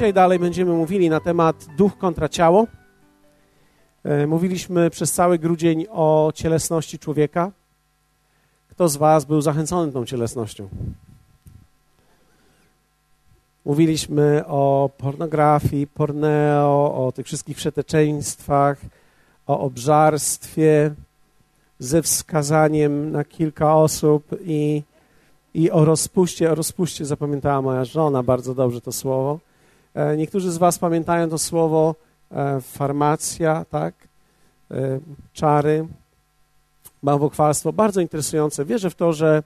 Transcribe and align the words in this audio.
Dzisiaj 0.00 0.12
dalej 0.12 0.38
będziemy 0.38 0.72
mówili 0.72 1.10
na 1.10 1.20
temat 1.20 1.66
duch 1.76 1.98
kontra 1.98 2.28
ciało. 2.28 2.66
E, 4.04 4.26
mówiliśmy 4.26 4.90
przez 4.90 5.12
cały 5.12 5.38
grudzień 5.38 5.86
o 5.90 6.32
cielesności 6.34 6.98
człowieka. 6.98 7.50
Kto 8.70 8.88
z 8.88 8.96
Was 8.96 9.24
był 9.24 9.40
zachęcony 9.40 9.92
tą 9.92 10.04
cielesnością? 10.06 10.68
Mówiliśmy 13.64 14.42
o 14.46 14.90
pornografii, 14.98 15.86
porneo, 15.86 17.06
o 17.06 17.12
tych 17.12 17.26
wszystkich 17.26 17.56
przeteczeństwach, 17.56 18.78
o 19.46 19.60
obżarstwie 19.60 20.94
ze 21.78 22.02
wskazaniem 22.02 23.12
na 23.12 23.24
kilka 23.24 23.76
osób 23.76 24.24
i, 24.44 24.82
i 25.54 25.70
o 25.70 25.84
rozpuście. 25.84 26.52
O 26.52 26.54
rozpuście 26.54 27.04
zapamiętała 27.04 27.62
moja 27.62 27.84
żona 27.84 28.22
bardzo 28.22 28.54
dobrze 28.54 28.80
to 28.80 28.92
słowo. 28.92 29.49
E, 29.94 30.16
niektórzy 30.16 30.52
z 30.52 30.58
Was 30.58 30.78
pamiętają 30.78 31.30
to 31.30 31.38
słowo 31.38 31.94
e, 32.30 32.60
farmacja, 32.60 33.64
tak? 33.70 33.94
E, 34.70 35.00
czary, 35.32 35.86
bałwochwalstwo. 37.02 37.72
Bardzo 37.72 38.00
interesujące. 38.00 38.64
Wierzę 38.64 38.90
w 38.90 38.94
to, 38.94 39.12
że 39.12 39.42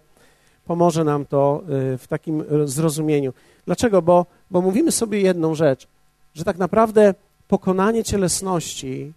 pomoże 0.65 1.05
nam 1.05 1.27
to 1.27 1.63
w 1.99 2.05
takim 2.09 2.45
zrozumieniu. 2.65 3.33
Dlaczego? 3.67 4.03
Bo, 4.03 4.27
bo 4.51 4.61
mówimy 4.61 4.93
sobie 4.93 5.21
jedną 5.21 5.55
rzecz, 5.55 5.87
że 6.35 6.45
tak 6.45 6.59
naprawdę 6.59 7.15
pokonanie 7.49 8.05
cielesności, 8.05 9.13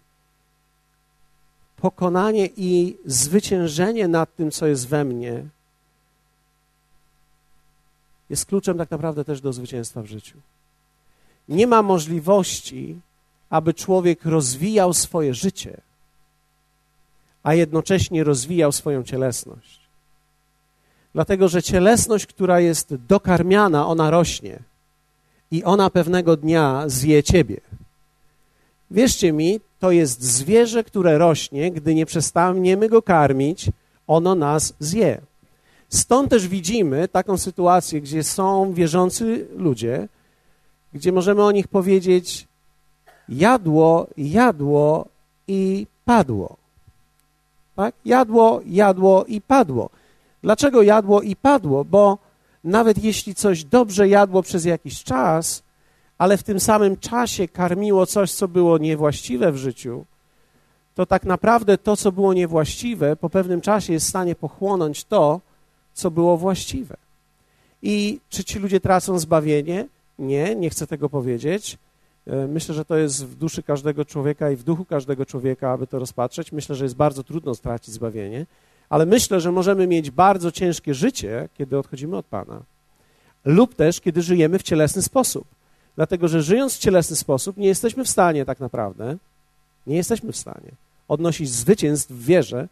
pokonanie 1.76 2.48
i 2.56 2.96
zwyciężenie 3.04 4.08
nad 4.08 4.36
tym, 4.36 4.50
co 4.50 4.66
jest 4.66 4.88
we 4.88 5.04
mnie, 5.04 5.44
jest 8.30 8.46
kluczem 8.46 8.78
tak 8.78 8.90
naprawdę 8.90 9.24
też 9.24 9.40
do 9.40 9.52
zwycięstwa 9.52 10.02
w 10.02 10.06
życiu. 10.06 10.38
Nie 11.48 11.66
ma 11.66 11.82
możliwości, 11.82 13.00
aby 13.50 13.74
człowiek 13.74 14.24
rozwijał 14.24 14.94
swoje 14.94 15.34
życie, 15.34 15.80
a 17.42 17.54
jednocześnie 17.54 18.24
rozwijał 18.24 18.72
swoją 18.72 19.02
cielesność. 19.02 19.80
Dlatego, 21.14 21.48
że 21.48 21.62
cielesność, 21.62 22.26
która 22.26 22.60
jest 22.60 22.94
dokarmiana, 22.94 23.86
ona 23.86 24.10
rośnie 24.10 24.58
i 25.50 25.64
ona 25.64 25.90
pewnego 25.90 26.36
dnia 26.36 26.84
zje 26.86 27.22
ciebie. 27.22 27.60
Wierzcie 28.90 29.32
mi, 29.32 29.60
to 29.78 29.90
jest 29.90 30.22
zwierzę, 30.22 30.84
które 30.84 31.18
rośnie, 31.18 31.70
gdy 31.70 31.94
nie 31.94 32.06
przestaniemy 32.06 32.88
go 32.88 33.02
karmić, 33.02 33.70
ono 34.06 34.34
nas 34.34 34.74
zje. 34.80 35.20
Stąd 35.88 36.30
też 36.30 36.48
widzimy 36.48 37.08
taką 37.08 37.38
sytuację, 37.38 38.00
gdzie 38.00 38.22
są 38.24 38.72
wierzący 38.72 39.46
ludzie, 39.56 40.08
gdzie 40.94 41.12
możemy 41.12 41.42
o 41.44 41.52
nich 41.52 41.68
powiedzieć: 41.68 42.46
jadło, 43.28 44.06
jadło 44.16 45.08
i 45.48 45.86
padło. 46.04 46.56
Tak? 47.76 47.94
Jadło, 48.04 48.60
jadło 48.66 49.24
i 49.24 49.40
padło. 49.40 49.90
Dlaczego 50.42 50.82
jadło 50.82 51.22
i 51.22 51.36
padło? 51.36 51.84
Bo 51.84 52.18
nawet 52.64 53.04
jeśli 53.04 53.34
coś 53.34 53.64
dobrze 53.64 54.08
jadło 54.08 54.42
przez 54.42 54.64
jakiś 54.64 55.04
czas, 55.04 55.62
ale 56.18 56.36
w 56.36 56.42
tym 56.42 56.60
samym 56.60 56.96
czasie 56.96 57.48
karmiło 57.48 58.06
coś, 58.06 58.32
co 58.32 58.48
było 58.48 58.78
niewłaściwe 58.78 59.52
w 59.52 59.56
życiu, 59.56 60.04
to 60.94 61.06
tak 61.06 61.24
naprawdę 61.24 61.78
to, 61.78 61.96
co 61.96 62.12
było 62.12 62.34
niewłaściwe, 62.34 63.16
po 63.16 63.30
pewnym 63.30 63.60
czasie 63.60 63.92
jest 63.92 64.06
w 64.06 64.08
stanie 64.08 64.34
pochłonąć 64.34 65.04
to, 65.04 65.40
co 65.94 66.10
było 66.10 66.36
właściwe. 66.36 66.96
I 67.82 68.20
czy 68.28 68.44
ci 68.44 68.58
ludzie 68.58 68.80
tracą 68.80 69.18
zbawienie? 69.18 69.86
Nie, 70.18 70.54
nie 70.54 70.70
chcę 70.70 70.86
tego 70.86 71.08
powiedzieć. 71.08 71.78
E, 72.26 72.46
myślę, 72.46 72.74
że 72.74 72.84
to 72.84 72.96
jest 72.96 73.26
w 73.26 73.34
duszy 73.34 73.62
każdego 73.62 74.04
człowieka 74.04 74.50
i 74.50 74.56
w 74.56 74.62
duchu 74.62 74.84
każdego 74.84 75.26
człowieka, 75.26 75.70
aby 75.70 75.86
to 75.86 75.98
rozpatrzeć. 75.98 76.52
Myślę, 76.52 76.74
że 76.74 76.84
jest 76.84 76.96
bardzo 76.96 77.24
trudno 77.24 77.54
stracić 77.54 77.94
zbawienie, 77.94 78.46
ale 78.88 79.06
myślę, 79.06 79.40
że 79.40 79.52
możemy 79.52 79.86
mieć 79.86 80.10
bardzo 80.10 80.52
ciężkie 80.52 80.94
życie, 80.94 81.48
kiedy 81.58 81.78
odchodzimy 81.78 82.16
od 82.16 82.26
Pana, 82.26 82.62
lub 83.44 83.74
też 83.74 84.00
kiedy 84.00 84.22
żyjemy 84.22 84.58
w 84.58 84.62
cielesny 84.62 85.02
sposób. 85.02 85.44
Dlatego, 85.96 86.28
że 86.28 86.42
żyjąc 86.42 86.74
w 86.74 86.78
cielesny 86.78 87.16
sposób, 87.16 87.56
nie 87.56 87.68
jesteśmy 87.68 88.04
w 88.04 88.08
stanie 88.08 88.44
tak 88.44 88.60
naprawdę, 88.60 89.16
nie 89.86 89.96
jesteśmy 89.96 90.32
w 90.32 90.36
stanie 90.36 90.72
odnosić 91.08 91.50
zwycięstw 91.50 92.12
w 92.12 92.24
wierze 92.24 92.68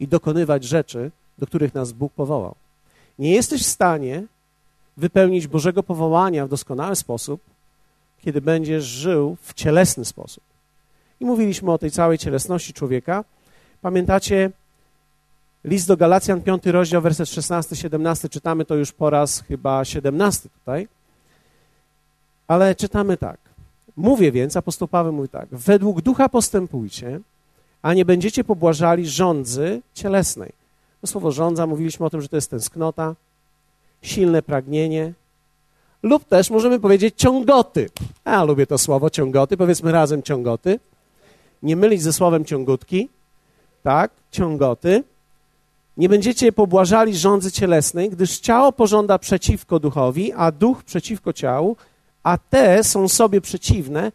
i 0.00 0.08
dokonywać 0.08 0.64
rzeczy, 0.64 1.10
do 1.38 1.46
których 1.46 1.74
nas 1.74 1.92
Bóg 1.92 2.12
powołał. 2.12 2.54
Nie 3.18 3.32
jesteś 3.32 3.62
w 3.62 3.66
stanie 3.66 4.22
wypełnić 4.96 5.46
Bożego 5.46 5.82
powołania 5.82 6.46
w 6.46 6.48
doskonały 6.48 6.96
sposób, 6.96 7.40
kiedy 8.20 8.40
będziesz 8.40 8.84
żył 8.84 9.36
w 9.42 9.54
cielesny 9.54 10.04
sposób. 10.04 10.44
I 11.20 11.24
mówiliśmy 11.24 11.72
o 11.72 11.78
tej 11.78 11.90
całej 11.90 12.18
cielesności 12.18 12.72
człowieka. 12.72 13.24
Pamiętacie 13.82 14.50
list 15.64 15.88
do 15.88 15.96
Galacjan, 15.96 16.40
5 16.40 16.66
rozdział, 16.66 17.02
werset 17.02 17.28
16-17, 17.28 18.28
czytamy 18.28 18.64
to 18.64 18.74
już 18.74 18.92
po 18.92 19.10
raz 19.10 19.40
chyba 19.40 19.84
17 19.84 20.48
tutaj. 20.48 20.88
Ale 22.48 22.74
czytamy 22.74 23.16
tak. 23.16 23.38
Mówię 23.96 24.32
więc, 24.32 24.56
apostoł 24.56 24.88
Paweł 24.88 25.12
mówi 25.12 25.28
tak, 25.28 25.48
według 25.52 26.00
ducha 26.00 26.28
postępujcie, 26.28 27.20
a 27.82 27.94
nie 27.94 28.04
będziecie 28.04 28.44
pobłażali 28.44 29.08
rządzy 29.08 29.82
cielesnej. 29.94 30.52
To 31.00 31.06
słowo 31.06 31.32
rządza, 31.32 31.66
mówiliśmy 31.66 32.06
o 32.06 32.10
tym, 32.10 32.20
że 32.20 32.28
to 32.28 32.36
jest 32.36 32.50
tęsknota, 32.50 33.14
silne 34.02 34.42
pragnienie, 34.42 35.12
lub 36.02 36.24
też 36.24 36.50
możemy 36.50 36.80
powiedzieć 36.80 37.14
ciągoty. 37.16 37.90
Ja 38.24 38.44
lubię 38.44 38.66
to 38.66 38.78
słowo 38.78 39.10
ciągoty, 39.10 39.56
powiedzmy 39.56 39.92
razem 39.92 40.22
ciągoty. 40.22 40.80
Nie 41.62 41.76
mylić 41.76 42.02
ze 42.02 42.12
słowem 42.12 42.44
ciągutki, 42.44 43.08
tak, 43.82 44.10
ciągoty. 44.30 45.04
Nie 45.96 46.08
będziecie 46.08 46.52
pobłażali 46.52 47.16
rządzy 47.16 47.52
cielesnej, 47.52 48.10
gdyż 48.10 48.38
ciało 48.38 48.72
pożąda 48.72 49.18
przeciwko 49.18 49.78
duchowi, 49.78 50.32
a 50.32 50.52
duch 50.52 50.84
przeciwko 50.84 51.32
ciału, 51.32 51.76
a 52.22 52.38
te 52.38 52.84
są 52.84 53.08
sobie 53.08 53.40
przeciwne, 53.40 54.12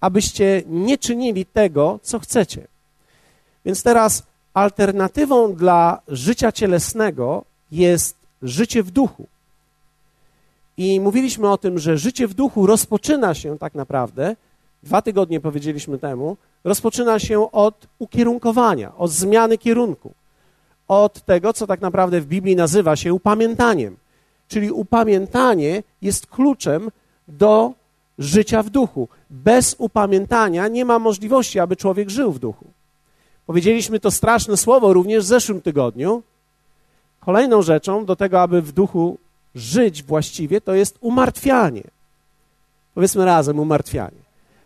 abyście 0.00 0.62
nie 0.66 0.98
czynili 0.98 1.46
tego, 1.46 1.98
co 2.02 2.18
chcecie. 2.18 2.66
Więc 3.64 3.82
teraz 3.82 4.22
alternatywą 4.54 5.54
dla 5.54 6.00
życia 6.08 6.52
cielesnego 6.52 7.44
jest 7.72 8.19
życie 8.42 8.82
w 8.82 8.90
duchu. 8.90 9.26
I 10.76 11.00
mówiliśmy 11.00 11.50
o 11.50 11.58
tym, 11.58 11.78
że 11.78 11.98
życie 11.98 12.28
w 12.28 12.34
duchu 12.34 12.66
rozpoczyna 12.66 13.34
się 13.34 13.58
tak 13.58 13.74
naprawdę, 13.74 14.36
dwa 14.82 15.02
tygodnie 15.02 15.40
powiedzieliśmy 15.40 15.98
temu, 15.98 16.36
rozpoczyna 16.64 17.18
się 17.18 17.52
od 17.52 17.86
ukierunkowania, 17.98 18.96
od 18.96 19.10
zmiany 19.10 19.58
kierunku, 19.58 20.12
od 20.88 21.20
tego, 21.20 21.52
co 21.52 21.66
tak 21.66 21.80
naprawdę 21.80 22.20
w 22.20 22.26
Biblii 22.26 22.56
nazywa 22.56 22.96
się 22.96 23.14
upamiętaniem. 23.14 23.96
Czyli 24.48 24.70
upamiętanie 24.70 25.82
jest 26.02 26.26
kluczem 26.26 26.90
do 27.28 27.72
życia 28.18 28.62
w 28.62 28.70
duchu. 28.70 29.08
Bez 29.30 29.76
upamiętania 29.78 30.68
nie 30.68 30.84
ma 30.84 30.98
możliwości, 30.98 31.60
aby 31.60 31.76
człowiek 31.76 32.10
żył 32.10 32.32
w 32.32 32.38
duchu. 32.38 32.66
Powiedzieliśmy 33.46 34.00
to 34.00 34.10
straszne 34.10 34.56
słowo 34.56 34.92
również 34.92 35.24
w 35.24 35.26
zeszłym 35.26 35.60
tygodniu. 35.60 36.22
Kolejną 37.20 37.62
rzeczą 37.62 38.04
do 38.04 38.16
tego, 38.16 38.40
aby 38.40 38.62
w 38.62 38.72
duchu 38.72 39.18
żyć 39.54 40.02
właściwie, 40.02 40.60
to 40.60 40.74
jest 40.74 40.98
umartwianie. 41.00 41.82
Powiedzmy 42.94 43.24
razem, 43.24 43.58
umartwianie. 43.58 44.20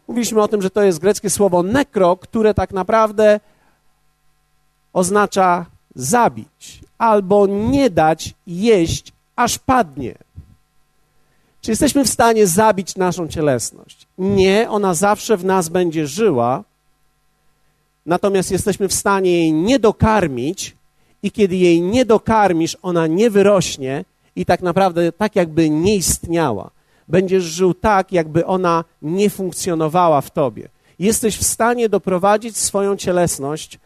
Mówiliśmy 0.09 0.43
o 0.43 0.49
tym, 0.49 0.63
że 0.63 0.71
to 0.71 0.83
jest 0.83 0.99
greckie 0.99 1.31
słowo 1.31 1.63
nekro, 1.63 2.17
które 2.17 2.55
tak 2.55 2.73
naprawdę 2.73 3.41
oznacza 4.93 5.67
zabić 5.95 6.81
albo 6.99 7.47
nie 7.47 7.91
dać 7.91 8.35
jeść, 8.47 9.13
aż 9.37 9.59
padnie. 9.59 10.15
Czy 11.61 11.71
jesteśmy 11.71 12.05
w 12.05 12.09
stanie 12.09 12.47
zabić 12.47 12.97
naszą 12.97 13.29
cielesność? 13.29 14.07
Nie, 14.19 14.71
ona 14.71 14.95
zawsze 14.95 15.37
w 15.37 15.45
nas 15.45 15.69
będzie 15.69 16.07
żyła, 16.07 16.65
natomiast 18.07 18.51
jesteśmy 18.51 18.89
w 18.89 18.95
stanie 18.95 19.31
jej 19.31 19.53
nie 19.53 19.79
dokarmić 19.79 20.77
i 21.25 21.31
kiedy 21.31 21.57
jej 21.57 21.81
nie 21.81 22.05
dokarmisz, 22.05 22.77
ona 22.83 23.07
nie 23.07 23.31
wyrośnie 23.31 24.05
i 24.37 24.45
tak 24.47 24.63
naprawdę 24.63 25.13
tak 25.13 25.37
jakby 25.37 25.71
nie 25.71 25.97
istniała. 25.97 26.71
Będziesz 27.09 27.45
żył 27.45 27.75
tak, 27.75 28.13
jakby 28.13 28.47
ona 28.47 28.85
nie 29.03 29.31
funkcjonowała 29.31 30.21
w 30.21 30.31
tobie. 30.31 30.69
Jesteś 30.99 31.37
w 31.37 31.45
stanie 31.45 31.89
doprowadzić 31.89 32.57
swoją 32.57 32.97
cielesność 32.97 33.79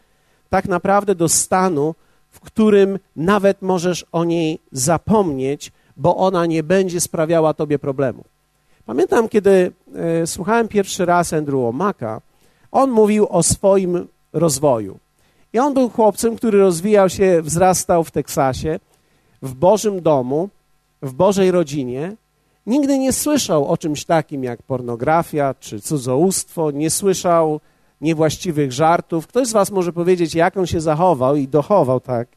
tak 0.49 0.67
naprawdę 0.67 1.15
do 1.15 1.29
stanu, 1.29 1.95
w 2.29 2.39
którym 2.39 2.99
nawet 3.15 3.61
możesz 3.61 4.05
o 4.11 4.23
niej 4.23 4.59
zapomnieć, 4.71 5.71
bo 5.97 6.17
ona 6.17 6.45
nie 6.45 6.63
będzie 6.63 7.01
sprawiała 7.01 7.53
tobie 7.53 7.79
problemu. 7.79 8.23
Pamiętam, 8.85 9.29
kiedy 9.29 9.71
e, 9.95 10.27
słuchałem 10.27 10.67
pierwszy 10.67 11.05
raz 11.05 11.33
Andrew 11.33 11.65
Omaka, 11.65 12.21
on 12.71 12.91
mówił 12.91 13.27
o 13.29 13.43
swoim 13.43 14.07
rozwoju. 14.33 14.99
I 15.53 15.59
on 15.59 15.73
był 15.73 15.89
chłopcem, 15.89 16.35
który 16.35 16.59
rozwijał 16.59 17.09
się, 17.09 17.41
wzrastał 17.41 18.03
w 18.03 18.11
Teksasie, 18.11 18.79
w 19.41 19.53
Bożym 19.53 20.01
domu, 20.01 20.49
w 21.01 21.13
Bożej 21.13 21.51
rodzinie 21.51 22.15
nigdy 22.69 22.99
nie 22.99 23.13
słyszał 23.13 23.67
o 23.67 23.77
czymś 23.77 24.05
takim 24.05 24.43
jak 24.43 24.63
pornografia 24.63 25.55
czy 25.59 25.81
cudzołóstwo, 25.81 26.71
nie 26.71 26.89
słyszał 26.89 27.59
niewłaściwych 28.01 28.71
żartów. 28.71 29.27
Ktoś 29.27 29.47
z 29.47 29.51
Was 29.51 29.71
może 29.71 29.93
powiedzieć, 29.93 30.35
jak 30.35 30.57
on 30.57 30.67
się 30.67 30.81
zachował 30.81 31.35
i 31.35 31.47
dochował 31.47 31.99
tak. 31.99 32.27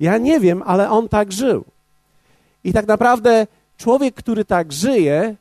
Ja 0.00 0.18
nie 0.18 0.40
wiem, 0.40 0.62
ale 0.66 0.90
on 0.90 1.08
tak 1.08 1.32
żył. 1.32 1.64
I 2.64 2.72
tak 2.72 2.86
naprawdę 2.86 3.46
człowiek, 3.78 4.14
który 4.14 4.44
tak 4.44 4.72
żyje, 4.72 5.34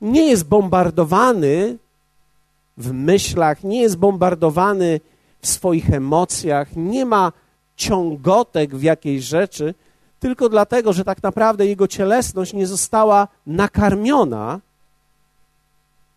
nie 0.00 0.26
jest 0.26 0.44
bombardowany 0.44 1.76
w 2.76 2.92
myślach, 2.92 3.64
nie 3.64 3.82
jest 3.82 3.96
bombardowany 3.96 5.00
w 5.42 5.48
swoich 5.48 5.90
emocjach, 5.90 6.76
nie 6.76 7.04
ma 7.04 7.32
ciągotek 7.76 8.76
w 8.76 8.82
jakiejś 8.82 9.24
rzeczy, 9.24 9.74
tylko 10.20 10.48
dlatego, 10.48 10.92
że 10.92 11.04
tak 11.04 11.22
naprawdę 11.22 11.66
jego 11.66 11.88
cielesność 11.88 12.52
nie 12.52 12.66
została 12.66 13.28
nakarmiona 13.46 14.60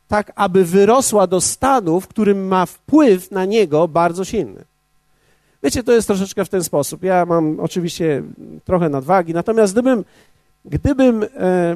tak, 0.08 0.32
aby 0.36 0.66
wyrosła 0.66 1.28
do 1.28 1.42
stanu, 1.42 2.02
w 2.02 2.08
którym 2.08 2.48
ma 2.48 2.66
wpływ 2.66 3.32
na 3.32 3.46
niego 3.46 3.88
bardzo 3.88 4.26
silny. 4.26 4.64
Wiecie, 5.64 5.84
to 5.84 5.92
jest 5.92 6.08
troszeczkę 6.08 6.46
w 6.46 6.50
ten 6.50 6.64
sposób. 6.64 7.04
Ja 7.04 7.26
mam 7.26 7.60
oczywiście 7.60 8.24
trochę 8.66 8.90
nadwagi, 8.90 9.34
natomiast 9.34 9.74
gdybym, 9.74 10.06
gdybym, 10.66 11.24
e, 11.24 11.76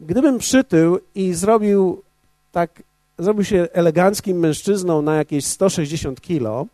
gdybym 0.00 0.38
przytył 0.38 0.98
i 1.14 1.34
zrobił 1.34 2.02
tak, 2.52 2.82
zrobił 3.18 3.44
się 3.44 3.68
eleganckim 3.72 4.38
mężczyzną 4.38 5.02
na 5.02 5.16
jakieś 5.16 5.44
160 5.44 6.20
kilo, 6.20 6.66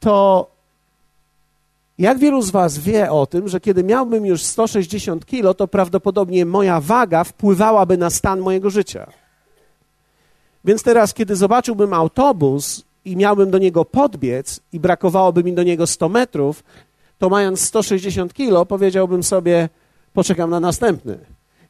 to 0.00 0.46
jak 1.98 2.18
wielu 2.18 2.42
z 2.42 2.50
Was 2.50 2.78
wie 2.78 3.10
o 3.10 3.26
tym, 3.26 3.48
że 3.48 3.60
kiedy 3.60 3.84
miałbym 3.84 4.26
już 4.26 4.42
160 4.42 5.26
kilo, 5.26 5.54
to 5.54 5.68
prawdopodobnie 5.68 6.46
moja 6.46 6.80
waga 6.80 7.24
wpływałaby 7.24 7.96
na 7.96 8.10
stan 8.10 8.40
mojego 8.40 8.70
życia. 8.70 9.06
Więc 10.64 10.82
teraz, 10.82 11.14
kiedy 11.14 11.36
zobaczyłbym 11.36 11.92
autobus 11.92 12.84
i 13.04 13.16
miałbym 13.16 13.50
do 13.50 13.58
niego 13.58 13.84
podbiec 13.84 14.60
i 14.72 14.80
brakowałoby 14.80 15.44
mi 15.44 15.52
do 15.52 15.62
niego 15.62 15.86
100 15.86 16.08
metrów, 16.08 16.64
to 17.18 17.28
mając 17.28 17.60
160 17.60 18.34
kilo, 18.34 18.66
powiedziałbym 18.66 19.22
sobie, 19.22 19.68
poczekam 20.12 20.50
na 20.50 20.60
następny. 20.60 21.18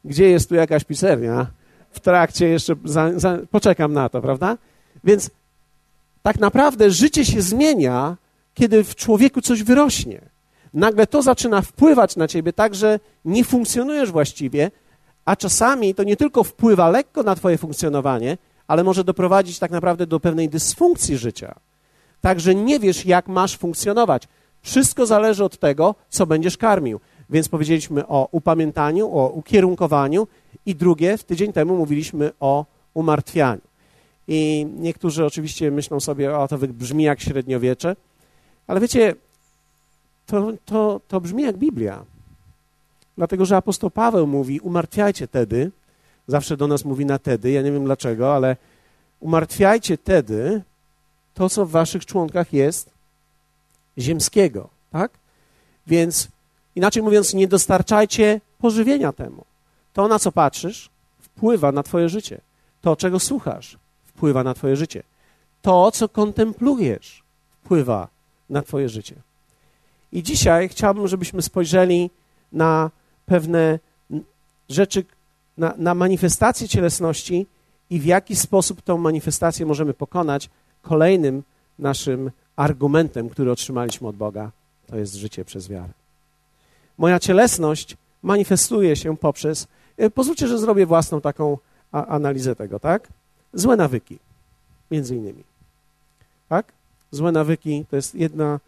Gdzie 0.05 0.29
jest 0.29 0.49
tu 0.49 0.55
jakaś 0.55 0.83
pisernia? 0.83 1.47
W 1.95 1.99
trakcie 1.99 2.47
jeszcze, 2.47 2.75
za, 2.83 3.19
za, 3.19 3.37
poczekam 3.51 3.93
na 3.93 4.09
to, 4.09 4.21
prawda? 4.21 4.57
Więc 5.03 5.29
tak 6.23 6.39
naprawdę 6.39 6.91
życie 6.91 7.25
się 7.25 7.41
zmienia, 7.41 8.17
kiedy 8.53 8.83
w 8.83 8.95
człowieku 8.95 9.41
coś 9.41 9.63
wyrośnie. 9.63 10.21
Nagle 10.73 11.07
to 11.07 11.21
zaczyna 11.21 11.61
wpływać 11.61 12.15
na 12.15 12.27
ciebie 12.27 12.53
tak, 12.53 12.75
że 12.75 12.99
nie 13.25 13.43
funkcjonujesz 13.43 14.11
właściwie, 14.11 14.71
a 15.25 15.35
czasami 15.35 15.95
to 15.95 16.03
nie 16.03 16.17
tylko 16.17 16.43
wpływa 16.43 16.89
lekko 16.89 17.23
na 17.23 17.35
twoje 17.35 17.57
funkcjonowanie, 17.57 18.37
ale 18.67 18.83
może 18.83 19.03
doprowadzić 19.03 19.59
tak 19.59 19.71
naprawdę 19.71 20.07
do 20.07 20.19
pewnej 20.19 20.49
dysfunkcji 20.49 21.17
życia. 21.17 21.55
Także 22.21 22.55
nie 22.55 22.79
wiesz, 22.79 23.05
jak 23.05 23.27
masz 23.27 23.57
funkcjonować. 23.57 24.27
Wszystko 24.61 25.05
zależy 25.05 25.43
od 25.43 25.57
tego, 25.57 25.95
co 26.09 26.25
będziesz 26.25 26.57
karmił. 26.57 26.99
Więc 27.29 27.49
powiedzieliśmy 27.49 28.07
o 28.07 28.27
upamiętaniu, 28.31 29.17
o 29.17 29.29
ukierunkowaniu 29.29 30.27
i 30.65 30.75
drugie, 30.75 31.17
w 31.17 31.23
tydzień 31.23 31.53
temu 31.53 31.77
mówiliśmy 31.77 32.31
o 32.39 32.65
umartwianiu. 32.93 33.61
I 34.27 34.67
niektórzy 34.77 35.25
oczywiście 35.25 35.71
myślą 35.71 35.99
sobie, 35.99 36.37
o 36.37 36.47
to 36.47 36.57
brzmi 36.57 37.03
jak 37.03 37.21
średniowiecze, 37.21 37.95
ale 38.67 38.79
wiecie, 38.79 39.15
to, 40.25 40.53
to, 40.65 41.01
to 41.07 41.21
brzmi 41.21 41.43
jak 41.43 41.57
Biblia. 41.57 42.05
Dlatego, 43.17 43.45
że 43.45 43.57
apostoł 43.57 43.89
Paweł 43.89 44.27
mówi, 44.27 44.59
umartwiajcie 44.59 45.27
tedy, 45.27 45.71
zawsze 46.27 46.57
do 46.57 46.67
nas 46.67 46.85
mówi 46.85 47.05
na 47.05 47.19
tedy, 47.19 47.51
ja 47.51 47.61
nie 47.61 47.71
wiem 47.71 47.85
dlaczego, 47.85 48.35
ale 48.35 48.57
umartwiajcie 49.19 49.97
tedy 49.97 50.61
to, 51.33 51.49
co 51.49 51.65
w 51.65 51.71
waszych 51.71 52.05
członkach 52.05 52.53
jest 52.53 52.89
ziemskiego, 53.97 54.69
tak? 54.91 55.11
Więc 55.87 56.27
inaczej 56.75 57.03
mówiąc, 57.03 57.33
nie 57.33 57.47
dostarczajcie 57.47 58.41
pożywienia 58.59 59.13
temu. 59.13 59.45
To, 59.95 60.07
na 60.07 60.19
co 60.19 60.31
patrzysz, 60.31 60.89
wpływa 61.19 61.71
na 61.71 61.83
twoje 61.83 62.09
życie. 62.09 62.41
To, 62.81 62.95
czego 62.95 63.19
słuchasz, 63.19 63.77
wpływa 64.05 64.43
na 64.43 64.53
twoje 64.53 64.75
życie. 64.75 65.03
To, 65.61 65.91
co 65.91 66.09
kontemplujesz, 66.09 67.23
wpływa 67.63 68.07
na 68.49 68.61
Twoje 68.61 68.89
życie. 68.89 69.15
I 70.11 70.23
dzisiaj 70.23 70.69
chciałbym, 70.69 71.07
żebyśmy 71.07 71.41
spojrzeli 71.41 72.09
na 72.51 72.91
pewne 73.25 73.79
rzeczy, 74.69 75.03
na, 75.57 75.73
na 75.77 75.95
manifestację 75.95 76.67
cielesności 76.67 77.47
i 77.89 77.99
w 77.99 78.05
jaki 78.05 78.35
sposób 78.35 78.81
tą 78.81 78.97
manifestację 78.97 79.65
możemy 79.65 79.93
pokonać. 79.93 80.49
Kolejnym 80.81 81.43
naszym 81.79 82.31
argumentem, 82.55 83.29
który 83.29 83.51
otrzymaliśmy 83.51 84.07
od 84.07 84.15
Boga, 84.15 84.51
to 84.87 84.97
jest 84.97 85.15
życie 85.15 85.45
przez 85.45 85.67
wiarę. 85.67 85.93
Moja 86.97 87.19
cielesność 87.19 87.97
manifestuje 88.23 88.95
się 88.95 89.17
poprzez. 89.17 89.67
E, 89.97 90.09
pozwólcie, 90.09 90.47
że 90.47 90.57
zrobię 90.57 90.85
własną 90.85 91.21
taką 91.21 91.57
analizę 91.91 92.55
tego, 92.55 92.79
tak? 92.79 93.07
Złe 93.53 93.75
nawyki, 93.75 94.19
między 94.91 95.15
innymi. 95.15 95.43
Tak? 96.49 96.71
Złe 97.11 97.31
nawyki 97.31 97.85
to 97.89 97.95
jest 97.95 98.15
jedna 98.15 98.59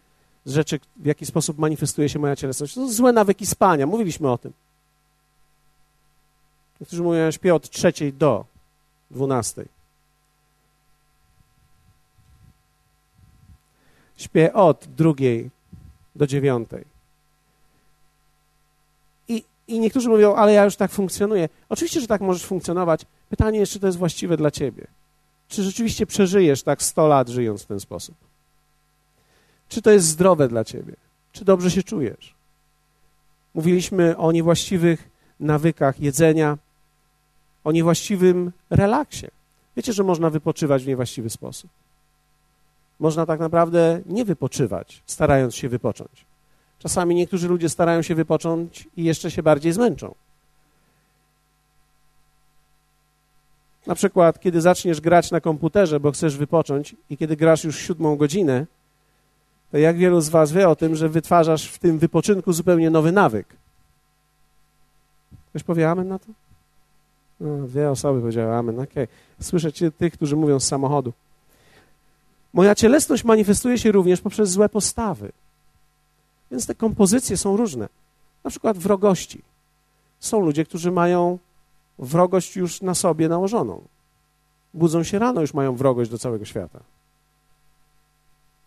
z 0.45 0.53
rzeczy, 0.53 0.79
w 0.95 1.05
jaki 1.05 1.25
sposób 1.25 1.57
manifestuje 1.57 2.09
się 2.09 2.19
moja 2.19 2.35
cielesność. 2.35 2.73
To 2.73 2.81
są 2.81 2.93
złe 2.93 3.11
nawyki 3.11 3.45
spania, 3.45 3.87
mówiliśmy 3.87 4.31
o 4.31 4.37
tym. 4.37 4.53
Niektórzy 6.81 7.03
mówią, 7.03 7.19
ja 7.19 7.31
śpię 7.31 7.55
od 7.55 7.69
trzeciej 7.69 8.13
do 8.13 8.45
dwunastej. 9.11 9.65
Śpię 14.17 14.53
od 14.53 14.85
drugiej 14.87 15.49
do 16.15 16.27
dziewiątej. 16.27 16.96
I, 19.67 19.79
niektórzy 19.79 20.09
mówią, 20.09 20.35
ale 20.35 20.53
ja 20.53 20.65
już 20.65 20.75
tak 20.75 20.91
funkcjonuję. 20.91 21.49
Oczywiście, 21.69 22.01
że 22.01 22.07
tak 22.07 22.21
możesz 22.21 22.45
funkcjonować. 22.45 23.01
Pytanie 23.29 23.59
jest, 23.59 23.71
czy 23.71 23.79
to 23.79 23.87
jest 23.87 23.99
właściwe 23.99 24.37
dla 24.37 24.51
ciebie. 24.51 24.87
Czy 25.47 25.63
rzeczywiście 25.63 26.05
przeżyjesz 26.05 26.63
tak 26.63 26.83
100 26.83 27.07
lat 27.07 27.29
żyjąc 27.29 27.63
w 27.63 27.65
ten 27.65 27.79
sposób? 27.79 28.15
Czy 29.69 29.81
to 29.81 29.91
jest 29.91 30.07
zdrowe 30.07 30.47
dla 30.47 30.63
ciebie? 30.63 30.93
Czy 31.31 31.45
dobrze 31.45 31.71
się 31.71 31.83
czujesz? 31.83 32.35
Mówiliśmy 33.53 34.17
o 34.17 34.31
niewłaściwych 34.31 35.09
nawykach 35.39 35.99
jedzenia, 35.99 36.57
o 37.63 37.71
niewłaściwym 37.71 38.51
relaksie. 38.69 39.27
Wiecie, 39.77 39.93
że 39.93 40.03
można 40.03 40.29
wypoczywać 40.29 40.83
w 40.83 40.87
niewłaściwy 40.87 41.29
sposób. 41.29 41.69
Można 42.99 43.25
tak 43.25 43.39
naprawdę 43.39 44.01
nie 44.05 44.25
wypoczywać, 44.25 45.03
starając 45.05 45.55
się 45.55 45.69
wypocząć. 45.69 46.26
Czasami 46.79 47.15
niektórzy 47.15 47.47
ludzie 47.47 47.69
starają 47.69 48.01
się 48.01 48.15
wypocząć 48.15 48.87
i 48.97 49.03
jeszcze 49.03 49.31
się 49.31 49.43
bardziej 49.43 49.71
zmęczą. 49.73 50.15
Na 53.87 53.95
przykład, 53.95 54.39
kiedy 54.39 54.61
zaczniesz 54.61 55.01
grać 55.01 55.31
na 55.31 55.41
komputerze, 55.41 55.99
bo 55.99 56.11
chcesz 56.11 56.37
wypocząć, 56.37 56.95
i 57.09 57.17
kiedy 57.17 57.35
grasz 57.35 57.63
już 57.63 57.79
siódmą 57.79 58.15
godzinę, 58.15 58.65
to 59.71 59.77
jak 59.77 59.97
wielu 59.97 60.21
z 60.21 60.29
Was 60.29 60.51
wie 60.51 60.69
o 60.69 60.75
tym, 60.75 60.95
że 60.95 61.09
wytwarzasz 61.09 61.67
w 61.67 61.79
tym 61.79 61.99
wypoczynku 61.99 62.53
zupełnie 62.53 62.89
nowy 62.89 63.11
nawyk? 63.11 63.47
Ktoś 65.49 65.63
powie 65.63 65.89
amen 65.89 66.07
na 66.07 66.19
to? 66.19 66.25
No, 67.39 67.67
dwie 67.67 67.89
osoby 67.89 68.21
powiedziały 68.21 68.55
amen, 68.55 68.79
okej. 68.79 69.03
Okay. 69.03 69.07
Słyszę 69.41 69.71
tych, 69.97 70.13
którzy 70.13 70.35
mówią 70.35 70.59
z 70.59 70.67
samochodu. 70.67 71.13
Moja 72.53 72.75
cielesność 72.75 73.23
manifestuje 73.23 73.77
się 73.77 73.91
również 73.91 74.21
poprzez 74.21 74.49
złe 74.49 74.69
postawy. 74.69 75.31
Więc 76.51 76.65
te 76.65 76.75
kompozycje 76.75 77.37
są 77.37 77.57
różne. 77.57 77.89
Na 78.43 78.49
przykład 78.49 78.77
wrogości. 78.77 79.41
Są 80.19 80.39
ludzie, 80.39 80.65
którzy 80.65 80.91
mają 80.91 81.39
wrogość 81.99 82.55
już 82.55 82.81
na 82.81 82.95
sobie 82.95 83.29
nałożoną. 83.29 83.81
Budzą 84.73 85.03
się 85.03 85.19
rano, 85.19 85.41
już 85.41 85.53
mają 85.53 85.75
wrogość 85.75 86.11
do 86.11 86.17
całego 86.17 86.45
świata. 86.45 86.79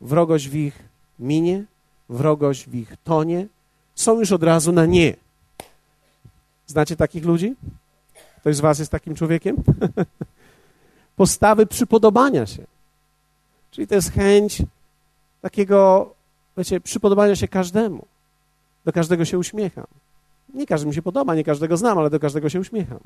Wrogość 0.00 0.48
w 0.48 0.54
ich 0.54 0.88
minie, 1.18 1.64
wrogość 2.08 2.68
w 2.68 2.74
ich 2.74 2.96
tonie, 3.04 3.46
są 3.94 4.18
już 4.20 4.32
od 4.32 4.42
razu 4.42 4.72
na 4.72 4.86
nie. 4.86 5.16
Znacie 6.66 6.96
takich 6.96 7.24
ludzi? 7.24 7.56
Ktoś 8.40 8.56
z 8.56 8.60
was 8.60 8.78
jest 8.78 8.90
takim 8.90 9.14
człowiekiem? 9.14 9.56
Postawy 11.16 11.66
przypodobania 11.66 12.46
się. 12.46 12.66
Czyli 13.70 13.86
to 13.86 13.94
jest 13.94 14.12
chęć 14.12 14.62
takiego, 15.40 16.10
wiecie, 16.56 16.80
przypodobania 16.80 17.36
się 17.36 17.48
każdemu. 17.48 18.06
Do 18.84 18.92
każdego 18.92 19.24
się 19.24 19.38
uśmiecham. 19.38 19.86
Nie 20.54 20.66
każdy 20.66 20.86
mi 20.86 20.94
się 20.94 21.02
podoba, 21.02 21.34
nie 21.34 21.44
każdego 21.44 21.76
znam, 21.76 21.98
ale 21.98 22.10
do 22.10 22.20
każdego 22.20 22.48
się 22.48 22.60
uśmiecham. 22.60 22.98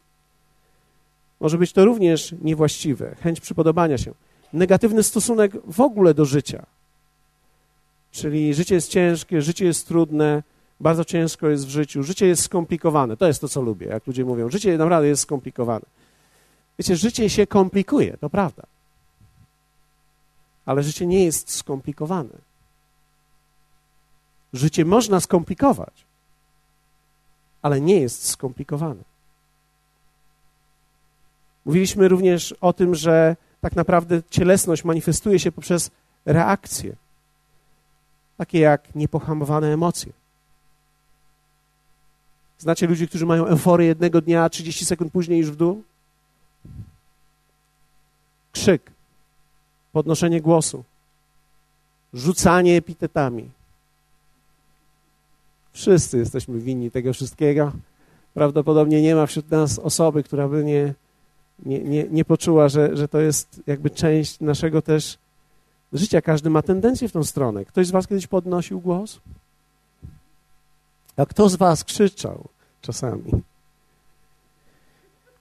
Może 1.41 1.59
być 1.59 1.73
to 1.73 1.85
również 1.85 2.35
niewłaściwe, 2.43 3.17
chęć 3.21 3.41
przypodobania 3.41 3.99
się. 3.99 4.13
Negatywny 4.53 5.03
stosunek 5.03 5.53
w 5.67 5.81
ogóle 5.81 6.15
do 6.15 6.25
życia. 6.25 6.67
Czyli 8.11 8.55
życie 8.55 8.75
jest 8.75 8.91
ciężkie, 8.91 9.43
życie 9.43 9.65
jest 9.65 9.89
trudne, 9.89 10.43
Bardzo 10.81 11.05
ciężko 11.05 11.49
jest 11.49 11.67
w 11.67 11.69
życiu. 11.69 12.03
Życie 12.03 12.27
jest 12.27 12.43
skomplikowane. 12.43 13.17
To 13.17 13.27
jest 13.27 13.41
to, 13.41 13.49
co 13.49 13.63
lubię, 13.63 13.87
jak 13.87 14.07
ludzie 14.07 14.25
mówią. 14.25 14.51
Życie 14.51 14.79
naprawdę 14.79 15.09
jest 15.09 15.23
skomplikowane. 15.23 15.87
Wiecie, 16.79 16.97
życie 16.97 17.31
się 17.31 17.47
komplikuje, 17.47 18.17
to 18.17 18.31
prawda. 18.31 18.63
Ale 20.67 20.83
życie 20.83 21.07
nie 21.07 21.25
jest 21.25 21.51
skomplikowane. 21.51 22.54
Życie 24.55 24.85
można 24.85 25.21
skomplikować, 25.21 26.05
ale 27.63 27.81
nie 27.81 28.01
jest 28.01 28.29
skomplikowane. 28.29 29.03
Mówiliśmy 31.65 32.09
również 32.09 32.55
o 32.61 32.73
tym, 32.73 32.95
że 32.95 33.37
tak 33.61 33.77
naprawdę 33.77 34.23
cielesność 34.31 34.85
manifestuje 34.85 35.39
się 35.39 35.53
poprzez 35.53 35.91
reakcje, 36.27 36.97
takie 38.37 38.59
jak 38.59 38.95
niepohamowane 38.95 39.73
emocje. 39.73 40.13
Znacie 42.59 42.87
ludzi, 42.87 43.09
którzy 43.09 43.27
mają 43.27 43.47
euforię 43.47 43.87
jednego 43.87 44.21
dnia, 44.21 44.45
a 44.45 44.49
30 44.49 44.85
sekund 44.85 45.13
później 45.13 45.39
już 45.39 45.51
w 45.51 45.57
dół? 45.57 45.83
Krzyk, 48.53 48.91
podnoszenie 49.93 50.41
głosu, 50.41 50.85
rzucanie 52.13 52.77
epitetami. 52.77 53.51
Wszyscy 55.75 56.19
jesteśmy 56.19 56.59
winni 56.59 56.91
tego 56.91 57.13
wszystkiego. 57.13 57.73
Prawdopodobnie 58.35 59.03
nie 59.03 59.15
ma 59.15 59.27
wśród 59.27 59.51
nas 59.51 59.79
osoby, 59.79 60.23
która 60.23 60.49
by 60.49 60.65
nie, 60.65 60.95
nie, 61.67 61.79
nie, 61.79 62.05
nie 62.11 62.25
poczuła, 62.25 62.69
że, 62.69 62.97
że 62.97 63.09
to 63.09 63.21
jest 63.21 63.63
jakby 63.67 63.91
część 63.91 64.41
naszego 64.41 64.83
też 64.83 65.19
życia. 65.93 66.23
Każdy 66.23 66.51
ma 66.51 66.63
tendencję 66.63 67.09
w 67.09 67.13
tą 67.13 67.25
stronę. 67.25 67.65
Ktoś 67.65 67.87
z 67.87 67.91
was 67.91 68.07
kiedyś 68.07 68.27
podnosił 68.27 68.81
głos? 68.81 69.21
A 71.17 71.27
kto 71.27 71.49
z 71.49 71.57
was 71.57 71.85
krzyczał 71.85 72.45
czasami? 72.83 73.31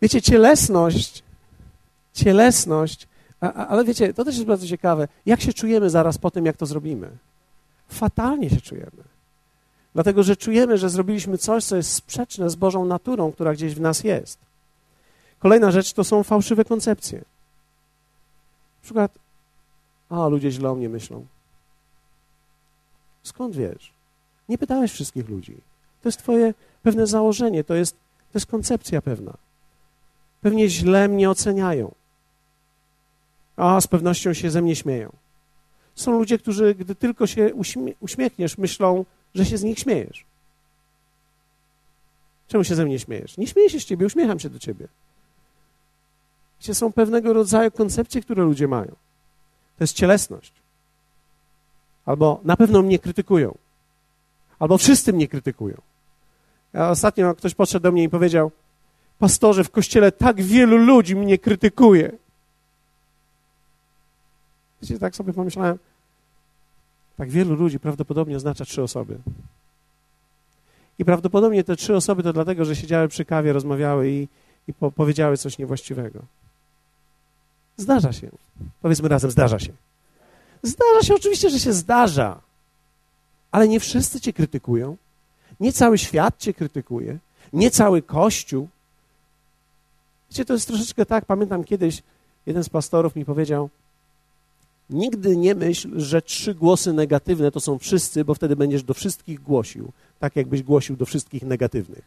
Wiecie, 0.01 0.21
cielesność, 0.21 1.23
cielesność, 2.13 3.07
a, 3.41 3.53
a, 3.53 3.67
ale 3.67 3.83
wiecie, 3.83 4.13
to 4.13 4.25
też 4.25 4.35
jest 4.35 4.47
bardzo 4.47 4.67
ciekawe. 4.67 5.07
Jak 5.25 5.41
się 5.41 5.53
czujemy 5.53 5.89
zaraz 5.89 6.17
po 6.17 6.31
tym, 6.31 6.45
jak 6.45 6.57
to 6.57 6.65
zrobimy? 6.65 7.09
Fatalnie 7.89 8.49
się 8.49 8.61
czujemy. 8.61 9.12
Dlatego, 9.93 10.23
że 10.23 10.35
czujemy, 10.35 10.77
że 10.77 10.89
zrobiliśmy 10.89 11.37
coś, 11.37 11.63
co 11.63 11.75
jest 11.75 11.93
sprzeczne 11.93 12.49
z 12.49 12.55
Bożą 12.55 12.85
naturą, 12.85 13.31
która 13.31 13.53
gdzieś 13.53 13.75
w 13.75 13.81
nas 13.81 14.03
jest. 14.03 14.39
Kolejna 15.39 15.71
rzecz 15.71 15.93
to 15.93 16.03
są 16.03 16.23
fałszywe 16.23 16.65
koncepcje. 16.65 17.17
Na 17.17 18.83
przykład, 18.83 19.19
a 20.09 20.27
ludzie 20.27 20.51
źle 20.51 20.69
o 20.69 20.75
mnie 20.75 20.89
myślą. 20.89 21.25
Skąd 23.23 23.55
wiesz? 23.55 23.93
Nie 24.49 24.57
pytałeś 24.57 24.91
wszystkich 24.91 25.29
ludzi. 25.29 25.57
To 26.01 26.09
jest 26.09 26.19
twoje 26.19 26.53
pewne 26.83 27.07
założenie, 27.07 27.63
to 27.63 27.75
jest, 27.75 27.95
to 28.31 28.37
jest 28.37 28.45
koncepcja 28.45 29.01
pewna. 29.01 29.33
Pewnie 30.41 30.69
źle 30.69 31.07
mnie 31.07 31.29
oceniają. 31.29 31.95
A 33.55 33.81
z 33.81 33.87
pewnością 33.87 34.33
się 34.33 34.51
ze 34.51 34.61
mnie 34.61 34.75
śmieją. 34.75 35.11
Są 35.95 36.11
ludzie, 36.11 36.37
którzy, 36.37 36.75
gdy 36.75 36.95
tylko 36.95 37.27
się 37.27 37.53
uśmie 37.53 37.93
uśmiechniesz, 37.99 38.57
myślą, 38.57 39.05
że 39.35 39.45
się 39.45 39.57
z 39.57 39.63
nich 39.63 39.79
śmiejesz. 39.79 40.25
Czemu 42.47 42.63
się 42.63 42.75
ze 42.75 42.85
mnie 42.85 42.99
śmiejesz? 42.99 43.37
Nie 43.37 43.47
śmieję 43.47 43.69
się 43.69 43.79
z 43.79 43.85
ciebie, 43.85 44.05
uśmiecham 44.05 44.39
się 44.39 44.49
do 44.49 44.59
ciebie. 44.59 44.87
Wiecie, 46.59 46.75
są 46.75 46.93
pewnego 46.93 47.33
rodzaju 47.33 47.71
koncepcje, 47.71 48.21
które 48.21 48.43
ludzie 48.43 48.67
mają. 48.67 48.91
To 49.77 49.83
jest 49.83 49.93
cielesność. 49.93 50.53
Albo 52.05 52.39
na 52.43 52.57
pewno 52.57 52.81
mnie 52.81 52.99
krytykują. 52.99 53.57
Albo 54.59 54.77
wszyscy 54.77 55.13
mnie 55.13 55.27
krytykują. 55.27 55.81
Ja 56.73 56.89
ostatnio 56.89 57.35
ktoś 57.35 57.55
podszedł 57.55 57.83
do 57.83 57.91
mnie 57.91 58.03
i 58.03 58.09
powiedział, 58.09 58.51
pastorze, 59.19 59.63
w 59.63 59.71
kościele 59.71 60.11
tak 60.11 60.41
wielu 60.41 60.77
ludzi 60.77 61.15
mnie 61.15 61.37
krytykuje. 61.37 62.11
Wiecie, 64.81 64.99
tak 64.99 65.15
sobie 65.15 65.33
pomyślałem, 65.33 65.79
tak 67.17 67.29
wielu 67.29 67.55
ludzi 67.55 67.79
prawdopodobnie 67.79 68.37
oznacza 68.37 68.65
trzy 68.65 68.83
osoby. 68.83 69.17
I 70.99 71.05
prawdopodobnie 71.05 71.63
te 71.63 71.75
trzy 71.75 71.95
osoby 71.95 72.23
to 72.23 72.33
dlatego, 72.33 72.65
że 72.65 72.75
siedziały 72.75 73.07
przy 73.07 73.25
kawie, 73.25 73.53
rozmawiały 73.53 74.09
i, 74.09 74.27
i 74.67 74.73
po, 74.73 74.91
powiedziały 74.91 75.37
coś 75.37 75.57
niewłaściwego. 75.57 76.19
Zdarza 77.77 78.13
się. 78.13 78.29
Powiedzmy 78.81 79.09
razem, 79.09 79.31
zdarza 79.31 79.59
się. 79.59 79.71
Zdarza 80.63 81.01
się, 81.01 81.15
oczywiście, 81.15 81.49
że 81.49 81.59
się 81.59 81.73
zdarza. 81.73 82.41
Ale 83.51 83.67
nie 83.67 83.79
wszyscy 83.79 84.21
cię 84.21 84.33
krytykują. 84.33 84.97
Nie 85.59 85.73
cały 85.73 85.97
świat 85.97 86.37
cię 86.37 86.53
krytykuje. 86.53 87.17
Nie 87.53 87.71
cały 87.71 88.01
Kościół. 88.01 88.67
Wiecie, 90.29 90.45
to 90.45 90.53
jest 90.53 90.67
troszeczkę 90.67 91.05
tak, 91.05 91.25
pamiętam 91.25 91.63
kiedyś 91.63 92.03
jeden 92.45 92.63
z 92.63 92.69
pastorów 92.69 93.15
mi 93.15 93.25
powiedział, 93.25 93.69
Nigdy 94.89 95.37
nie 95.37 95.55
myśl, 95.55 95.99
że 95.99 96.21
trzy 96.21 96.55
głosy 96.55 96.93
negatywne 96.93 97.51
to 97.51 97.59
są 97.59 97.77
wszyscy, 97.77 98.25
bo 98.25 98.33
wtedy 98.33 98.55
będziesz 98.55 98.83
do 98.83 98.93
wszystkich 98.93 99.41
głosił, 99.41 99.91
tak 100.19 100.35
jakbyś 100.35 100.63
głosił 100.63 100.95
do 100.95 101.05
wszystkich 101.05 101.43
negatywnych. 101.43 102.03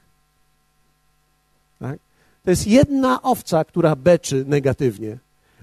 Tak? 1.79 1.99
To 2.45 2.51
jest 2.51 2.67
jedna 2.67 3.23
owca, 3.23 3.65
która 3.65 3.97
beczy 3.97 4.45
negatywnie, 4.47 5.19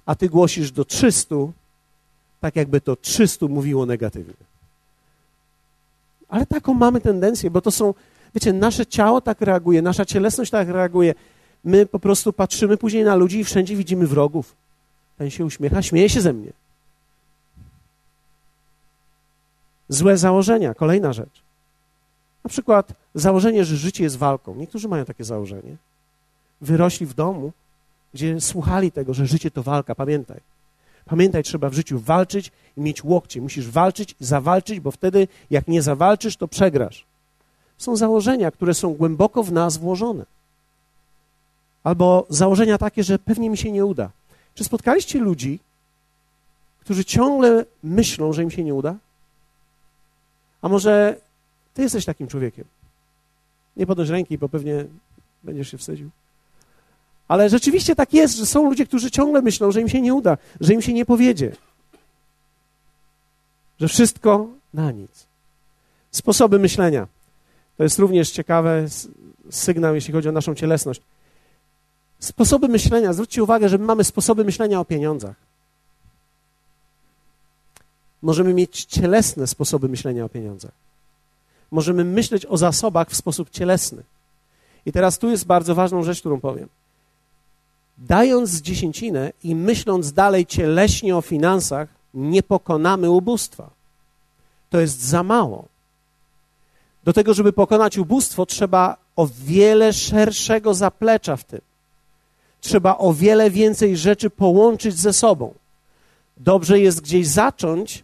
a 0.06 0.16
ty 0.16 0.30
głosisz 0.30 0.72
do 0.72 0.86
300, 0.86 1.36
tak 2.42 2.56
jakby 2.56 2.82
to 2.82 2.96
300 2.96 3.48
mówiło 3.48 3.86
negatywnie. 3.86 4.34
Ale 6.30 6.46
taką 6.46 6.74
mamy 6.74 7.02
tendencję, 7.02 7.52
bo 7.52 7.62
to 7.62 7.72
są, 7.72 7.94
wiecie, 8.36 8.54
nasze 8.54 8.86
ciało 8.86 9.22
tak 9.22 9.42
reaguje, 9.42 9.82
nasza 9.82 10.06
cielesność 10.06 10.52
tak 10.52 10.70
reaguje. 10.70 11.14
My 11.64 11.86
po 11.86 12.00
prostu 12.00 12.34
patrzymy 12.34 12.78
później 12.78 13.04
na 13.04 13.16
ludzi 13.16 13.40
i 13.40 13.44
wszędzie 13.44 13.76
widzimy 13.76 14.08
wrogów. 14.08 14.56
Ten 15.18 15.30
się 15.30 15.46
uśmiecha, 15.46 15.82
śmieje 15.82 16.10
się 16.10 16.22
ze 16.22 16.34
mnie. 16.34 16.54
Złe 19.90 20.18
założenia, 20.18 20.74
kolejna 20.74 21.14
rzecz. 21.14 21.44
Na 22.44 22.50
przykład 22.50 22.94
założenie, 23.16 23.66
że 23.66 23.78
życie 23.78 24.04
jest 24.04 24.18
walką. 24.18 24.56
Niektórzy 24.56 24.88
mają 24.88 25.06
takie 25.06 25.24
założenie. 25.24 25.76
Wyrośli 26.62 27.06
w 27.06 27.14
domu, 27.14 27.52
gdzie 28.14 28.42
słuchali 28.42 28.92
tego, 28.92 29.14
że 29.14 29.28
życie 29.28 29.52
to 29.52 29.64
walka. 29.64 29.96
Pamiętaj. 29.96 30.40
Pamiętaj, 31.06 31.44
trzeba 31.44 31.70
w 31.70 31.74
życiu 31.74 32.00
walczyć 32.00 32.52
i 32.78 32.82
mieć 32.82 33.04
łokcie. 33.04 33.42
Musisz 33.42 33.70
walczyć, 33.70 34.16
zawalczyć, 34.20 34.80
bo 34.80 34.92
wtedy, 34.92 35.28
jak 35.50 35.68
nie 35.68 35.82
zawalczysz, 35.82 36.38
to 36.38 36.48
przegrasz. 36.48 37.06
Są 37.78 37.96
założenia, 37.96 38.52
które 38.52 38.74
są 38.74 38.94
głęboko 38.94 39.44
w 39.44 39.52
nas 39.52 39.78
włożone. 39.78 40.26
Albo 41.84 42.26
założenia 42.30 42.78
takie, 42.78 43.04
że 43.04 43.20
pewnie 43.20 43.50
mi 43.50 43.58
się 43.58 43.72
nie 43.72 43.86
uda. 43.86 44.10
Czy 44.56 44.64
spotkaliście 44.64 45.20
ludzi, 45.20 45.60
którzy 46.80 47.06
ciągle 47.06 47.66
myślą, 47.84 48.34
że 48.34 48.44
im 48.44 48.52
się 48.52 48.64
nie 48.64 48.74
uda? 48.74 48.96
A 50.64 50.70
może 50.70 51.16
ty 51.74 51.82
jesteś 51.82 52.06
takim 52.06 52.28
człowiekiem? 52.28 52.66
Nie 53.78 53.86
podnoś 53.86 54.10
ręki, 54.10 54.38
bo 54.38 54.50
pewnie 54.50 54.86
będziesz 55.44 55.72
się 55.72 55.78
wstydził. 55.78 56.10
Ale 57.28 57.50
rzeczywiście 57.50 57.96
tak 57.96 58.14
jest, 58.14 58.38
że 58.38 58.46
są 58.46 58.70
ludzie, 58.70 58.86
którzy 58.86 59.12
ciągle 59.12 59.42
myślą, 59.42 59.72
że 59.72 59.82
im 59.82 59.90
się 59.90 60.02
nie 60.02 60.14
uda, 60.14 60.38
że 60.62 60.74
im 60.74 60.82
się 60.82 60.94
nie 60.94 61.06
powiedzie. 61.06 61.52
Że 63.80 63.88
wszystko 63.88 64.48
na 64.74 64.92
nic. 64.92 65.28
Sposoby 66.12 66.60
myślenia. 66.60 67.08
To 67.78 67.84
jest 67.84 68.00
również 68.00 68.32
ciekawy 68.32 68.88
sygnał, 69.50 69.96
jeśli 69.96 70.14
chodzi 70.14 70.30
o 70.30 70.32
naszą 70.32 70.56
cielesność. 70.56 71.02
Sposoby 72.20 72.68
myślenia. 72.68 73.14
Zwróćcie 73.14 73.44
uwagę, 73.44 73.70
że 73.70 73.78
my 73.78 73.86
mamy 73.86 74.04
sposoby 74.04 74.44
myślenia 74.44 74.80
o 74.80 74.86
pieniądzach. 74.86 75.36
Możemy 78.24 78.54
mieć 78.54 78.86
cielesne 78.86 79.48
sposoby 79.48 79.90
myślenia 79.90 80.26
o 80.26 80.30
pieniądzach. 80.30 80.72
Możemy 81.72 82.04
myśleć 82.04 82.46
o 82.46 82.58
zasobach 82.58 83.10
w 83.10 83.16
sposób 83.16 83.50
cielesny. 83.50 84.04
I 84.86 84.92
teraz 84.92 85.18
tu 85.18 85.30
jest 85.30 85.46
bardzo 85.46 85.76
ważną 85.76 86.04
rzecz, 86.04 86.20
którą 86.20 86.40
powiem. 86.40 86.70
Dając 87.98 88.62
dziesięcinę 88.62 89.32
i 89.44 89.56
myśląc 89.56 90.14
dalej 90.14 90.46
cieleśnie 90.46 91.18
o 91.18 91.22
finansach, 91.22 91.90
nie 92.14 92.44
pokonamy 92.44 93.10
ubóstwa. 93.10 93.70
To 94.70 94.80
jest 94.80 95.02
za 95.02 95.24
mało. 95.24 95.66
Do 97.04 97.14
tego, 97.14 97.34
żeby 97.34 97.54
pokonać 97.54 97.98
ubóstwo, 97.98 98.46
trzeba 98.46 98.98
o 99.16 99.28
wiele 99.28 99.94
szerszego 99.94 100.74
zaplecza 100.74 101.36
w 101.36 101.44
tym. 101.44 101.62
Trzeba 102.62 102.98
o 102.98 103.14
wiele 103.14 103.50
więcej 103.50 103.98
rzeczy 103.98 104.30
połączyć 104.30 104.96
ze 104.96 105.14
sobą. 105.14 105.54
Dobrze 106.38 106.80
jest 106.80 107.02
gdzieś 107.02 107.28
zacząć, 107.28 108.04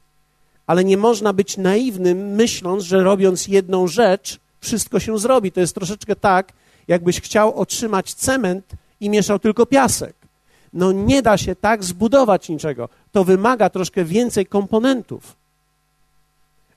ale 0.70 0.84
nie 0.84 0.98
można 0.98 1.34
być 1.34 1.58
naiwnym, 1.58 2.18
myśląc, 2.18 2.84
że 2.84 3.04
robiąc 3.04 3.48
jedną 3.48 3.88
rzecz, 3.88 4.40
wszystko 4.62 5.00
się 5.00 5.20
zrobi. 5.20 5.52
To 5.52 5.60
jest 5.60 5.76
troszeczkę 5.76 6.16
tak, 6.16 6.54
jakbyś 6.88 7.22
chciał 7.22 7.56
otrzymać 7.56 8.14
cement 8.14 8.66
i 9.00 9.10
mieszał 9.10 9.40
tylko 9.40 9.66
piasek. 9.66 10.14
No 10.74 10.92
nie 10.92 11.22
da 11.22 11.38
się 11.38 11.56
tak 11.56 11.84
zbudować 11.84 12.50
niczego. 12.50 12.90
To 13.12 13.24
wymaga 13.24 13.70
troszkę 13.70 14.04
więcej 14.04 14.46
komponentów. 14.46 15.36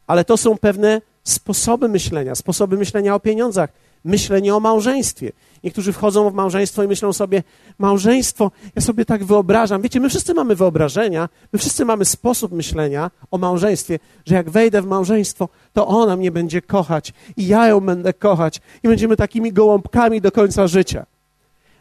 Ale 0.06 0.25
to 0.25 0.37
są 0.37 0.58
pewne 0.58 1.00
sposoby 1.25 1.88
myślenia, 1.88 2.34
sposoby 2.34 2.76
myślenia 2.76 3.14
o 3.14 3.20
pieniądzach, 3.20 3.70
myślenie 4.04 4.54
o 4.54 4.61
małżeństwie. 4.61 5.32
Niektórzy 5.64 5.92
wchodzą 5.92 6.30
w 6.30 6.35
małżeństwo 6.35 6.82
i 6.82 6.88
myślą 6.88 7.12
sobie, 7.12 7.42
małżeństwo, 7.78 8.50
ja 8.76 8.82
sobie 8.82 9.04
tak 9.04 9.25
wyobrażam. 9.25 9.82
Wiecie, 9.82 10.00
my 10.00 10.09
wszyscy 10.09 10.35
mamy 10.35 10.54
wyobrażenia, 10.54 11.28
my 11.52 11.59
wszyscy 11.59 11.85
mamy 11.85 12.04
sposób 12.04 12.52
myślenia 12.52 13.11
o 13.30 13.38
małżeństwie, 13.38 13.99
że 14.26 14.35
jak 14.35 14.50
wejdę 14.50 14.82
w 14.82 14.87
małżeństwo, 14.87 15.49
to 15.73 15.87
ona 15.87 16.16
mnie 16.16 16.30
będzie 16.30 16.62
kochać 16.62 17.12
i 17.37 17.47
ja 17.47 17.68
ją 17.68 17.80
będę 17.80 18.12
kochać 18.12 18.61
i 18.82 18.88
będziemy 18.88 19.16
takimi 19.16 19.52
gołąbkami 19.52 20.21
do 20.21 20.32
końca 20.32 20.66
życia. 20.66 21.06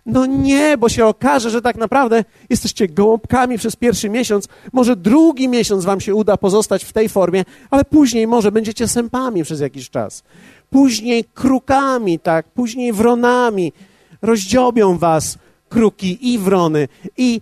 No 0.06 0.25
nie, 0.25 0.78
bo 0.78 0.90
się 0.90 1.06
okaże, 1.06 1.50
że 1.50 1.62
tak 1.62 1.75
naprawdę 1.75 2.24
jesteście 2.50 2.88
gołąbkami 2.88 3.58
przez 3.58 3.75
pierwszy 3.75 4.10
miesiąc. 4.10 4.48
Może 4.74 4.96
drugi 4.96 5.48
miesiąc 5.48 5.86
wam 5.86 6.01
się 6.01 6.16
uda 6.16 6.38
pozostać 6.38 6.84
w 6.84 6.94
tej 6.94 7.10
formie, 7.10 7.46
ale 7.72 7.86
później 7.86 8.28
może 8.28 8.51
będziecie 8.51 8.88
sępami 8.88 9.44
przez 9.44 9.60
jakiś 9.60 9.90
czas. 9.90 10.24
Później 10.72 11.24
krukami, 11.34 12.20
tak, 12.20 12.46
później 12.46 12.94
wronami. 12.94 13.74
Rozdziobią 14.22 14.98
was 14.98 15.38
kruki 15.70 16.34
i 16.34 16.40
wrony. 16.40 16.88
I, 17.18 17.42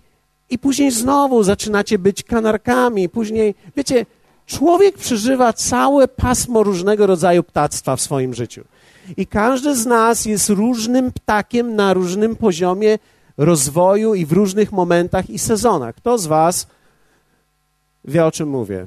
i 0.49 0.59
później 0.59 0.91
znowu 0.91 1.43
zaczynacie 1.43 1.99
być 1.99 2.23
kanarkami. 2.23 3.09
Później, 3.09 3.55
wiecie, 3.75 4.05
człowiek 4.45 4.97
przeżywa 4.97 5.53
całe 5.53 6.07
pasmo 6.07 6.63
różnego 6.63 7.07
rodzaju 7.07 7.43
ptactwa 7.43 7.95
w 7.95 8.01
swoim 8.01 8.33
życiu. 8.33 8.63
I 9.17 9.27
każdy 9.27 9.75
z 9.75 9.85
nas 9.85 10.25
jest 10.25 10.49
różnym 10.49 11.11
ptakiem 11.11 11.75
na 11.75 11.93
różnym 11.93 12.35
poziomie 12.35 12.99
rozwoju 13.37 14.15
i 14.15 14.25
w 14.25 14.31
różnych 14.31 14.71
momentach 14.71 15.29
i 15.29 15.39
sezonach. 15.39 15.95
Kto 15.95 16.17
z 16.17 16.25
Was 16.25 16.67
wie, 18.05 18.25
o 18.25 18.31
czym 18.31 18.49
mówię? 18.49 18.85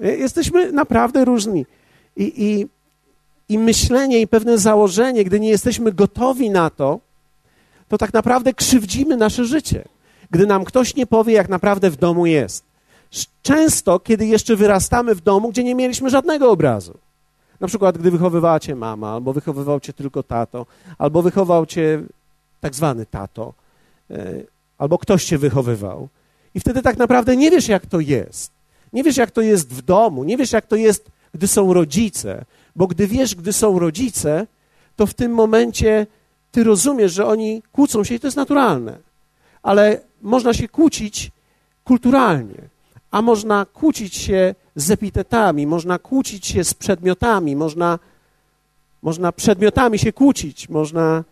Jesteśmy 0.00 0.72
naprawdę 0.72 1.24
różni. 1.24 1.66
I, 2.16 2.44
i, 2.44 2.66
I 3.48 3.58
myślenie 3.58 4.20
i 4.20 4.26
pewne 4.26 4.58
założenie, 4.58 5.24
gdy 5.24 5.40
nie 5.40 5.48
jesteśmy 5.48 5.92
gotowi 5.92 6.50
na 6.50 6.70
to, 6.70 7.00
to 7.88 7.98
tak 7.98 8.12
naprawdę 8.12 8.54
krzywdzimy 8.54 9.16
nasze 9.16 9.44
życie. 9.44 9.84
Gdy 10.30 10.46
nam 10.46 10.64
ktoś 10.64 10.96
nie 10.96 11.06
powie, 11.06 11.32
jak 11.32 11.48
naprawdę 11.48 11.90
w 11.90 11.96
domu 11.96 12.26
jest. 12.26 12.64
Często, 13.42 14.00
kiedy 14.00 14.26
jeszcze 14.26 14.56
wyrastamy 14.56 15.14
w 15.14 15.20
domu, 15.20 15.50
gdzie 15.50 15.64
nie 15.64 15.74
mieliśmy 15.74 16.10
żadnego 16.10 16.50
obrazu. 16.50 16.98
Na 17.60 17.68
przykład, 17.68 17.98
gdy 17.98 18.10
wychowywała 18.10 18.60
cię 18.60 18.74
mama, 18.74 19.12
albo 19.12 19.32
wychowywał 19.32 19.80
cię 19.80 19.92
tylko 19.92 20.22
tato, 20.22 20.66
albo 20.98 21.22
wychował 21.22 21.66
cię 21.66 22.02
tak 22.60 22.74
zwany 22.74 23.06
tato, 23.06 23.54
e, 24.10 24.34
albo 24.78 24.98
ktoś 24.98 25.24
cię 25.24 25.38
wychowywał. 25.38 26.08
I 26.54 26.60
wtedy 26.60 26.82
tak 26.82 26.96
naprawdę 26.96 27.36
nie 27.36 27.50
wiesz, 27.50 27.68
jak 27.68 27.86
to 27.86 28.00
jest. 28.00 28.50
Nie 28.92 29.02
wiesz, 29.02 29.16
jak 29.16 29.30
to 29.30 29.40
jest 29.40 29.74
w 29.74 29.82
domu, 29.82 30.24
nie 30.24 30.36
wiesz, 30.36 30.52
jak 30.52 30.66
to 30.66 30.76
jest, 30.76 31.06
gdy 31.34 31.48
są 31.48 31.72
rodzice, 31.72 32.44
bo 32.76 32.86
gdy 32.86 33.06
wiesz, 33.06 33.34
gdy 33.34 33.52
są 33.52 33.78
rodzice, 33.78 34.46
to 34.96 35.06
w 35.06 35.14
tym 35.14 35.34
momencie 35.34 36.06
ty 36.52 36.64
rozumiesz, 36.64 37.12
że 37.12 37.26
oni 37.26 37.62
kłócą 37.72 38.04
się 38.04 38.14
i 38.14 38.20
to 38.20 38.26
jest 38.26 38.36
naturalne. 38.36 38.98
Ale 39.62 40.00
można 40.22 40.54
się 40.54 40.68
kłócić 40.68 41.30
kulturalnie, 41.84 42.68
a 43.10 43.22
można 43.22 43.66
kłócić 43.66 44.16
się 44.16 44.54
z 44.76 44.90
epitetami, 44.90 45.66
można 45.66 45.98
kłócić 45.98 46.46
się 46.46 46.64
z 46.64 46.74
przedmiotami, 46.74 47.56
można, 47.56 47.98
można 49.02 49.32
przedmiotami 49.32 49.98
się 49.98 50.12
kłócić, 50.12 50.68
można, 50.68 51.24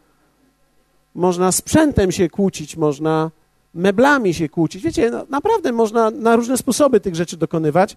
można 1.15 1.53
sprzętem 1.53 2.13
się 2.13 2.29
kłócić, 2.29 2.77
można 2.77 3.31
meblami 3.75 4.35
się 4.35 4.49
kłócić. 4.49 4.83
Wiecie, 4.83 5.11
no, 5.11 5.27
naprawdę 5.29 5.73
można 5.73 6.11
na 6.11 6.37
różne 6.37 6.57
sposoby 6.57 7.01
tych 7.01 7.15
rzeczy 7.15 7.37
dokonywać. 7.37 7.97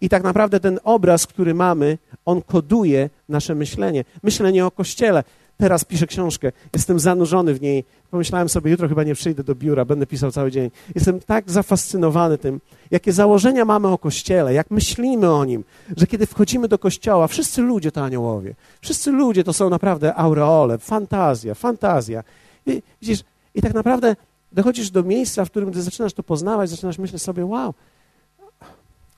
I 0.00 0.08
tak 0.08 0.22
naprawdę 0.22 0.60
ten 0.60 0.80
obraz, 0.84 1.26
który 1.26 1.54
mamy, 1.54 1.98
on 2.24 2.42
koduje 2.42 3.10
nasze 3.28 3.54
myślenie. 3.54 4.04
Myślenie 4.22 4.66
o 4.66 4.70
Kościele 4.70 5.24
teraz 5.60 5.84
piszę 5.84 6.06
książkę, 6.06 6.52
jestem 6.74 7.00
zanurzony 7.00 7.54
w 7.54 7.60
niej. 7.60 7.84
Pomyślałem 8.10 8.48
sobie, 8.48 8.70
jutro 8.70 8.88
chyba 8.88 9.04
nie 9.04 9.14
przyjdę 9.14 9.44
do 9.44 9.54
biura, 9.54 9.84
będę 9.84 10.06
pisał 10.06 10.32
cały 10.32 10.50
dzień. 10.50 10.70
Jestem 10.94 11.20
tak 11.20 11.50
zafascynowany 11.50 12.38
tym, 12.38 12.60
jakie 12.90 13.12
założenia 13.12 13.64
mamy 13.64 13.88
o 13.88 13.98
Kościele, 13.98 14.54
jak 14.54 14.70
myślimy 14.70 15.32
o 15.32 15.44
nim, 15.44 15.64
że 15.96 16.06
kiedy 16.06 16.26
wchodzimy 16.26 16.68
do 16.68 16.78
Kościoła, 16.78 17.26
wszyscy 17.26 17.62
ludzie 17.62 17.92
to 17.92 18.04
aniołowie. 18.04 18.54
Wszyscy 18.80 19.10
ludzie 19.10 19.44
to 19.44 19.52
są 19.52 19.70
naprawdę 19.70 20.14
aureole, 20.14 20.78
fantazja, 20.78 21.54
fantazja. 21.54 22.24
I, 22.66 22.82
widzisz, 23.02 23.20
i 23.54 23.62
tak 23.62 23.74
naprawdę 23.74 24.16
dochodzisz 24.52 24.90
do 24.90 25.02
miejsca, 25.02 25.44
w 25.44 25.50
którym 25.50 25.70
gdy 25.70 25.82
zaczynasz 25.82 26.12
to 26.12 26.22
poznawać, 26.22 26.70
zaczynasz 26.70 26.98
myśleć 26.98 27.22
sobie, 27.22 27.46
wow, 27.46 27.74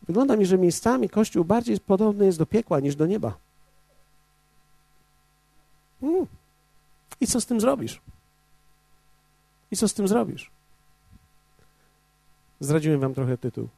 wygląda 0.07 0.37
mi, 0.37 0.47
że 0.47 0.59
miejscami 0.59 1.09
Kościół 1.09 1.45
bardziej 1.45 1.81
podobny 1.81 2.27
jest 2.27 2.39
do 2.39 2.47
piekła 2.47 2.81
niż 2.81 2.97
do 2.97 3.07
nieba. 3.07 3.37
Mm. 6.03 6.27
I 7.21 7.27
co 7.27 7.41
z 7.41 7.47
tym 7.47 7.61
zrobisz? 7.61 8.01
I 9.71 9.77
co 9.77 9.89
z 9.89 9.95
tym 9.95 10.09
zrobisz? 10.09 10.51
Zdradziłem 12.61 13.01
wam 13.01 13.15
trochę 13.15 13.39
tytuł. 13.39 13.69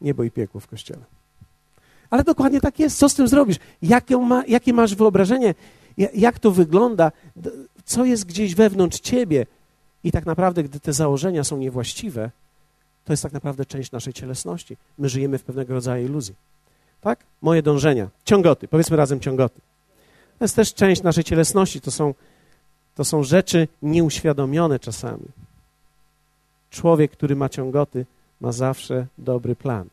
Niebo 0.00 0.24
i 0.24 0.30
piekło 0.30 0.60
w 0.60 0.66
kościele. 0.66 1.04
Ale 2.10 2.24
dokładnie 2.24 2.60
tak 2.60 2.78
jest. 2.78 2.98
Co 2.98 3.08
z 3.08 3.14
tym 3.14 3.28
zrobisz? 3.28 3.56
Jakie, 3.82 4.16
ma, 4.16 4.44
jakie 4.46 4.72
masz 4.72 4.94
wyobrażenie? 4.94 5.54
Jak 6.14 6.38
to 6.38 6.50
wygląda? 6.50 7.12
Co 7.84 8.04
jest 8.04 8.24
gdzieś 8.24 8.54
wewnątrz 8.54 9.00
ciebie? 9.00 9.46
I 10.04 10.12
tak 10.12 10.26
naprawdę, 10.26 10.62
gdy 10.62 10.80
te 10.80 10.92
założenia 10.92 11.44
są 11.44 11.56
niewłaściwe, 11.56 12.30
to 13.06 13.12
jest 13.12 13.22
tak 13.22 13.32
naprawdę 13.32 13.66
część 13.66 13.92
naszej 13.92 14.12
cielesności. 14.12 14.76
My 14.98 15.08
żyjemy 15.08 15.38
w 15.38 15.42
pewnego 15.42 15.74
rodzaju 15.74 16.06
iluzji. 16.06 16.34
Tak? 17.00 17.24
Moje 17.42 17.62
dążenia. 17.62 18.08
Ciągoty. 18.24 18.68
Powiedzmy 18.68 18.96
razem 18.96 19.20
ciągoty. 19.20 19.60
To 20.38 20.44
jest 20.44 20.56
też 20.56 20.74
część 20.74 21.02
naszej 21.02 21.24
cielesności. 21.24 21.80
To 21.80 21.90
są, 21.90 22.14
to 22.94 23.04
są 23.04 23.22
rzeczy 23.22 23.68
nieuświadomione 23.82 24.78
czasami. 24.78 25.24
Człowiek, 26.70 27.12
który 27.12 27.36
ma 27.36 27.48
ciągoty, 27.48 28.06
ma 28.40 28.52
zawsze 28.52 29.06
dobry 29.18 29.56
plan. 29.56 29.88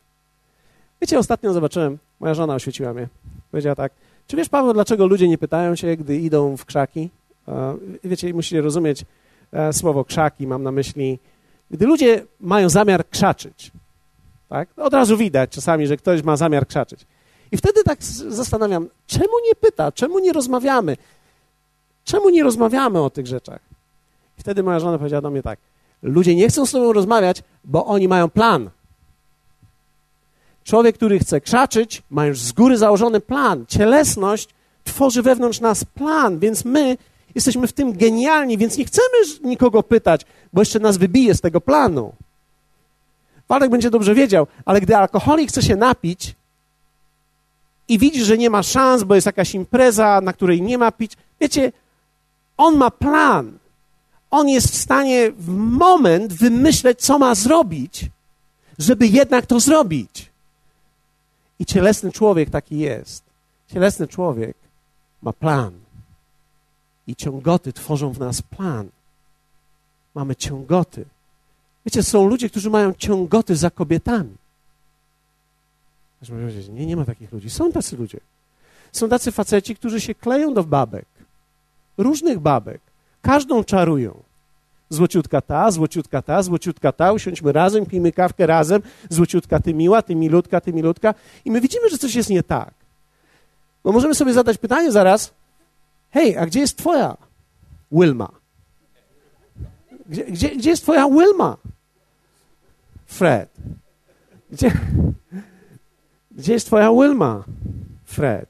Wiecie, 1.00 1.18
ostatnio 1.18 1.52
zobaczyłem, 1.52 1.98
moja 2.20 2.34
żona 2.34 2.54
oświeciła 2.54 2.94
mnie. 2.94 3.08
Powiedziała 3.50 3.76
tak, 3.76 3.92
czy 4.26 4.36
wiesz, 4.36 4.48
Paweł, 4.48 4.72
dlaczego 4.72 5.06
ludzie 5.06 5.28
nie 5.28 5.38
pytają 5.38 5.76
się, 5.76 5.96
gdy 5.96 6.16
idą 6.16 6.56
w 6.56 6.64
krzaki? 6.64 7.10
Wiecie, 8.04 8.34
musicie 8.34 8.60
rozumieć 8.60 9.04
e, 9.52 9.72
słowo 9.72 10.04
krzaki, 10.04 10.46
mam 10.46 10.62
na 10.62 10.72
myśli, 10.72 11.18
gdy 11.74 11.86
ludzie 11.86 12.26
mają 12.40 12.68
zamiar 12.68 13.08
krzaczyć, 13.08 13.70
tak? 14.48 14.68
Od 14.76 14.94
razu 14.94 15.16
widać 15.16 15.50
czasami, 15.50 15.86
że 15.86 15.96
ktoś 15.96 16.22
ma 16.22 16.36
zamiar 16.36 16.66
krzaczyć. 16.66 17.06
I 17.52 17.56
wtedy 17.56 17.84
tak 17.84 18.04
zastanawiam, 18.28 18.88
czemu 19.06 19.32
nie 19.46 19.54
pyta, 19.54 19.92
czemu 19.92 20.18
nie 20.18 20.32
rozmawiamy? 20.32 20.96
Czemu 22.04 22.28
nie 22.28 22.42
rozmawiamy 22.42 23.02
o 23.02 23.10
tych 23.10 23.26
rzeczach? 23.26 23.60
I 24.38 24.40
wtedy 24.40 24.62
moja 24.62 24.80
żona 24.80 24.98
powiedziała 24.98 25.22
do 25.22 25.30
mnie 25.30 25.42
tak, 25.42 25.58
ludzie 26.02 26.34
nie 26.34 26.48
chcą 26.48 26.66
z 26.66 26.70
tobą 26.70 26.92
rozmawiać, 26.92 27.42
bo 27.64 27.86
oni 27.86 28.08
mają 28.08 28.30
plan. 28.30 28.70
Człowiek, 30.64 30.96
który 30.96 31.18
chce 31.18 31.40
krzaczyć, 31.40 32.02
ma 32.10 32.26
już 32.26 32.40
z 32.40 32.52
góry 32.52 32.78
założony 32.78 33.20
plan. 33.20 33.64
Cielesność 33.68 34.48
tworzy 34.84 35.22
wewnątrz 35.22 35.60
nas 35.60 35.84
plan, 35.84 36.38
więc 36.38 36.64
my 36.64 36.96
jesteśmy 37.34 37.66
w 37.66 37.72
tym 37.72 37.92
genialni, 37.92 38.58
więc 38.58 38.78
nie 38.78 38.84
chcemy 38.84 39.16
nikogo 39.44 39.82
pytać, 39.82 40.26
bo 40.52 40.60
jeszcze 40.60 40.78
nas 40.78 40.96
wybije 40.96 41.34
z 41.34 41.40
tego 41.40 41.60
planu. 41.60 42.12
Waldek 43.48 43.70
będzie 43.70 43.90
dobrze 43.90 44.14
wiedział, 44.14 44.46
ale 44.64 44.80
gdy 44.80 44.96
alkoholik 44.96 45.48
chce 45.48 45.62
się 45.62 45.76
napić, 45.76 46.34
i 47.88 47.98
widzi, 47.98 48.24
że 48.24 48.38
nie 48.38 48.50
ma 48.50 48.62
szans, 48.62 49.02
bo 49.02 49.14
jest 49.14 49.26
jakaś 49.26 49.54
impreza, 49.54 50.20
na 50.20 50.32
której 50.32 50.62
nie 50.62 50.78
ma 50.78 50.92
pić. 50.92 51.12
Wiecie, 51.40 51.72
on 52.56 52.76
ma 52.76 52.90
plan. 52.90 53.58
On 54.30 54.48
jest 54.48 54.72
w 54.72 54.76
stanie 54.76 55.32
w 55.32 55.48
moment 55.56 56.32
wymyśleć, 56.32 57.00
co 57.00 57.18
ma 57.18 57.34
zrobić, 57.34 58.06
żeby 58.78 59.06
jednak 59.06 59.46
to 59.46 59.60
zrobić. 59.60 60.30
I 61.58 61.66
cielesny 61.66 62.12
człowiek 62.12 62.50
taki 62.50 62.78
jest. 62.78 63.24
Cielesny 63.72 64.08
człowiek 64.08 64.56
ma 65.22 65.32
plan. 65.32 65.72
I 67.06 67.16
ciągoty 67.16 67.72
tworzą 67.72 68.12
w 68.12 68.18
nas 68.18 68.42
plan. 68.42 68.88
Mamy 70.14 70.36
ciągoty. 70.36 71.04
Wiecie, 71.86 72.02
są 72.02 72.28
ludzie, 72.28 72.50
którzy 72.50 72.70
mają 72.70 72.92
ciągoty 72.92 73.56
za 73.56 73.70
kobietami. 73.70 74.34
Powiedzieć, 76.28 76.68
nie, 76.68 76.86
nie 76.86 76.96
ma 76.96 77.04
takich 77.04 77.32
ludzi. 77.32 77.50
Są 77.50 77.72
tacy 77.72 77.96
ludzie. 77.96 78.20
Są 78.92 79.08
tacy 79.08 79.32
faceci, 79.32 79.76
którzy 79.76 80.00
się 80.00 80.14
kleją 80.14 80.54
do 80.54 80.64
babek. 80.64 81.06
Różnych 81.98 82.38
babek. 82.38 82.80
Każdą 83.22 83.64
czarują. 83.64 84.22
Złociutka 84.90 85.40
ta, 85.40 85.70
złociutka 85.70 86.22
ta, 86.22 86.42
złociutka 86.42 86.92
ta, 86.92 87.12
usiądźmy 87.12 87.52
razem, 87.52 87.86
pijmy 87.86 88.12
kawkę 88.12 88.46
razem, 88.46 88.82
złociutka 89.08 89.60
ty 89.60 89.74
miła, 89.74 90.02
ty 90.02 90.14
milutka, 90.14 90.60
ty 90.60 90.72
milutka. 90.72 91.14
I 91.44 91.50
my 91.50 91.60
widzimy, 91.60 91.90
że 91.90 91.98
coś 91.98 92.14
jest 92.14 92.30
nie 92.30 92.42
tak. 92.42 92.74
No 93.84 93.92
możemy 93.92 94.14
sobie 94.14 94.32
zadać 94.32 94.58
pytanie 94.58 94.92
zaraz, 94.92 95.32
hej, 96.14 96.36
a 96.36 96.46
gdzie 96.46 96.60
jest 96.60 96.78
twoja 96.78 97.16
Wilma? 97.92 98.28
Gdzie, 100.06 100.24
gdzie, 100.24 100.56
gdzie 100.56 100.70
jest 100.70 100.82
twoja 100.82 101.08
Wilma? 101.08 101.56
Fred. 103.06 103.50
Gdzie, 104.50 104.72
Gdzie 106.30 106.52
jest 106.52 106.66
twoja 106.66 106.92
Wilma, 106.92 107.44
Fred? 108.04 108.48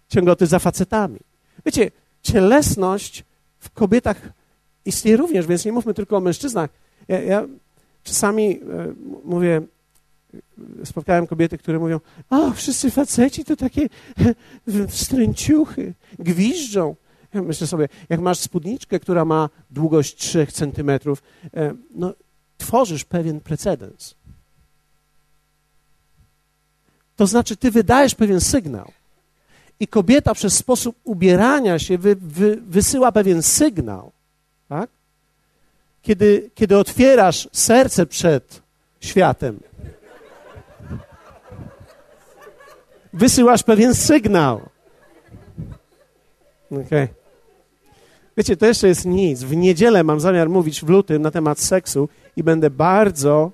Ciągoty 0.09 0.47
za 0.47 0.59
facetami. 0.59 1.19
Wiecie, 1.67 1.91
cielesność 2.23 3.25
w 3.59 3.71
kobietach 3.71 4.21
istnieje 4.85 5.17
również, 5.17 5.47
więc 5.47 5.65
nie 5.65 5.73
mówmy 5.73 5.95
tylko 5.95 6.17
o 6.17 6.21
mężczyznach. 6.21 6.71
Ja, 7.09 7.21
ja 7.21 7.47
czasami 8.03 8.61
e, 8.61 8.95
mówię, 9.25 9.63
spotkałem 10.85 11.27
kobiety, 11.27 11.59
które 11.59 11.79
mówią, 11.79 12.01
o, 12.31 12.51
wszyscy 12.51 12.91
faceci 12.91 13.45
to 13.45 13.57
takie 13.57 13.89
wstręciuchy, 14.89 15.95
gwiżdżą. 16.19 16.97
Ja 17.35 17.43
myślę 17.43 17.67
sobie, 17.67 17.89
jak 18.09 18.21
masz 18.21 18.39
spódniczkę, 18.39 19.01
która 19.01 19.25
ma 19.25 19.49
długość 19.71 20.17
3 20.17 20.47
centymetrów, 20.47 21.23
e, 21.55 21.75
no, 21.95 22.13
tworzysz 22.59 23.05
pewien 23.05 23.41
precedens. 23.41 24.15
To 27.17 27.27
znaczy, 27.27 27.57
ty 27.57 27.71
wydajesz 27.71 28.15
pewien 28.15 28.41
sygnał. 28.41 28.93
I 29.81 29.89
kobieta 29.89 30.35
przez 30.35 30.57
sposób 30.57 30.97
ubierania 31.05 31.79
się 31.79 31.99
wy, 31.99 32.17
wy, 32.17 32.59
wysyła 32.67 33.13
pewien 33.13 33.43
sygnał. 33.43 34.13
Tak? 34.69 34.91
Kiedy, 36.03 36.51
kiedy 36.55 36.79
otwierasz 36.79 37.49
serce 37.53 38.07
przed 38.07 38.63
światem, 39.01 39.61
wysyłasz 43.13 43.63
pewien 43.63 43.95
sygnał. 43.95 44.61
Okay. 46.71 47.09
Wiecie, 48.37 48.57
to 48.57 48.67
jeszcze 48.67 48.89
jest 48.89 49.05
nic. 49.05 49.43
W 49.43 49.57
niedzielę 49.57 50.05
mam 50.05 50.21
zamiar 50.21 50.49
mówić 50.49 50.85
w 50.85 50.89
lutym 50.89 51.23
na 51.23 51.31
temat 51.31 51.61
seksu 51.61 52.09
i 52.37 52.43
będę 52.43 52.71
bardzo 52.71 53.51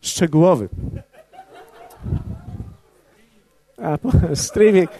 szczegółowy. 0.00 0.68
A, 3.82 3.98
po, 3.98 4.10
streaming. 4.34 4.90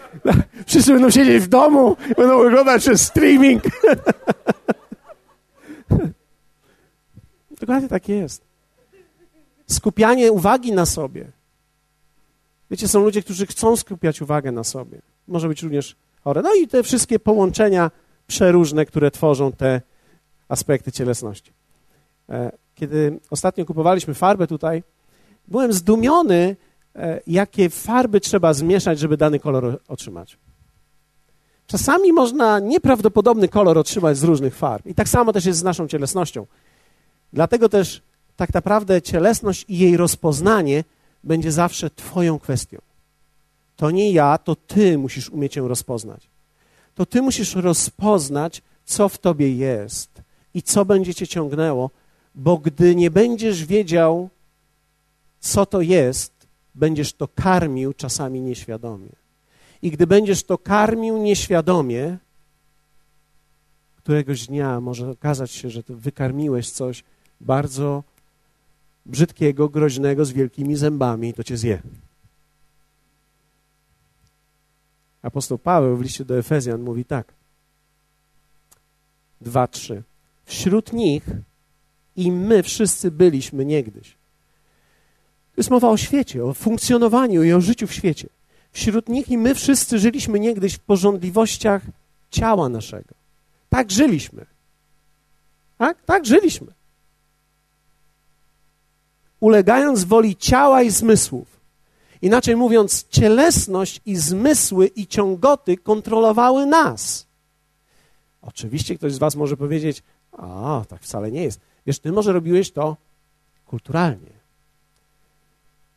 Wszyscy 0.65 0.93
będą 0.93 1.09
siedzieć 1.09 1.43
w 1.43 1.47
domu, 1.47 1.97
będą 2.17 2.47
oglądać 2.47 2.81
przez 2.81 3.01
streaming. 3.01 3.63
Dokładnie 7.59 7.89
tak 7.89 8.09
jest. 8.09 8.41
Skupianie 9.67 10.31
uwagi 10.31 10.71
na 10.71 10.85
sobie. 10.85 11.36
Wiecie, 12.71 12.87
są 12.87 13.03
ludzie, 13.03 13.21
którzy 13.23 13.45
chcą 13.45 13.75
skupiać 13.75 14.21
uwagę 14.21 14.51
na 14.51 14.63
sobie. 14.63 15.01
Może 15.27 15.47
być 15.47 15.63
również 15.63 15.95
chore. 16.23 16.41
No 16.41 16.53
i 16.53 16.67
te 16.67 16.83
wszystkie 16.83 17.19
połączenia 17.19 17.91
przeróżne, 18.27 18.85
które 18.85 19.11
tworzą 19.11 19.51
te 19.51 19.81
aspekty 20.49 20.91
cielesności. 20.91 21.51
E, 22.29 22.51
kiedy 22.75 23.19
ostatnio 23.29 23.65
kupowaliśmy 23.65 24.13
farbę 24.13 24.47
tutaj, 24.47 24.83
byłem 25.47 25.73
zdumiony, 25.73 26.55
e, 26.95 27.21
jakie 27.27 27.69
farby 27.69 28.19
trzeba 28.19 28.53
zmieszać, 28.53 28.99
żeby 28.99 29.17
dany 29.17 29.39
kolor 29.39 29.79
otrzymać. 29.87 30.37
Czasami 31.67 32.13
można 32.13 32.59
nieprawdopodobny 32.59 33.47
kolor 33.47 33.77
otrzymać 33.77 34.17
z 34.17 34.23
różnych 34.23 34.55
farb. 34.55 34.85
I 34.85 34.95
tak 34.95 35.09
samo 35.09 35.33
też 35.33 35.45
jest 35.45 35.59
z 35.59 35.63
naszą 35.63 35.87
cielesnością. 35.87 36.45
Dlatego 37.33 37.69
też 37.69 38.01
tak 38.35 38.53
naprawdę 38.53 39.01
cielesność 39.01 39.65
i 39.67 39.77
jej 39.77 39.97
rozpoznanie 39.97 40.83
będzie 41.27 41.51
zawsze 41.51 41.89
Twoją 41.89 42.39
kwestią. 42.39 42.77
To 43.75 43.91
nie 43.91 44.11
ja, 44.11 44.37
to 44.37 44.55
Ty 44.55 44.97
musisz 44.97 45.29
umieć 45.29 45.55
ją 45.55 45.67
rozpoznać. 45.67 46.27
To 46.95 47.05
Ty 47.05 47.21
musisz 47.21 47.55
rozpoznać, 47.55 48.61
co 48.85 49.09
w 49.09 49.17
Tobie 49.17 49.55
jest 49.55 50.21
i 50.53 50.61
co 50.61 50.85
będzie 50.85 51.13
Cię 51.13 51.27
ciągnęło, 51.27 51.89
bo 52.35 52.57
gdy 52.57 52.95
nie 52.95 53.11
będziesz 53.11 53.65
wiedział, 53.65 54.29
co 55.39 55.65
to 55.65 55.81
jest, 55.81 56.33
będziesz 56.75 57.13
to 57.13 57.27
karmił 57.27 57.93
czasami 57.93 58.41
nieświadomie. 58.41 59.09
I 59.81 59.91
gdy 59.91 60.07
będziesz 60.07 60.43
to 60.43 60.57
karmił 60.57 61.17
nieświadomie, 61.17 62.17
któregoś 63.97 64.47
dnia 64.47 64.81
może 64.81 65.09
okazać 65.09 65.51
się, 65.51 65.69
że 65.69 65.83
wykarmiłeś 65.89 66.69
coś 66.69 67.03
bardzo 67.41 68.03
brzydkiego, 69.07 69.69
groźnego, 69.69 70.25
z 70.25 70.31
wielkimi 70.31 70.75
zębami, 70.75 71.33
to 71.33 71.43
cię 71.43 71.57
zje. 71.57 71.81
Apostoł 75.21 75.57
Paweł 75.57 75.97
w 75.97 76.01
liście 76.01 76.25
do 76.25 76.37
Efezjan 76.37 76.81
mówi 76.81 77.05
tak. 77.05 77.33
2-3. 79.41 80.01
Wśród 80.45 80.93
nich 80.93 81.23
i 82.15 82.31
my 82.31 82.63
wszyscy 82.63 83.11
byliśmy 83.11 83.65
niegdyś. 83.65 84.09
To 85.55 85.61
jest 85.61 85.69
mowa 85.69 85.89
o 85.89 85.97
świecie, 85.97 86.45
o 86.45 86.53
funkcjonowaniu 86.53 87.43
i 87.43 87.53
o 87.53 87.61
życiu 87.61 87.87
w 87.87 87.93
świecie. 87.93 88.29
Wśród 88.71 89.09
nich 89.09 89.29
i 89.29 89.37
my 89.37 89.55
wszyscy 89.55 89.99
żyliśmy 89.99 90.39
niegdyś 90.39 90.73
w 90.73 90.79
porządliwościach 90.79 91.81
ciała 92.31 92.69
naszego. 92.69 93.15
Tak 93.69 93.91
żyliśmy. 93.91 94.45
Tak? 95.77 96.03
Tak 96.05 96.25
żyliśmy 96.25 96.76
ulegając 99.39 100.03
woli 100.03 100.35
ciała 100.35 100.81
i 100.81 100.89
zmysłów. 100.89 101.47
Inaczej 102.21 102.55
mówiąc, 102.55 103.05
cielesność 103.09 104.01
i 104.05 104.15
zmysły 104.15 104.87
i 104.87 105.07
ciągoty 105.07 105.77
kontrolowały 105.77 106.65
nas. 106.65 107.25
Oczywiście 108.41 108.97
ktoś 108.97 109.13
z 109.13 109.17
Was 109.17 109.35
może 109.35 109.57
powiedzieć, 109.57 110.03
a 110.31 110.81
tak 110.89 111.01
wcale 111.01 111.31
nie 111.31 111.43
jest. 111.43 111.59
Wiesz, 111.85 111.99
Ty 111.99 112.11
może 112.11 112.33
robiłeś 112.33 112.71
to 112.71 112.97
kulturalnie. 113.65 114.37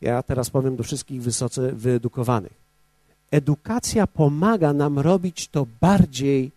Ja 0.01 0.23
teraz 0.23 0.51
powiem 0.51 0.77
do 0.77 0.83
wszystkich 0.83 1.23
wysoce 1.23 1.73
wyedukowanych. 1.73 2.53
Edukacja 3.31 4.07
pomaga 4.07 4.73
nam 4.73 4.99
robić 4.99 5.49
to 5.49 5.67
bardziej 5.81 6.51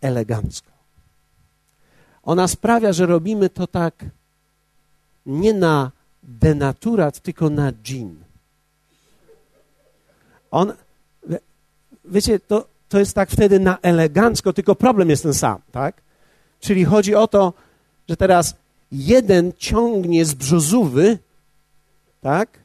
elegancko. 0.00 0.70
Ona 2.22 2.48
sprawia, 2.48 2.92
że 2.92 3.06
robimy 3.06 3.50
to 3.50 3.66
tak 3.66 4.04
nie 5.26 5.54
na 5.54 5.90
denaturat, 6.22 7.20
tylko 7.20 7.50
na 7.50 7.72
dżin. 7.72 8.16
On, 10.50 10.72
wiecie, 12.04 12.40
to, 12.40 12.66
to 12.88 12.98
jest 12.98 13.14
tak 13.14 13.30
wtedy 13.30 13.60
na 13.60 13.78
elegancko, 13.82 14.52
tylko 14.52 14.74
problem 14.74 15.10
jest 15.10 15.22
ten 15.22 15.34
sam, 15.34 15.58
tak? 15.72 16.02
Czyli 16.60 16.84
chodzi 16.84 17.14
o 17.14 17.28
to, 17.28 17.52
że 18.08 18.16
teraz 18.16 18.54
jeden 18.92 19.52
ciągnie 19.58 20.24
z 20.24 20.34
brzozówy, 20.34 21.18
tak? 22.20 22.58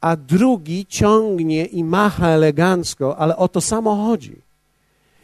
A 0.00 0.16
drugi 0.16 0.86
ciągnie 0.86 1.64
i 1.64 1.84
macha 1.84 2.28
elegancko, 2.28 3.18
ale 3.18 3.36
o 3.36 3.48
to 3.48 3.60
samo 3.60 3.96
chodzi. 3.96 4.36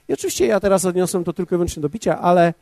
I 0.08 0.12
oczywiście 0.12 0.46
ja 0.46 0.60
teraz 0.60 0.84
odniosłem 0.84 1.24
to 1.24 1.32
tylko 1.32 1.54
i 1.54 1.58
wyłącznie 1.58 1.82
do 1.82 1.90
picia, 1.90 2.20
ale 2.20 2.54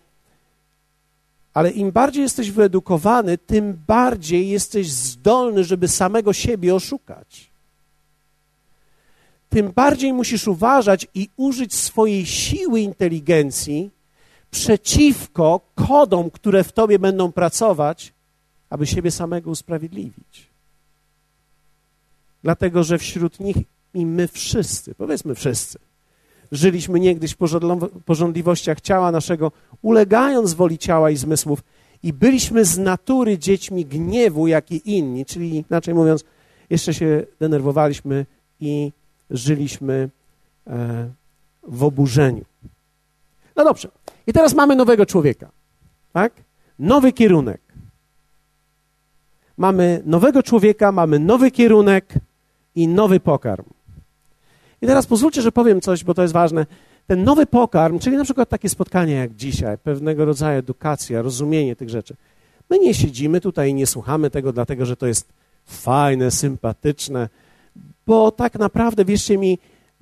ale 1.57 1.71
im 1.71 1.91
bardziej 1.91 2.23
jesteś 2.23 2.51
wyedukowany, 2.51 3.39
tym 3.39 3.83
bardziej 3.87 4.49
jesteś 4.49 4.91
zdolny, 4.93 5.65
żeby 5.65 5.89
samego 5.89 6.33
siebie 6.33 6.75
oszukać. 6.75 7.51
Tym 9.49 9.73
bardziej 9.73 10.13
musisz 10.13 10.49
uważać 10.49 11.07
i 11.15 11.29
użyć 11.37 11.75
swojej 11.75 12.27
siły 12.27 12.81
inteligencji 12.81 13.91
przeciwko 14.51 15.61
kodom, 15.75 16.31
które 16.31 16.65
w 16.65 16.73
tobie 16.73 16.99
będą 16.99 17.33
pracować, 17.33 18.13
aby 18.71 18.87
siebie 18.87 19.11
samego 19.11 19.51
usprawiedliwić. 19.51 20.47
Dlatego, 22.43 22.85
że 22.85 22.99
wśród 22.99 23.41
nich 23.41 23.57
i 23.95 24.07
my 24.07 24.29
wszyscy, 24.29 24.95
powiedzmy 24.95 25.35
wszyscy, 25.35 25.79
żyliśmy 26.53 27.01
niegdyś 27.01 27.33
w 27.33 27.37
porządliwościach 28.05 28.81
ciała 28.81 29.13
naszego, 29.13 29.53
ulegając 29.83 30.55
woli 30.55 30.79
ciała 30.79 31.11
i 31.11 31.17
zmysłów, 31.17 31.63
i 32.03 32.13
byliśmy 32.13 32.65
z 32.65 32.79
natury 32.79 33.39
dziećmi 33.39 33.85
gniewu, 33.85 34.47
jak 34.47 34.73
i 34.73 34.97
inni, 34.97 35.25
czyli 35.25 35.65
inaczej 35.71 35.95
mówiąc, 35.95 36.25
jeszcze 36.71 36.95
się 36.95 37.27
denerwowaliśmy 37.41 38.27
i 38.61 38.93
żyliśmy 39.31 40.11
e, 40.67 41.11
w 41.63 41.85
oburzeniu. 41.85 42.45
No 43.57 43.65
dobrze. 43.65 43.89
I 44.27 44.33
teraz 44.33 44.55
mamy 44.55 44.77
nowego 44.77 45.07
człowieka. 45.07 45.51
Tak? 46.13 46.33
Nowy 46.79 47.13
kierunek. 47.13 47.61
Mamy 49.57 50.03
nowego 50.05 50.43
człowieka, 50.43 50.93
mamy 50.93 51.19
nowy 51.19 51.51
kierunek 51.51 52.15
i 52.75 52.89
nowy 52.89 53.21
pokarm. 53.21 53.65
I 54.83 54.87
teraz 54.87 55.07
pozwólcie, 55.07 55.43
że 55.43 55.53
powiem 55.53 55.81
coś, 55.81 56.05
bo 56.05 56.15
to 56.15 56.23
jest 56.23 56.35
ważne. 56.35 56.67
Ten 57.07 57.25
nowy 57.25 57.47
pokarm, 57.47 57.99
czyli 57.99 58.17
na 58.17 58.25
przykład 58.25 58.49
takie 58.49 58.69
spotkanie 58.69 59.15
jak 59.15 59.35
dzisiaj, 59.35 59.79
pewnego 59.79 60.25
rodzaju 60.25 60.59
edukacja, 60.59 61.23
rozumienie 61.23 61.77
tych 61.77 61.91
rzeczy. 61.91 62.17
My 62.71 62.79
nie 62.79 62.95
siedzimy 62.95 63.41
tutaj 63.41 63.71
i 63.71 63.75
nie 63.75 63.87
słuchamy 63.87 64.31
tego, 64.31 64.53
dlatego 64.53 64.87
że 64.87 64.97
to 64.97 65.07
jest 65.07 65.29
fajne, 65.65 66.31
sympatyczne, 66.31 67.29
bo 68.07 68.31
tak 68.31 68.59
naprawdę, 68.59 69.05
wierzcie 69.05 69.39
mi, 69.39 69.59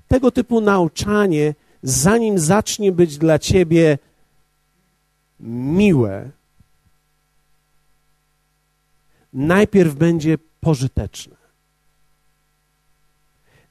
tego 0.08 0.30
typu 0.30 0.60
nauczanie, 0.60 1.54
zanim 1.82 2.38
zacznie 2.38 2.92
być 2.92 3.18
dla 3.18 3.38
ciebie 3.38 3.98
miłe, 5.40 6.30
najpierw 9.32 9.94
będzie 9.94 10.38
pożyteczne. 10.60 11.33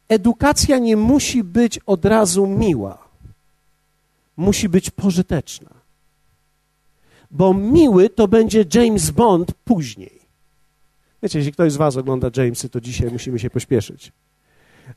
Edukacja 0.10 0.78
nie 0.78 0.98
musi 0.98 1.44
być 1.44 1.80
od 1.86 2.06
razu 2.06 2.48
miła, 2.48 2.98
musi 4.38 4.70
być 4.70 4.90
pożyteczna. 4.90 5.70
Bo 7.32 7.54
miły 7.54 8.10
to 8.10 8.28
będzie 8.28 8.66
James 8.74 9.12
Bond 9.12 9.52
później. 9.66 10.20
Wiecie, 11.24 11.40
jeśli 11.40 11.54
ktoś 11.54 11.72
z 11.72 11.76
Was 11.76 11.98
ogląda 11.98 12.30
Jamesy, 12.38 12.70
to 12.70 12.82
dzisiaj 12.82 13.12
musimy 13.12 13.40
się 13.40 13.50
pośpieszyć. 13.50 14.12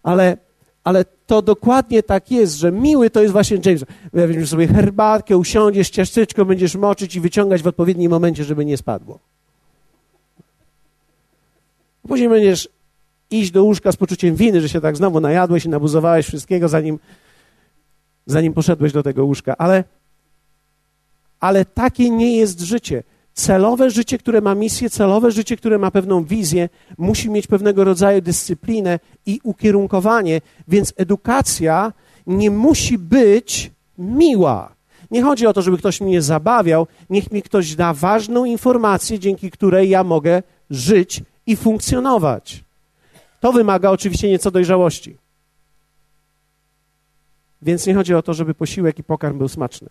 Ale, 0.03 0.37
ale 0.85 1.05
to 1.27 1.43
dokładnie 1.43 2.03
tak 2.03 2.31
jest, 2.31 2.55
że 2.55 2.73
miły 2.73 3.11
to 3.11 3.23
jest 3.23 3.33
właśnie 3.33 3.59
James. 3.65 3.85
Weźmiesz 4.13 4.49
sobie 4.49 4.67
herbatkę, 4.69 5.37
usiądziesz, 5.37 5.91
ciasteczko 5.91 6.45
będziesz 6.45 6.75
moczyć 6.75 7.17
i 7.17 7.21
wyciągać 7.21 7.63
w 7.63 7.67
odpowiednim 7.67 8.11
momencie, 8.11 8.45
żeby 8.45 8.65
nie 8.65 8.77
spadło. 8.77 9.19
Później 12.09 12.29
będziesz 12.29 12.69
iść 13.31 13.51
do 13.51 13.65
łóżka 13.65 13.93
z 13.93 13.97
poczuciem 13.97 14.37
winy, 14.37 14.61
że 14.61 14.69
się 14.69 14.81
tak 14.81 14.97
znowu 14.97 15.21
najadłeś 15.21 15.65
i 15.65 15.69
nabuzowałeś 15.69 16.27
wszystkiego, 16.27 16.69
zanim, 16.69 16.99
zanim 18.27 18.53
poszedłeś 18.53 18.93
do 18.93 19.03
tego 19.03 19.25
łóżka. 19.25 19.57
Ale, 19.59 19.85
ale 21.41 21.65
takie 21.65 22.11
nie 22.11 22.37
jest 22.37 22.61
życie. 22.61 23.03
Celowe 23.35 23.91
życie, 23.91 24.19
które 24.19 24.41
ma 24.41 24.55
misję, 24.55 24.91
celowe 24.91 25.31
życie, 25.31 25.57
które 25.57 25.79
ma 25.79 25.91
pewną 25.91 26.25
wizję, 26.25 26.69
musi 26.99 27.31
mieć 27.31 27.47
pewnego 27.47 27.85
rodzaju 27.85 28.21
dyscyplinę 28.21 28.99
i 29.27 29.41
ukierunkowanie, 29.43 30.41
więc 30.69 30.93
edukacja 30.97 31.93
nie 32.27 32.51
musi 32.51 32.99
być 32.99 33.71
miła. 33.99 34.77
Nie 35.11 35.23
chodzi 35.23 35.47
o 35.47 35.53
to, 35.53 35.63
żeby 35.63 35.79
ktoś 35.79 36.01
mnie 36.01 36.23
zabawiał, 36.23 36.87
niech 37.11 37.33
mi 37.33 37.43
ktoś 37.43 37.75
da 37.75 37.95
ważną 37.95 38.45
informację, 38.45 39.19
dzięki 39.19 39.51
której 39.51 39.91
ja 39.91 40.05
mogę 40.05 40.43
żyć 40.71 41.23
i 41.47 41.57
funkcjonować. 41.57 42.66
To 43.41 43.53
wymaga 43.53 43.91
oczywiście 43.91 44.29
nieco 44.29 44.51
dojrzałości. 44.51 45.17
Więc 47.63 47.87
nie 47.87 47.95
chodzi 47.95 48.15
o 48.15 48.23
to, 48.23 48.35
żeby 48.35 48.55
posiłek 48.55 48.99
i 48.99 49.05
pokarm 49.05 49.39
był 49.39 49.49
smaczny, 49.49 49.89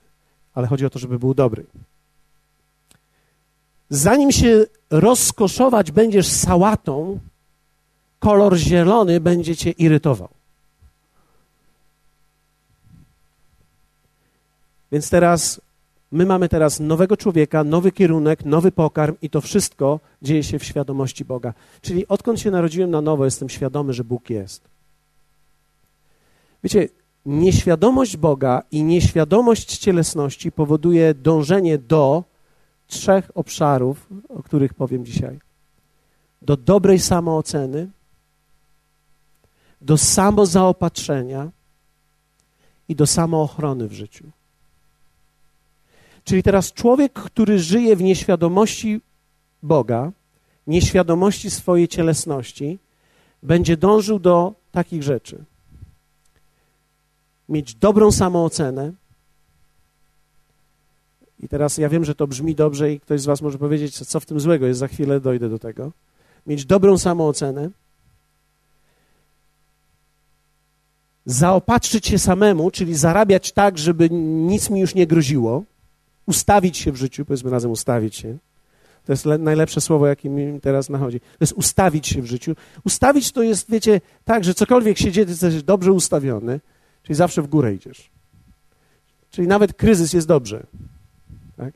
ale 0.53 0.67
chodzi 0.67 0.86
o 0.86 0.89
to, 0.89 0.99
żeby 0.99 1.19
był 1.19 1.34
dobry. 1.34 1.65
Zanim 3.89 4.31
się 4.31 4.65
rozkoszować 4.89 5.91
będziesz 5.91 6.27
sałatą, 6.27 7.19
kolor 8.19 8.58
zielony 8.58 9.19
będzie 9.19 9.55
cię 9.55 9.71
irytował. 9.71 10.29
Więc 14.91 15.10
teraz 15.10 15.62
my 16.15 16.25
mamy 16.25 16.49
teraz 16.49 16.80
nowego 16.80 17.17
człowieka, 17.17 17.63
nowy 17.63 17.91
kierunek, 17.91 18.45
nowy 18.45 18.71
pokarm 18.71 19.15
i 19.21 19.30
to 19.30 19.41
wszystko 19.41 19.99
dzieje 20.21 20.43
się 20.43 20.60
w 20.60 20.63
świadomości 20.63 21.25
Boga. 21.25 21.54
Czyli 21.82 22.08
odkąd 22.08 22.39
się 22.39 22.51
narodziłem 22.51 22.91
na 22.91 23.01
nowo, 23.01 23.25
jestem 23.25 23.49
świadomy, 23.49 23.93
że 23.93 24.04
Bóg 24.04 24.30
jest. 24.30 24.62
Wiecie, 26.63 26.88
nieświadomość 27.25 28.17
Boga 28.17 28.62
i 28.71 28.84
nieświadomość 28.84 29.78
cielesności 29.78 30.51
powoduje 30.51 31.13
dążenie 31.13 31.78
do 31.78 32.23
trzech 32.88 33.32
obszarów, 33.36 34.08
o 34.30 34.43
których 34.43 34.73
powiem 34.73 35.06
dzisiaj. 35.06 35.39
Do 36.41 36.58
dobrej 36.58 36.99
samooceny, 36.99 37.89
do 39.82 39.97
samozaopatrzenia 39.97 41.49
i 42.89 42.95
do 42.95 43.08
samoochrony 43.08 43.88
w 43.88 43.93
życiu. 43.93 44.25
Czyli 46.25 46.43
teraz 46.43 46.73
człowiek, 46.73 47.13
który 47.13 47.59
żyje 47.59 47.95
w 47.95 48.01
nieświadomości 48.01 49.01
Boga, 49.63 50.11
nieświadomości 50.67 51.51
swojej 51.51 51.88
cielesności, 51.88 52.79
będzie 53.43 53.77
dążył 53.77 54.19
do 54.19 54.53
takich 54.71 55.03
rzeczy. 55.03 55.43
Mieć 57.49 57.75
dobrą 57.75 58.11
samoocenę. 58.11 58.91
I 61.39 61.47
teraz 61.47 61.77
ja 61.77 61.89
wiem, 61.89 62.05
że 62.05 62.15
to 62.15 62.27
brzmi 62.27 62.55
dobrze 62.55 62.93
i 62.93 62.99
ktoś 62.99 63.21
z 63.21 63.25
Was 63.25 63.41
może 63.41 63.57
powiedzieć, 63.57 64.07
co 64.07 64.19
w 64.19 64.25
tym 64.25 64.39
złego 64.39 64.65
jest, 64.67 64.79
za 64.79 64.88
chwilę 64.88 65.19
dojdę 65.19 65.49
do 65.49 65.59
tego. 65.59 65.91
Mieć 66.47 66.65
dobrą 66.65 66.97
samoocenę. 66.97 67.69
Zaopatrzyć 71.25 72.07
się 72.07 72.19
samemu, 72.19 72.71
czyli 72.71 72.95
zarabiać 72.95 73.51
tak, 73.51 73.77
żeby 73.77 74.09
nic 74.09 74.69
mi 74.69 74.79
już 74.79 74.95
nie 74.95 75.07
groziło 75.07 75.63
ustawić 76.25 76.77
się 76.77 76.91
w 76.91 76.95
życiu, 76.95 77.25
powiedzmy 77.25 77.51
razem 77.51 77.71
ustawić 77.71 78.15
się. 78.15 78.38
To 79.05 79.13
jest 79.13 79.25
najlepsze 79.25 79.81
słowo, 79.81 80.07
jakie 80.07 80.29
mi 80.29 80.61
teraz 80.61 80.89
nachodzi. 80.89 81.19
To 81.19 81.38
jest 81.41 81.53
ustawić 81.53 82.07
się 82.07 82.21
w 82.21 82.25
życiu. 82.25 82.55
Ustawić 82.83 83.31
to 83.31 83.43
jest, 83.43 83.71
wiecie, 83.71 84.01
tak, 84.25 84.43
że 84.43 84.53
cokolwiek 84.53 84.97
się 84.97 85.11
dzieje, 85.11 85.25
ty 85.25 85.31
jesteś 85.31 85.63
dobrze 85.63 85.91
ustawiony, 85.91 86.59
czyli 87.03 87.15
zawsze 87.15 87.41
w 87.41 87.47
górę 87.47 87.73
idziesz. 87.73 88.09
Czyli 89.31 89.47
nawet 89.47 89.73
kryzys 89.73 90.13
jest 90.13 90.27
dobrze. 90.27 90.65
Tak? 91.57 91.73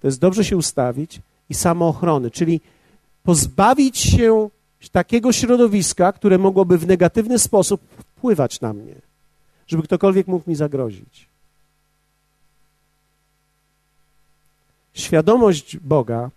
To 0.00 0.08
jest 0.08 0.20
dobrze 0.20 0.44
się 0.44 0.56
ustawić 0.56 1.20
i 1.50 1.54
samoochrony, 1.54 2.30
czyli 2.30 2.60
pozbawić 3.22 3.98
się 3.98 4.50
takiego 4.92 5.32
środowiska, 5.32 6.12
które 6.12 6.38
mogłoby 6.38 6.78
w 6.78 6.86
negatywny 6.86 7.38
sposób 7.38 7.80
wpływać 7.98 8.60
na 8.60 8.72
mnie, 8.72 8.94
żeby 9.66 9.82
ktokolwiek 9.82 10.26
mógł 10.26 10.50
mi 10.50 10.56
zagrozić. 10.56 11.28
Świadomość 14.96 15.76
Boga 15.76 16.30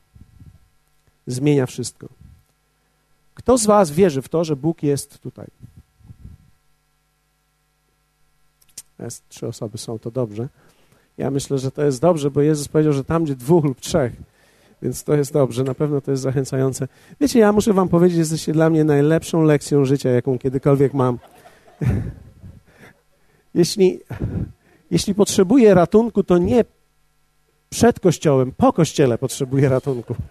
zmienia 1.28 1.66
wszystko. 1.66 2.08
Kto 3.36 3.58
z 3.58 3.66
Was 3.66 3.92
wierzy 3.92 4.22
w 4.22 4.30
to, 4.30 4.44
że 4.44 4.56
Bóg 4.56 4.84
jest 4.84 5.20
tutaj? 5.20 5.48
Jest, 9.00 9.30
trzy 9.30 9.48
osoby 9.48 9.78
są, 9.78 10.00
to 10.00 10.12
dobrze. 10.12 10.48
Ja 11.18 11.32
myślę, 11.32 11.58
że 11.58 11.72
to 11.72 11.84
jest 11.84 12.02
dobrze, 12.02 12.32
bo 12.32 12.42
Jezus 12.42 12.68
powiedział, 12.68 12.94
że 12.94 13.04
tam, 13.04 13.24
gdzie 13.24 13.36
dwóch 13.36 13.66
lub 13.66 13.80
trzech, 13.80 14.14
więc 14.82 15.04
to 15.04 15.16
jest 15.16 15.34
dobrze, 15.34 15.64
na 15.64 15.74
pewno 15.74 16.02
to 16.02 16.12
jest 16.12 16.24
zachęcające. 16.24 16.88
Wiecie, 17.22 17.40
ja 17.40 17.52
muszę 17.52 17.74
Wam 17.74 17.90
powiedzieć, 17.90 18.16
że 18.16 18.22
jesteście 18.22 18.54
dla 18.54 18.70
mnie 18.70 18.84
najlepszą 18.84 19.44
lekcją 19.44 19.86
życia, 19.86 20.10
jaką 20.10 20.40
kiedykolwiek 20.40 20.94
mam. 20.94 21.20
jeśli, 23.54 24.00
jeśli 24.92 25.16
potrzebuję 25.16 25.74
ratunku, 25.74 26.24
to 26.24 26.38
nie 26.38 26.66
przed 27.70 28.00
kościołem, 28.00 28.52
po 28.58 28.74
kościele 28.74 29.18
potrzebuje 29.18 29.70
ratunku. 29.70 30.16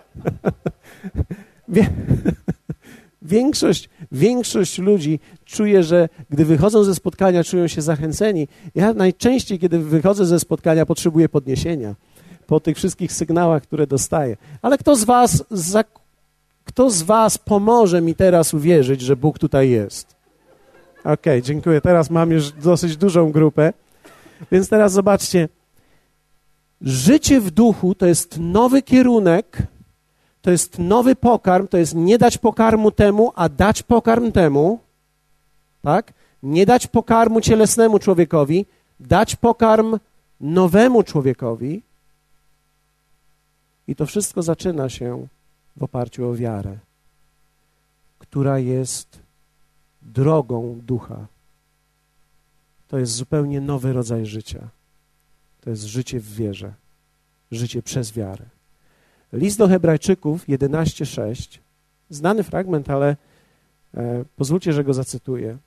Większość, 3.22 3.88
większość 4.12 4.78
ludzi 4.78 5.20
czuje, 5.44 5.82
że 5.82 6.08
gdy 6.30 6.44
wychodzą 6.44 6.84
ze 6.84 6.94
spotkania, 6.94 7.44
czują 7.44 7.66
się 7.68 7.82
zachęceni. 7.82 8.48
Ja 8.74 8.94
najczęściej, 8.94 9.58
kiedy 9.58 9.78
wychodzę 9.78 10.26
ze 10.26 10.40
spotkania, 10.40 10.86
potrzebuję 10.86 11.28
podniesienia 11.28 11.94
po 12.46 12.60
tych 12.60 12.76
wszystkich 12.76 13.12
sygnałach, 13.12 13.62
które 13.62 13.86
dostaję. 13.86 14.36
Ale 14.62 14.78
kto 14.78 14.96
z 14.96 15.04
was, 15.04 15.44
za, 15.50 15.84
kto 16.64 16.90
z 16.90 17.02
was 17.02 17.38
pomoże 17.38 18.00
mi 18.00 18.14
teraz 18.14 18.54
uwierzyć, 18.54 19.00
że 19.00 19.16
Bóg 19.16 19.38
tutaj 19.38 19.70
jest? 19.70 20.16
Okej, 21.00 21.12
okay, 21.12 21.42
dziękuję. 21.42 21.80
Teraz 21.80 22.10
mam 22.10 22.30
już 22.30 22.52
dosyć 22.52 22.96
dużą 22.96 23.32
grupę. 23.32 23.72
Więc 24.52 24.68
teraz 24.68 24.92
zobaczcie, 24.92 25.48
Życie 26.80 27.40
w 27.40 27.50
duchu 27.50 27.94
to 27.94 28.06
jest 28.06 28.38
nowy 28.40 28.82
kierunek, 28.82 29.62
to 30.42 30.50
jest 30.50 30.78
nowy 30.78 31.16
pokarm, 31.16 31.68
to 31.68 31.78
jest 31.78 31.94
nie 31.94 32.18
dać 32.18 32.38
pokarmu 32.38 32.90
temu, 32.90 33.32
a 33.36 33.48
dać 33.48 33.82
pokarm 33.82 34.32
temu, 34.32 34.78
tak? 35.82 36.12
Nie 36.42 36.66
dać 36.66 36.86
pokarmu 36.86 37.40
cielesnemu 37.40 37.98
człowiekowi, 37.98 38.66
dać 39.00 39.36
pokarm 39.36 39.98
nowemu 40.40 41.02
człowiekowi. 41.02 41.82
I 43.88 43.96
to 43.96 44.06
wszystko 44.06 44.42
zaczyna 44.42 44.88
się 44.88 45.26
w 45.76 45.82
oparciu 45.82 46.28
o 46.28 46.34
wiarę, 46.34 46.78
która 48.18 48.58
jest 48.58 49.18
drogą 50.02 50.80
ducha. 50.86 51.26
To 52.88 52.98
jest 52.98 53.12
zupełnie 53.12 53.60
nowy 53.60 53.92
rodzaj 53.92 54.26
życia. 54.26 54.68
To 55.68 55.72
jest 55.72 55.84
życie 55.84 56.20
w 56.20 56.34
wierze, 56.34 56.72
życie 57.50 57.82
przez 57.82 58.12
wiarę. 58.12 58.44
List 59.32 59.58
do 59.58 59.68
Hebrajczyków 59.68 60.48
11:6, 60.48 61.58
znany 62.10 62.42
fragment, 62.42 62.90
ale 62.90 63.16
e, 63.94 64.24
pozwólcie, 64.36 64.72
że 64.72 64.84
go 64.84 64.94
zacytuję. 64.94 65.58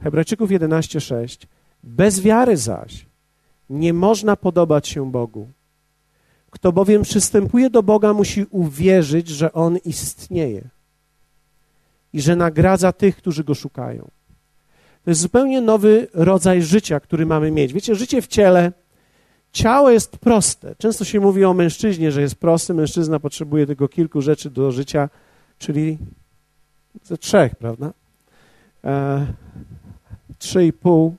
Hebrajczyków 0.00 0.50
11:6 0.50 1.46
Bez 1.82 2.20
wiary 2.20 2.56
zaś 2.56 3.06
nie 3.70 3.92
można 3.92 4.36
podobać 4.36 4.88
się 4.88 5.10
Bogu. 5.10 5.48
Kto 6.50 6.72
bowiem 6.72 7.02
przystępuje 7.02 7.70
do 7.70 7.82
Boga, 7.82 8.12
musi 8.12 8.46
uwierzyć, 8.50 9.28
że 9.28 9.52
On 9.52 9.76
istnieje 9.76 10.68
i 12.12 12.20
że 12.20 12.36
nagradza 12.36 12.92
tych, 12.92 13.16
którzy 13.16 13.44
Go 13.44 13.54
szukają. 13.54 14.10
To 15.04 15.10
jest 15.10 15.20
zupełnie 15.20 15.60
nowy 15.60 16.06
rodzaj 16.14 16.62
życia, 16.62 17.00
który 17.00 17.26
mamy 17.26 17.50
mieć. 17.50 17.72
Wiecie, 17.72 17.94
życie 17.94 18.22
w 18.22 18.26
ciele 18.26 18.72
ciało 19.52 19.90
jest 19.90 20.18
proste. 20.18 20.74
Często 20.78 21.04
się 21.04 21.20
mówi 21.20 21.44
o 21.44 21.54
mężczyźnie, 21.54 22.12
że 22.12 22.20
jest 22.20 22.34
prosty. 22.34 22.74
Mężczyzna 22.74 23.20
potrzebuje 23.20 23.66
tylko 23.66 23.88
kilku 23.88 24.20
rzeczy 24.20 24.50
do 24.50 24.72
życia, 24.72 25.08
czyli 25.58 25.98
ze 27.02 27.18
trzech, 27.18 27.54
prawda? 27.56 27.92
E, 28.84 29.26
trzy 30.38 30.66
i 30.66 30.72
pół. 30.72 31.14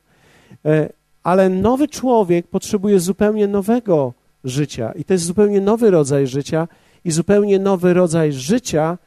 E, 0.66 0.90
ale 1.24 1.50
nowy 1.50 1.88
człowiek 1.88 2.48
potrzebuje 2.48 3.00
zupełnie 3.00 3.48
nowego 3.48 4.14
życia. 4.44 4.92
I 4.92 5.04
to 5.04 5.14
jest 5.14 5.26
zupełnie 5.26 5.62
nowy 5.62 5.92
rodzaj 5.92 6.28
życia. 6.28 6.68
I 7.06 7.12
zupełnie 7.12 7.60
nowy 7.60 7.94
rodzaj 7.94 8.34
życia 8.34 8.98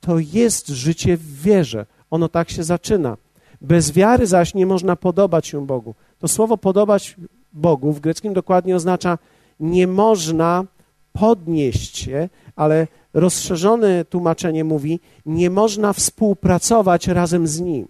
to 0.00 0.18
jest 0.18 0.68
życie 0.68 1.16
w 1.16 1.42
wierze. 1.42 1.86
Ono 2.10 2.28
tak 2.28 2.50
się 2.50 2.62
zaczyna. 2.62 3.16
Bez 3.60 3.92
wiary 3.92 4.26
zaś 4.26 4.54
nie 4.54 4.66
można 4.66 4.96
podobać 4.96 5.46
się 5.46 5.66
Bogu. 5.66 5.94
To 6.18 6.28
słowo 6.28 6.58
podobać 6.58 7.16
Bogu 7.52 7.92
w 7.92 8.00
greckim 8.00 8.32
dokładnie 8.34 8.76
oznacza 8.76 9.18
nie 9.60 9.86
można 9.86 10.64
podnieść 11.12 11.98
się, 11.98 12.28
ale 12.56 12.86
rozszerzone 13.14 14.04
tłumaczenie 14.04 14.64
mówi 14.64 15.00
nie 15.26 15.50
można 15.50 15.92
współpracować 15.92 17.08
razem 17.08 17.46
z 17.46 17.60
Nim. 17.60 17.88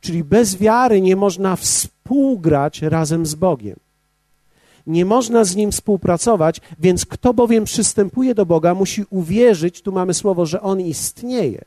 Czyli 0.00 0.24
bez 0.24 0.56
wiary 0.56 1.00
nie 1.00 1.16
można 1.16 1.56
współgrać 1.56 2.82
razem 2.82 3.26
z 3.26 3.34
Bogiem. 3.34 3.76
Nie 4.86 5.04
można 5.04 5.44
z 5.44 5.56
Nim 5.56 5.72
współpracować, 5.72 6.60
więc 6.78 7.06
kto 7.06 7.34
bowiem 7.34 7.64
przystępuje 7.64 8.34
do 8.34 8.46
Boga, 8.46 8.74
musi 8.74 9.04
uwierzyć, 9.10 9.82
tu 9.82 9.92
mamy 9.92 10.14
słowo, 10.14 10.46
że 10.46 10.62
On 10.62 10.80
istnieje. 10.80 11.64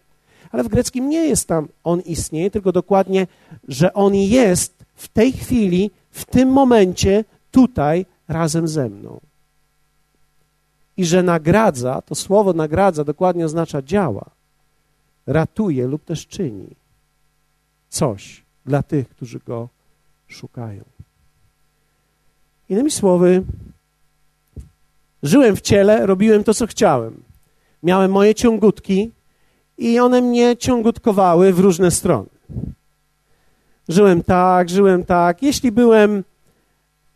Ale 0.52 0.64
w 0.64 0.68
greckim 0.68 1.10
nie 1.10 1.28
jest 1.28 1.48
tam 1.48 1.68
On 1.84 2.02
istnieje, 2.02 2.52
tylko 2.52 2.72
dokładnie, 2.72 3.28
że 3.68 3.94
On 3.94 4.16
jest 4.16 4.74
w 4.96 5.08
tej 5.08 5.32
chwili, 5.32 5.92
w 6.12 6.26
tym 6.26 6.50
momencie, 6.50 7.24
tutaj, 7.52 8.06
razem 8.28 8.68
ze 8.68 8.90
mną. 8.90 9.20
I 10.98 11.06
że 11.06 11.24
nagradza, 11.24 12.02
to 12.02 12.16
słowo 12.16 12.54
nagradza 12.54 13.04
dokładnie 13.04 13.46
oznacza 13.46 13.82
działa, 13.82 14.26
ratuje 15.28 15.88
lub 15.88 16.06
też 16.06 16.28
czyni 16.28 16.68
coś 17.90 18.44
dla 18.66 18.84
tych, 18.84 19.10
którzy 19.10 19.40
Go 19.46 19.70
szukają. 20.28 20.84
Innymi 22.70 22.92
słowy, 22.92 23.44
żyłem 25.24 25.56
w 25.56 25.62
ciele, 25.62 26.06
robiłem 26.06 26.44
to, 26.44 26.54
co 26.54 26.68
chciałem. 26.68 27.24
Miałem 27.84 28.12
moje 28.12 28.36
ciągutki 28.36 29.12
i 29.80 30.00
one 30.00 30.22
mnie 30.22 30.58
ciągutkowały 30.58 31.54
w 31.54 31.60
różne 31.60 31.92
strony. 31.92 32.30
Żyłem 33.90 34.24
tak, 34.24 34.70
żyłem 34.70 35.06
tak. 35.06 35.44
Jeśli 35.44 35.72
byłem, 35.72 36.24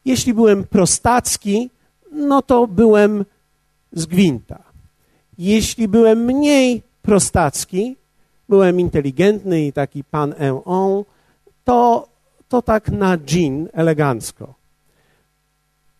jeśli 0.05 0.33
byłem 0.33 0.63
prostacki, 0.63 1.69
no 2.11 2.41
to 2.41 2.67
byłem 2.67 3.25
z 3.91 4.05
gwinta. 4.05 4.63
Jeśli 5.37 5.87
byłem 5.87 6.25
mniej 6.25 6.83
prostacki, 7.01 7.95
byłem 8.49 8.79
inteligentny 8.79 9.65
i 9.65 9.73
taki 9.73 10.03
pan 10.03 10.33
en 10.37 10.59
on, 10.65 11.03
to, 11.63 12.07
to 12.49 12.61
tak 12.61 12.89
na 12.89 13.17
dżin 13.17 13.69
elegancko. 13.73 14.53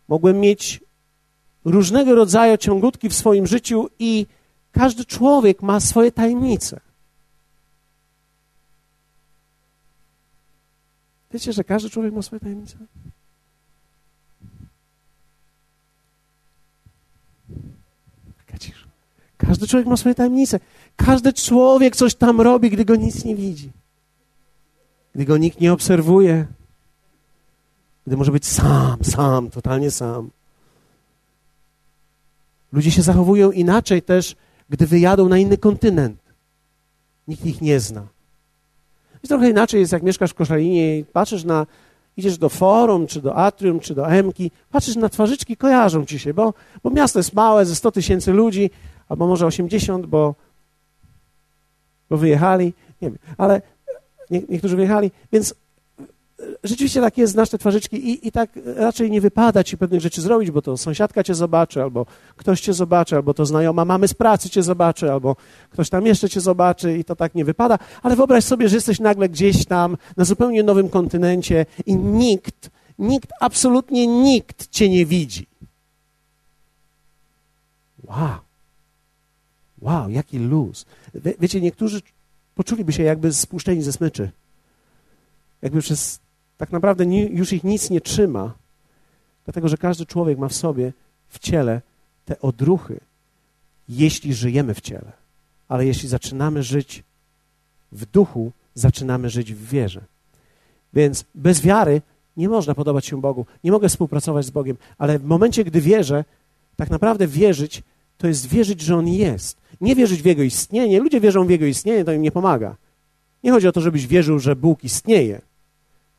Mogłem 0.08 0.40
mieć 0.40 0.80
różnego 1.66 2.16
rodzaju 2.16 2.58
ciągutki 2.58 3.10
w 3.10 3.14
swoim 3.14 3.48
życiu 3.48 3.90
i 4.00 4.26
każdy 4.74 5.06
człowiek 5.06 5.62
ma 5.62 5.80
swoje 5.80 6.12
tajemnice. 6.12 6.80
Wiecie, 11.32 11.54
że 11.54 11.64
każdy 11.64 11.90
człowiek 11.90 12.14
ma 12.14 12.22
swoje 12.22 12.40
tajemnice? 12.40 12.78
Każdy 19.48 19.68
człowiek 19.68 19.88
ma 19.88 19.98
swoje 19.98 20.16
tajemnice. 20.16 20.60
Każdy 20.96 21.34
człowiek 21.34 21.96
coś 21.96 22.16
tam 22.16 22.42
robi, 22.42 22.70
gdy 22.70 22.86
go 22.86 22.96
nic 22.96 23.26
nie 23.26 23.36
widzi. 23.36 23.72
Gdy 25.16 25.26
go 25.26 25.38
nikt 25.38 25.62
nie 25.62 25.74
obserwuje. 25.74 26.48
Gdy 28.08 28.18
może 28.18 28.32
być 28.32 28.46
sam, 28.46 29.04
sam, 29.04 29.50
totalnie 29.50 29.92
sam. 29.92 30.30
Ludzie 32.74 32.92
się 32.92 33.02
zachowują 33.02 33.52
inaczej 33.52 34.02
też, 34.02 34.36
gdy 34.74 34.88
wyjadą 34.88 35.30
na 35.30 35.38
inny 35.38 35.58
kontynent. 35.58 36.20
Nikt 37.28 37.46
ich 37.46 37.62
nie 37.62 37.80
zna. 37.80 38.02
Jest 39.14 39.28
trochę 39.28 39.50
inaczej 39.50 39.80
jest, 39.80 39.94
jak 39.94 40.04
mieszkasz 40.04 40.32
w 40.32 40.34
Koszalinie 40.34 41.00
i 41.00 41.06
patrzysz 41.06 41.44
na, 41.44 41.66
idziesz 42.18 42.38
do 42.38 42.50
forum, 42.50 43.08
czy 43.08 43.22
do 43.22 43.36
atrium, 43.36 43.80
czy 43.80 43.96
do 43.96 44.10
Emki, 44.10 44.52
patrzysz 44.72 44.96
na 44.96 45.10
twarzyczki, 45.10 45.58
kojarzą 45.58 46.06
ci 46.06 46.20
się, 46.20 46.34
bo, 46.34 46.54
bo 46.84 46.90
miasto 46.90 47.20
jest 47.20 47.34
małe, 47.34 47.66
ze 47.66 47.76
100 47.76 47.92
tysięcy 47.92 48.32
ludzi, 48.32 48.70
albo 49.10 49.28
może 49.28 49.46
80, 49.46 50.06
bo, 50.06 50.36
bo 52.10 52.18
wyjechali, 52.18 52.74
nie 53.02 53.10
wiem, 53.10 53.20
ale 53.38 53.62
nie, 54.30 54.42
niektórzy 54.50 54.76
wyjechali, 54.76 55.12
więc 55.32 55.56
rzeczywiście 56.64 57.02
tak 57.02 57.18
jest, 57.18 57.34
znasz 57.34 57.50
te 57.50 57.58
twarzyczki 57.58 58.10
i, 58.10 58.28
i 58.28 58.32
tak 58.32 58.50
raczej 58.76 59.12
nie 59.12 59.22
wypada 59.22 59.64
ci 59.64 59.78
pewnych 59.78 60.02
rzeczy 60.02 60.22
zrobić, 60.22 60.52
bo 60.52 60.62
to 60.62 60.78
sąsiadka 60.78 61.24
cię 61.24 61.36
zobaczy, 61.36 61.82
albo 61.82 62.06
ktoś 62.36 62.62
cię 62.62 62.74
zobaczy, 62.74 63.16
albo 63.16 63.34
to 63.34 63.46
znajoma 63.46 63.86
mamy 63.86 64.08
z 64.08 64.14
pracy 64.14 64.50
cię 64.50 64.64
zobaczy, 64.64 65.12
albo 65.12 65.36
ktoś 65.70 65.90
tam 65.90 66.06
jeszcze 66.06 66.30
cię 66.30 66.42
zobaczy 66.42 66.98
i 66.98 67.04
to 67.04 67.16
tak 67.16 67.36
nie 67.36 67.46
wypada. 67.46 67.80
Ale 68.04 68.16
wyobraź 68.16 68.44
sobie, 68.44 68.70
że 68.70 68.76
jesteś 68.76 69.00
nagle 69.00 69.30
gdzieś 69.30 69.66
tam 69.66 69.98
na 70.18 70.26
zupełnie 70.26 70.64
nowym 70.64 70.90
kontynencie 70.90 71.66
i 71.86 71.96
nikt, 71.96 72.70
nikt, 73.00 73.30
absolutnie 73.40 74.08
nikt 74.08 74.70
cię 74.70 74.90
nie 74.90 75.06
widzi. 75.06 75.48
Wow. 78.04 78.38
Wow, 79.82 80.10
jaki 80.10 80.40
luz. 80.40 80.86
Wie, 81.16 81.34
wiecie, 81.40 81.62
niektórzy 81.62 82.02
poczuliby 82.56 82.94
się 82.94 83.04
jakby 83.04 83.34
spuszczeni 83.34 83.82
ze 83.82 83.94
smyczy. 83.94 84.32
Jakby 85.62 85.82
przez 85.82 86.23
tak 86.64 86.72
naprawdę 86.72 87.06
nie, 87.06 87.26
już 87.26 87.54
ich 87.54 87.64
nic 87.64 87.90
nie 87.90 88.02
trzyma, 88.02 88.54
dlatego 89.46 89.68
że 89.68 89.78
każdy 89.78 90.06
człowiek 90.06 90.38
ma 90.38 90.48
w 90.48 90.54
sobie, 90.54 90.94
w 91.30 91.40
ciele, 91.40 91.82
te 92.26 92.42
odruchy, 92.42 93.00
jeśli 93.90 94.34
żyjemy 94.34 94.74
w 94.74 94.82
ciele. 94.82 95.12
Ale 95.68 95.86
jeśli 95.86 96.10
zaczynamy 96.10 96.64
żyć 96.64 97.04
w 97.92 98.06
duchu, 98.06 98.52
zaczynamy 98.76 99.30
żyć 99.30 99.54
w 99.54 99.70
wierze. 99.70 100.02
Więc 100.94 101.26
bez 101.36 101.62
wiary 101.62 102.02
nie 102.38 102.50
można 102.50 102.76
podobać 102.76 103.06
się 103.06 103.22
Bogu. 103.22 103.46
Nie 103.64 103.72
mogę 103.72 103.90
współpracować 103.90 104.46
z 104.46 104.52
Bogiem, 104.52 104.78
ale 104.98 105.20
w 105.20 105.24
momencie, 105.24 105.64
gdy 105.64 105.82
wierzę, 105.82 106.26
tak 106.76 106.90
naprawdę 106.90 107.28
wierzyć 107.28 107.84
to 108.18 108.28
jest 108.28 108.48
wierzyć, 108.48 108.82
że 108.82 108.96
On 108.96 109.08
jest. 109.08 109.58
Nie 109.82 109.96
wierzyć 109.96 110.22
w 110.22 110.26
Jego 110.26 110.44
istnienie. 110.44 111.00
Ludzie 111.00 111.20
wierzą 111.20 111.46
w 111.46 111.50
Jego 111.50 111.66
istnienie, 111.66 112.06
to 112.06 112.14
im 112.14 112.22
nie 112.22 112.32
pomaga. 112.32 112.76
Nie 113.44 113.52
chodzi 113.52 113.68
o 113.68 113.72
to, 113.72 113.82
żebyś 113.82 114.08
wierzył, 114.08 114.40
że 114.40 114.56
Bóg 114.56 114.84
istnieje. 114.84 115.42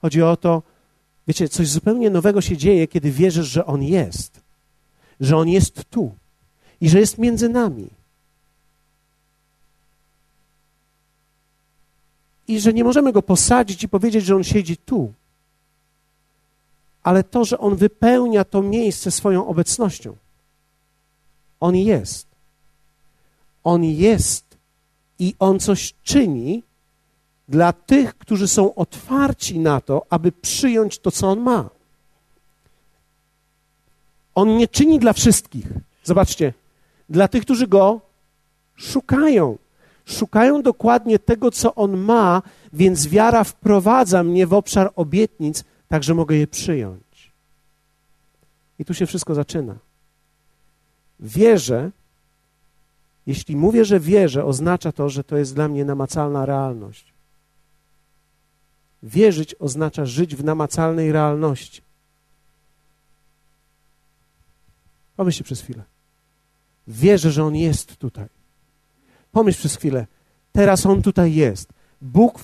Chodzi 0.05 0.23
o 0.23 0.37
to, 0.37 0.63
wiecie, 1.27 1.49
coś 1.49 1.69
zupełnie 1.69 2.11
nowego 2.11 2.41
się 2.41 2.57
dzieje, 2.57 2.87
kiedy 2.87 3.11
wierzysz, 3.11 3.47
że 3.47 3.67
On 3.67 3.83
jest. 3.83 4.41
Że 5.21 5.37
On 5.37 5.49
jest 5.49 5.85
tu 5.91 6.15
i 6.81 6.89
że 6.89 7.01
jest 7.01 7.19
między 7.19 7.49
nami. 7.49 7.91
I 12.49 12.61
że 12.61 12.73
nie 12.73 12.85
możemy 12.85 13.13
go 13.13 13.23
posadzić 13.23 13.83
i 13.83 13.89
powiedzieć, 13.89 14.25
że 14.25 14.37
on 14.37 14.45
siedzi 14.45 14.77
tu. 14.77 15.13
Ale 17.03 17.25
to, 17.25 17.45
że 17.45 17.59
on 17.59 17.77
wypełnia 17.77 18.45
to 18.45 18.63
miejsce 18.63 19.11
swoją 19.11 19.47
obecnością. 19.47 20.17
On 21.61 21.77
jest. 21.77 22.27
On 23.65 23.85
jest 23.85 24.45
i 25.19 25.35
on 25.39 25.61
coś 25.61 25.95
czyni, 26.03 26.63
dla 27.49 27.73
tych, 27.73 28.15
którzy 28.19 28.49
są 28.49 28.75
otwarci 28.75 29.59
na 29.59 29.81
to, 29.81 30.07
aby 30.11 30.33
przyjąć 30.33 30.99
to, 30.99 31.11
co 31.11 31.31
On 31.31 31.41
ma. 31.41 31.71
On 34.35 34.57
nie 34.57 34.69
czyni 34.69 34.99
dla 34.99 35.13
wszystkich. 35.13 35.67
Zobaczcie, 36.05 36.53
dla 37.09 37.29
tych, 37.29 37.43
którzy 37.43 37.67
Go 37.67 38.01
szukają. 38.77 39.59
Szukają 40.07 40.63
dokładnie 40.63 41.19
tego, 41.19 41.51
co 41.51 41.75
On 41.75 41.97
ma, 41.97 42.43
więc 42.73 43.07
wiara 43.07 43.45
wprowadza 43.45 44.23
mnie 44.23 44.47
w 44.47 44.53
obszar 44.53 44.93
obietnic, 44.97 45.65
tak 45.89 46.03
że 46.03 46.15
mogę 46.15 46.37
je 46.37 46.47
przyjąć. 46.47 47.33
I 48.79 48.85
tu 48.85 48.95
się 48.95 49.07
wszystko 49.07 49.35
zaczyna. 49.35 49.75
Wierzę, 51.21 51.91
jeśli 53.27 53.57
mówię, 53.57 53.85
że 53.85 54.01
wierzę, 54.01 54.45
oznacza 54.45 54.93
to, 54.93 55.09
że 55.09 55.25
to 55.25 55.37
jest 55.37 55.55
dla 55.55 55.69
mnie 55.69 55.85
namacalna 55.85 56.47
realność. 56.47 57.14
Wierzyć 59.05 59.55
oznacza 59.59 60.07
żyć 60.07 60.37
w 60.37 60.45
namacalnej 60.45 61.13
realności. 61.13 61.83
Pomyślcie 65.17 65.45
przez 65.45 65.61
chwilę. 65.61 65.83
Wierzę, 66.89 67.31
że 67.31 67.45
On 67.45 67.57
jest 67.57 67.97
tutaj. 67.97 68.27
Pomyśl 69.33 69.59
przez 69.59 69.77
chwilę. 69.77 70.07
Teraz 70.53 70.87
On 70.87 71.03
tutaj 71.03 71.35
jest. 71.35 71.69
Bóg 72.03 72.39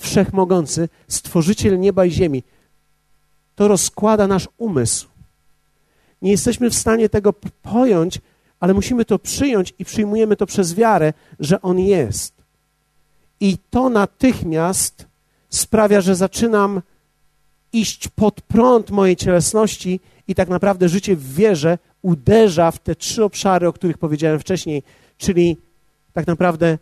Nie 6.21 6.31
jesteśmy 6.31 6.69
w 6.69 6.75
stanie 6.75 7.09
tego 7.09 7.33
pojąć, 7.61 8.19
ale 8.59 8.73
musimy 8.73 9.05
to 9.05 9.19
przyjąć 9.19 9.73
i 9.79 9.85
przyjmujemy 9.85 10.35
to 10.35 10.45
przez 10.45 10.73
wiarę, 10.73 11.13
że 11.39 11.61
On 11.61 11.79
jest. 11.79 12.33
I 13.39 13.57
to 13.69 13.89
natychmiast 13.89 15.10
sprawia, 15.51 16.01
że 16.01 16.15
zaczynam 16.15 16.81
iść 17.73 18.07
pod 18.07 18.41
prąd 18.41 18.91
mojej 18.91 19.15
cielesności 19.15 19.99
i 20.27 20.35
tak 20.35 20.49
naprawdę 20.49 20.89
życie 20.89 21.15
w 21.15 21.33
wierze 21.33 21.77
uderza 22.01 22.71
w 22.71 22.79
te 22.79 22.95
trzy 22.95 23.23
obszary, 23.23 23.67
o 23.67 23.73
których 23.73 23.97
powiedziałem 23.97 24.39
wcześniej, 24.39 24.83
czyli 25.17 25.57
tak 26.13 26.27
naprawdę 26.27 26.77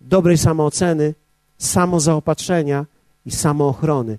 dobrej 0.00 0.38
samooceny, 0.38 1.14
samozaopatrzenia 1.58 2.86
i 3.26 3.30
samoochrony. 3.30 4.18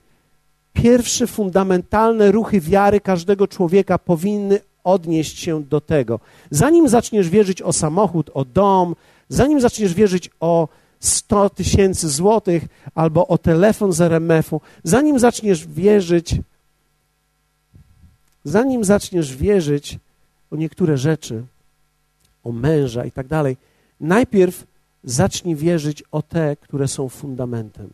Pierwsze 0.74 1.28
fundamentalne 1.28 2.32
ruchy 2.32 2.62
wiary 2.62 3.00
każdego 3.02 3.48
człowieka 3.48 3.98
powinny 3.98 4.60
odnieść 4.84 5.40
się 5.40 5.64
do 5.64 5.82
tego. 5.82 6.20
Zanim 6.50 6.90
zaczniesz 6.90 7.30
wierzyć 7.30 7.62
o 7.62 7.74
samochód, 7.74 8.30
o 8.34 8.46
dom, 8.46 8.96
zanim 9.30 9.62
zaczniesz 9.62 9.94
wierzyć 9.94 10.30
o 10.40 10.68
100 11.06 11.50
tysięcy 11.50 12.10
złotych 12.10 12.64
albo 12.96 13.28
o 13.28 13.38
telefon 13.38 13.94
z 13.94 14.02
RMF-u, 14.02 14.62
zanim 14.84 15.20
zaczniesz 15.20 15.68
wierzyć, 15.68 16.36
zanim 18.44 18.84
zaczniesz 18.84 19.36
wierzyć 19.36 20.00
o 20.52 20.56
niektóre 20.56 20.98
rzeczy, 20.98 21.44
o 22.44 22.52
męża 22.52 23.06
i 23.06 23.12
tak 23.12 23.28
dalej, 23.28 23.58
najpierw 24.00 24.64
zacznij 25.04 25.56
wierzyć 25.56 26.04
o 26.12 26.22
te, 26.22 26.56
które 26.56 26.88
są 26.88 27.10
fundamentem. 27.10 27.90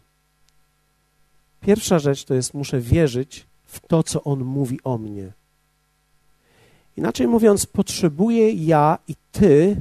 Pierwsza 1.61 1.99
rzecz 1.99 2.23
to 2.25 2.33
jest, 2.33 2.53
muszę 2.53 2.79
wierzyć 2.79 3.45
w 3.65 3.79
to, 3.79 4.03
co 4.03 4.23
On 4.23 4.43
mówi 4.43 4.79
o 4.83 4.97
mnie. 4.97 5.31
Inaczej 6.97 7.27
mówiąc, 7.27 7.65
potrzebuję 7.65 8.51
ja 8.53 8.97
i 9.07 9.15
Ty 9.31 9.75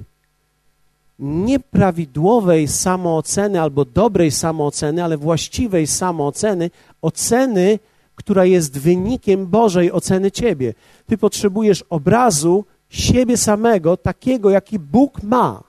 nieprawidłowej 1.19 2.69
samooceny 2.69 3.61
albo 3.61 3.85
dobrej 3.85 4.31
samooceny, 4.31 5.05
ale 5.05 5.16
właściwej 5.16 5.87
samooceny, 5.87 6.71
oceny, 7.03 7.79
która 8.14 8.45
jest 8.45 8.79
wynikiem 8.79 9.47
Bożej 9.47 9.93
oceny 9.93 10.31
Ciebie. 10.31 10.75
Ty 11.07 11.19
potrzebujesz 11.19 11.85
obrazu 11.91 12.64
siebie 12.89 13.37
samego, 13.37 13.97
takiego, 13.97 14.51
jaki 14.51 14.79
Bóg 14.79 15.23
ma. 15.23 15.62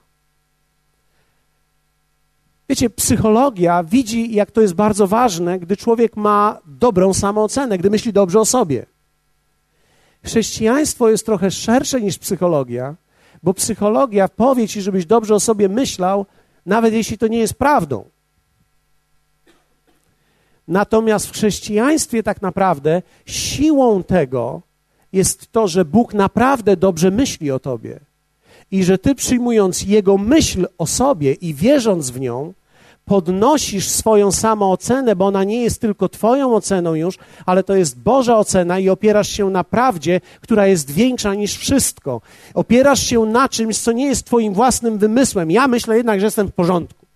Wiecie, 2.68 2.90
psychologia 2.90 3.84
widzi, 3.84 4.34
jak 4.34 4.50
to 4.50 4.60
jest 4.60 4.74
bardzo 4.74 5.06
ważne, 5.06 5.58
gdy 5.58 5.76
człowiek 5.76 6.16
ma 6.16 6.58
dobrą 6.66 7.14
samoocenę, 7.14 7.78
gdy 7.78 7.90
myśli 7.90 8.12
dobrze 8.12 8.40
o 8.40 8.44
sobie. 8.44 8.86
Chrześcijaństwo 10.24 11.10
jest 11.10 11.26
trochę 11.26 11.50
szersze 11.50 12.00
niż 12.00 12.18
psychologia, 12.18 12.94
bo 13.42 13.54
psychologia 13.54 14.28
powie 14.28 14.68
ci, 14.68 14.82
żebyś 14.82 15.06
dobrze 15.06 15.34
o 15.34 15.40
sobie 15.40 15.68
myślał, 15.68 16.26
nawet 16.66 16.94
jeśli 16.94 17.18
to 17.18 17.26
nie 17.26 17.38
jest 17.38 17.54
prawdą. 17.54 18.04
Natomiast 20.68 21.26
w 21.26 21.32
chrześcijaństwie 21.32 22.22
tak 22.22 22.42
naprawdę 22.42 23.02
siłą 23.26 24.02
tego 24.02 24.62
jest 25.12 25.52
to, 25.52 25.68
że 25.68 25.84
Bóg 25.84 26.14
naprawdę 26.14 26.76
dobrze 26.76 27.10
myśli 27.10 27.50
o 27.50 27.58
tobie 27.58 28.00
i 28.70 28.84
że 28.84 28.98
ty 28.98 29.14
przyjmując 29.14 29.82
Jego 29.82 30.18
myśl 30.18 30.66
o 30.78 30.86
sobie 30.86 31.32
i 31.32 31.54
wierząc 31.54 32.10
w 32.10 32.20
nią, 32.20 32.52
podnosisz 33.04 33.88
swoją 33.88 34.32
samoocenę, 34.32 35.16
bo 35.16 35.26
ona 35.26 35.44
nie 35.44 35.62
jest 35.62 35.80
tylko 35.80 36.08
Twoją 36.08 36.54
oceną 36.54 36.94
już, 36.94 37.18
ale 37.46 37.62
to 37.62 37.76
jest 37.76 37.98
Boża 37.98 38.38
ocena 38.38 38.78
i 38.78 38.88
opierasz 38.88 39.28
się 39.28 39.50
na 39.50 39.64
prawdzie, 39.64 40.20
która 40.40 40.66
jest 40.66 40.90
większa 40.90 41.34
niż 41.34 41.56
wszystko. 41.56 42.20
Opierasz 42.54 43.02
się 43.06 43.20
na 43.20 43.48
czymś, 43.48 43.78
co 43.78 43.92
nie 43.92 44.06
jest 44.06 44.26
Twoim 44.26 44.54
własnym 44.54 44.98
wymysłem. 44.98 45.50
Ja 45.50 45.68
myślę 45.68 45.96
jednak, 45.96 46.20
że 46.20 46.26
jestem 46.26 46.48
w 46.48 46.52
porządku. 46.52 47.06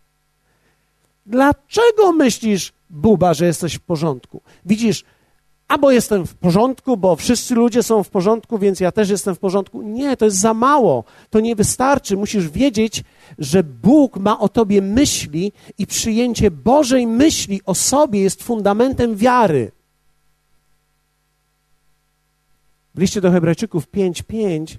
Dlaczego 1.26 2.12
myślisz, 2.12 2.72
Buba, 2.90 3.34
że 3.34 3.46
jesteś 3.46 3.74
w 3.74 3.80
porządku? 3.80 4.40
Widzisz, 4.66 5.04
albo 5.74 5.90
jestem 5.90 6.26
w 6.26 6.34
porządku, 6.34 6.96
bo 6.96 7.16
wszyscy 7.16 7.54
ludzie 7.54 7.82
są 7.82 8.02
w 8.02 8.08
porządku, 8.08 8.58
więc 8.58 8.80
ja 8.80 8.92
też 8.92 9.10
jestem 9.10 9.34
w 9.34 9.38
porządku. 9.38 9.82
Nie, 9.82 10.16
to 10.16 10.24
jest 10.24 10.40
za 10.40 10.54
mało. 10.54 11.04
To 11.30 11.40
nie 11.40 11.56
wystarczy. 11.56 12.16
Musisz 12.16 12.48
wiedzieć, 12.48 13.04
że 13.38 13.64
Bóg 13.64 14.16
ma 14.16 14.38
o 14.38 14.48
tobie 14.48 14.82
myśli 14.82 15.52
i 15.78 15.86
przyjęcie 15.86 16.50
Bożej 16.50 17.06
myśli 17.06 17.60
o 17.66 17.74
sobie 17.74 18.20
jest 18.20 18.42
fundamentem 18.42 19.16
wiary. 19.16 19.72
W 22.94 22.98
liście 22.98 23.20
do 23.20 23.30
Hebrajczyków 23.30 23.90
5:5 23.90 24.76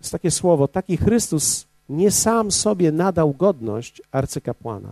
jest 0.00 0.12
takie 0.12 0.30
słowo: 0.30 0.68
Taki 0.68 0.96
Chrystus 0.96 1.66
nie 1.88 2.10
sam 2.10 2.50
sobie 2.50 2.92
nadał 2.92 3.32
godność 3.32 4.02
arcykapłana, 4.12 4.88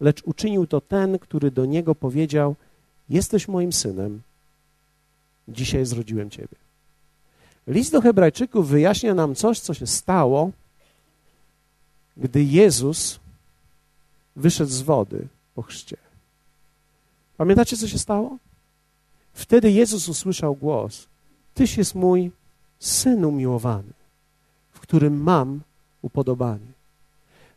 lecz 0.00 0.22
uczynił 0.24 0.66
to 0.66 0.80
ten, 0.80 1.18
który 1.18 1.50
do 1.50 1.64
niego 1.66 1.94
powiedział: 1.94 2.56
Jesteś 3.08 3.48
moim 3.48 3.72
synem, 3.72 4.22
dzisiaj 5.48 5.86
zrodziłem 5.86 6.30
ciebie. 6.30 6.56
List 7.66 7.92
do 7.92 8.00
Hebrajczyków 8.00 8.68
wyjaśnia 8.68 9.14
nam 9.14 9.34
coś, 9.34 9.60
co 9.60 9.74
się 9.74 9.86
stało, 9.86 10.50
gdy 12.16 12.44
Jezus 12.44 13.20
wyszedł 14.36 14.70
z 14.70 14.82
wody 14.82 15.26
po 15.54 15.62
chrzcie. 15.62 15.96
Pamiętacie, 17.36 17.76
co 17.76 17.88
się 17.88 17.98
stało? 17.98 18.38
Wtedy 19.34 19.70
Jezus 19.70 20.08
usłyszał 20.08 20.54
głos: 20.54 21.06
Tyś 21.54 21.76
jest 21.76 21.94
mój 21.94 22.30
syn 22.78 23.24
umiłowany, 23.24 23.92
w 24.72 24.80
którym 24.80 25.22
mam 25.22 25.60
upodobanie. 26.02 26.74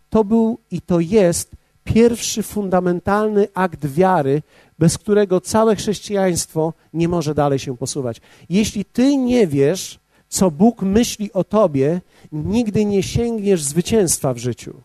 To 0.10 0.24
był 0.24 0.58
i 0.72 0.82
to 0.82 1.00
jest 1.00 1.52
pierwszy 1.84 2.43
fundamentalny 2.43 3.48
akt 3.54 3.86
wiary, 3.86 4.41
bez 4.80 4.97
którego 4.97 5.41
całe 5.41 5.75
chrześcijaństwo 5.75 6.73
nie 6.93 7.07
może 7.07 7.36
dalej 7.36 7.59
się 7.59 7.78
posuwać. 7.78 8.21
Jeśli 8.49 8.86
ty 8.86 9.17
nie 9.17 9.47
wiesz, 9.47 9.99
co 10.30 10.51
Bóg 10.51 10.82
myśli 10.82 11.34
o 11.34 11.43
tobie, 11.43 12.01
nigdy 12.32 12.86
nie 12.86 13.03
sięgniesz 13.03 13.63
zwycięstwa 13.63 14.34
w 14.34 14.38
życiu. 14.38 14.82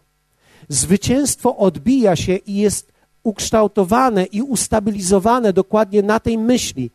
Zwycięstwo 0.68 1.56
odbija 1.56 2.16
się 2.16 2.36
i 2.36 2.56
jest 2.56 2.92
ukształtowane 3.22 4.24
i 4.24 4.42
ustabilizowane 4.42 5.52
dokładnie 5.52 6.02
na 6.02 6.20
tej 6.20 6.38
myśli. 6.38 6.90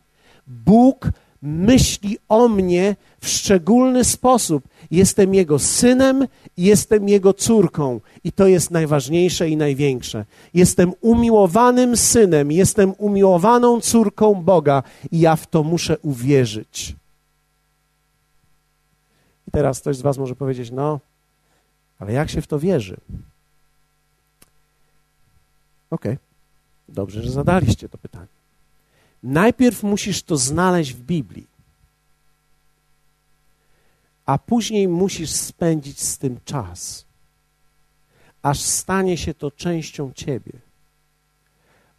Bóg 0.47 1.11
myśli 1.47 2.17
o 2.29 2.47
mnie 2.47 2.95
w 3.21 3.27
szczególny 3.27 4.03
sposób. 4.03 4.63
Jestem 4.91 5.33
Jego 5.33 5.59
synem, 5.59 6.27
jestem 6.57 7.09
Jego 7.09 7.33
córką 7.33 7.99
i 8.23 8.31
to 8.31 8.47
jest 8.47 8.71
najważniejsze 8.71 9.49
i 9.49 9.57
największe. 9.57 10.25
Jestem 10.53 10.93
umiłowanym 11.01 11.97
synem, 11.97 12.51
jestem 12.51 12.93
umiłowaną 12.97 13.81
córką 13.81 14.35
Boga 14.35 14.83
i 15.11 15.19
ja 15.19 15.35
w 15.35 15.47
to 15.47 15.63
muszę 15.63 15.97
uwierzyć. 15.97 16.95
I 19.47 19.51
teraz 19.51 19.79
ktoś 19.79 19.97
z 19.97 20.01
Was 20.01 20.17
może 20.17 20.35
powiedzieć: 20.35 20.71
No, 20.71 20.99
ale 21.99 22.13
jak 22.13 22.29
się 22.29 22.41
w 22.41 22.47
to 22.47 22.59
wierzy? 22.59 22.97
Okej, 25.89 26.11
okay. 26.11 26.17
dobrze, 26.89 27.23
że 27.23 27.31
zadaliście 27.31 27.89
to 27.89 27.97
pytanie. 27.97 28.36
Najpierw 29.27 29.83
musisz 29.83 30.23
to 30.23 30.37
znaleźć 30.37 30.93
w 30.93 31.01
Biblii, 31.01 31.47
a 34.25 34.37
później 34.37 34.87
musisz 34.87 35.31
spędzić 35.31 36.01
z 36.01 36.17
tym 36.17 36.39
czas, 36.45 37.05
aż 38.41 38.59
stanie 38.59 39.17
się 39.17 39.33
to 39.33 39.51
częścią 39.51 40.11
ciebie. 40.15 40.51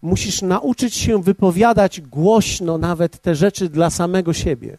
Musisz 0.03 0.43
nauczyć 0.43 0.95
się 0.95 1.23
wypowiadać 1.23 2.01
głośno 2.01 2.79
nawet 2.79 3.23
te 3.23 3.35
rzeczy 3.35 3.69
dla 3.69 3.91
samego 3.91 4.33
siebie. 4.33 4.79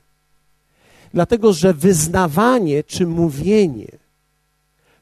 Dlatego, 1.14 1.54
że 1.54 1.74
wyznawanie 1.74 2.84
czy 2.84 3.08
mówienie 3.08 3.92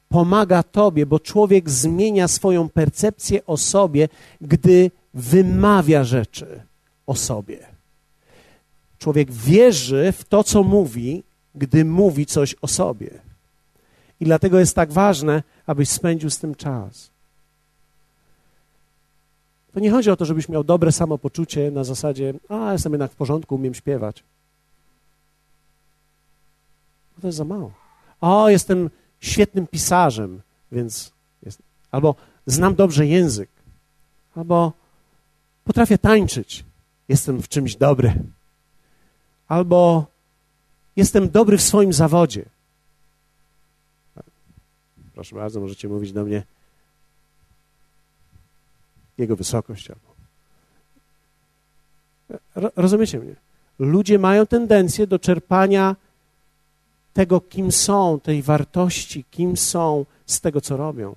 pomaga 0.09 0.63
Tobie, 0.63 1.05
bo 1.05 1.19
człowiek 1.19 1.69
zmienia 1.69 2.27
swoją 2.27 2.69
percepcję 2.69 3.45
o 3.45 3.57
sobie, 3.57 4.09
gdy 4.41 4.91
wymawia 5.13 6.03
rzeczy 6.03 6.67
o 7.07 7.15
sobie. 7.15 7.67
Człowiek 8.99 9.31
wierzy 9.31 10.11
w 10.11 10.23
to, 10.23 10.43
co 10.43 10.63
mówi, 10.63 11.23
gdy 11.55 11.85
mówi 11.85 12.25
coś 12.25 12.55
o 12.61 12.67
sobie. 12.67 13.09
I 14.19 14.25
dlatego 14.25 14.59
jest 14.59 14.75
tak 14.75 14.91
ważne, 14.91 15.43
abyś 15.65 15.89
spędził 15.89 16.29
z 16.29 16.37
tym 16.37 16.55
czas. 16.55 17.09
To 19.73 19.79
nie 19.79 19.91
chodzi 19.91 20.11
o 20.11 20.17
to, 20.17 20.25
żebyś 20.25 20.49
miał 20.49 20.63
dobre 20.63 20.91
samopoczucie 20.91 21.71
na 21.71 21.83
zasadzie, 21.83 22.33
a 22.49 22.73
jestem 22.73 22.93
jednak 22.93 23.11
w 23.11 23.15
porządku, 23.15 23.55
umiem 23.55 23.73
śpiewać. 23.73 24.23
No 27.15 27.21
to 27.21 27.27
jest 27.27 27.37
za 27.37 27.43
mało. 27.43 27.71
O, 28.21 28.49
jestem 28.49 28.89
świetnym 29.19 29.67
pisarzem, 29.67 30.41
więc 30.71 31.11
jest, 31.43 31.61
albo 31.91 32.15
znam 32.45 32.75
dobrze 32.75 33.05
język, 33.05 33.49
albo 34.35 34.73
potrafię 35.63 35.97
tańczyć, 35.97 36.63
jestem 37.09 37.41
w 37.41 37.47
czymś 37.47 37.75
dobry. 37.75 38.13
albo 39.47 40.05
jestem 40.95 41.29
dobry 41.29 41.57
w 41.57 41.61
swoim 41.61 41.93
zawodzie. 41.93 42.45
Proszę 45.13 45.35
bardzo, 45.35 45.59
możecie 45.59 45.87
mówić 45.87 46.11
do 46.11 46.25
mnie 46.25 46.43
Jego 49.17 49.35
wysokość 49.35 49.89
albo. 49.91 50.17
Rozumiecie 52.75 53.19
mnie? 53.19 53.35
Ludzie 53.79 54.19
mają 54.19 54.47
tendencję 54.47 55.07
do 55.07 55.19
czerpania 55.19 55.95
tego, 57.13 57.41
kim 57.41 57.71
są, 57.71 58.19
tej 58.19 58.41
wartości, 58.41 59.23
kim 59.31 59.57
są 59.57 60.05
z 60.25 60.41
tego, 60.41 60.61
co 60.61 60.77
robią. 60.77 61.15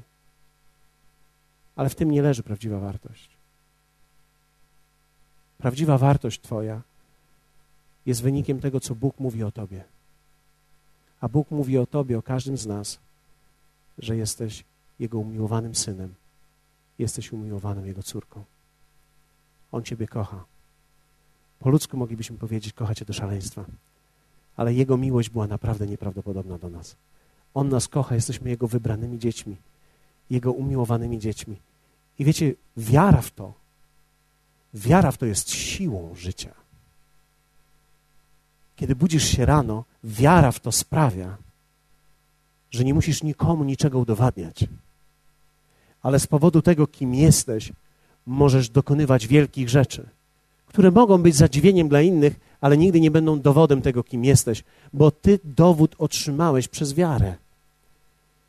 Ale 1.76 1.88
w 1.88 1.94
tym 1.94 2.10
nie 2.10 2.22
leży 2.22 2.42
prawdziwa 2.42 2.78
wartość. 2.78 3.29
Prawdziwa 5.60 5.98
wartość 5.98 6.40
Twoja 6.40 6.80
jest 8.06 8.22
wynikiem 8.22 8.60
tego, 8.60 8.80
co 8.80 8.94
Bóg 8.94 9.20
mówi 9.20 9.44
o 9.44 9.52
Tobie. 9.52 9.84
A 11.20 11.28
Bóg 11.28 11.50
mówi 11.50 11.78
o 11.78 11.86
Tobie, 11.86 12.18
o 12.18 12.22
każdym 12.22 12.58
z 12.58 12.66
nas, 12.66 12.98
że 13.98 14.16
jesteś 14.16 14.64
Jego 14.98 15.18
umiłowanym 15.18 15.74
synem, 15.74 16.14
jesteś 16.98 17.32
umiłowaną 17.32 17.84
Jego 17.84 18.02
córką. 18.02 18.44
On 19.72 19.82
Ciebie 19.82 20.06
kocha. 20.06 20.44
Po 21.58 21.70
ludzku 21.70 21.96
moglibyśmy 21.96 22.38
powiedzieć, 22.38 22.72
kocha 22.72 22.94
Cię 22.94 23.04
do 23.04 23.12
szaleństwa, 23.12 23.64
ale 24.56 24.74
Jego 24.74 24.96
miłość 24.96 25.30
była 25.30 25.46
naprawdę 25.46 25.86
nieprawdopodobna 25.86 26.58
do 26.58 26.70
nas. 26.70 26.96
On 27.54 27.68
nas 27.68 27.88
kocha, 27.88 28.14
jesteśmy 28.14 28.50
Jego 28.50 28.68
wybranymi 28.68 29.18
dziećmi, 29.18 29.56
Jego 30.30 30.52
umiłowanymi 30.52 31.18
dziećmi. 31.18 31.56
I 32.18 32.24
wiecie, 32.24 32.54
wiara 32.76 33.22
w 33.22 33.30
to, 33.30 33.59
wiara 34.74 35.12
w 35.12 35.18
to 35.18 35.26
jest 35.26 35.50
siłą 35.50 36.14
życia. 36.14 36.54
Kiedy 38.76 38.96
budzisz 38.96 39.24
się 39.24 39.46
rano, 39.46 39.84
wiara 40.04 40.52
w 40.52 40.60
to 40.60 40.72
sprawia, 40.72 41.36
że 42.70 42.84
nie 42.84 42.94
musisz 42.94 43.22
nikomu 43.22 43.64
niczego 43.64 43.98
udowadniać. 43.98 44.64
Ale 46.02 46.18
z 46.18 46.26
powodu 46.26 46.62
tego, 46.62 46.86
kim 46.86 47.14
jesteś, 47.14 47.72
możesz 48.26 48.68
dokonywać 48.68 49.26
wielkich 49.26 49.68
rzeczy, 49.68 50.08
które 50.66 50.90
mogą 50.90 51.22
być 51.22 51.36
zadziwieniem 51.36 51.88
dla 51.88 52.02
innych, 52.02 52.40
ale 52.60 52.76
nigdy 52.76 53.00
nie 53.00 53.10
będą 53.10 53.40
dowodem 53.40 53.82
tego, 53.82 54.04
kim 54.04 54.24
jesteś, 54.24 54.64
bo 54.92 55.10
ty 55.10 55.38
dowód 55.44 55.94
otrzymałeś 55.98 56.68
przez 56.68 56.94
wiarę. 56.94 57.34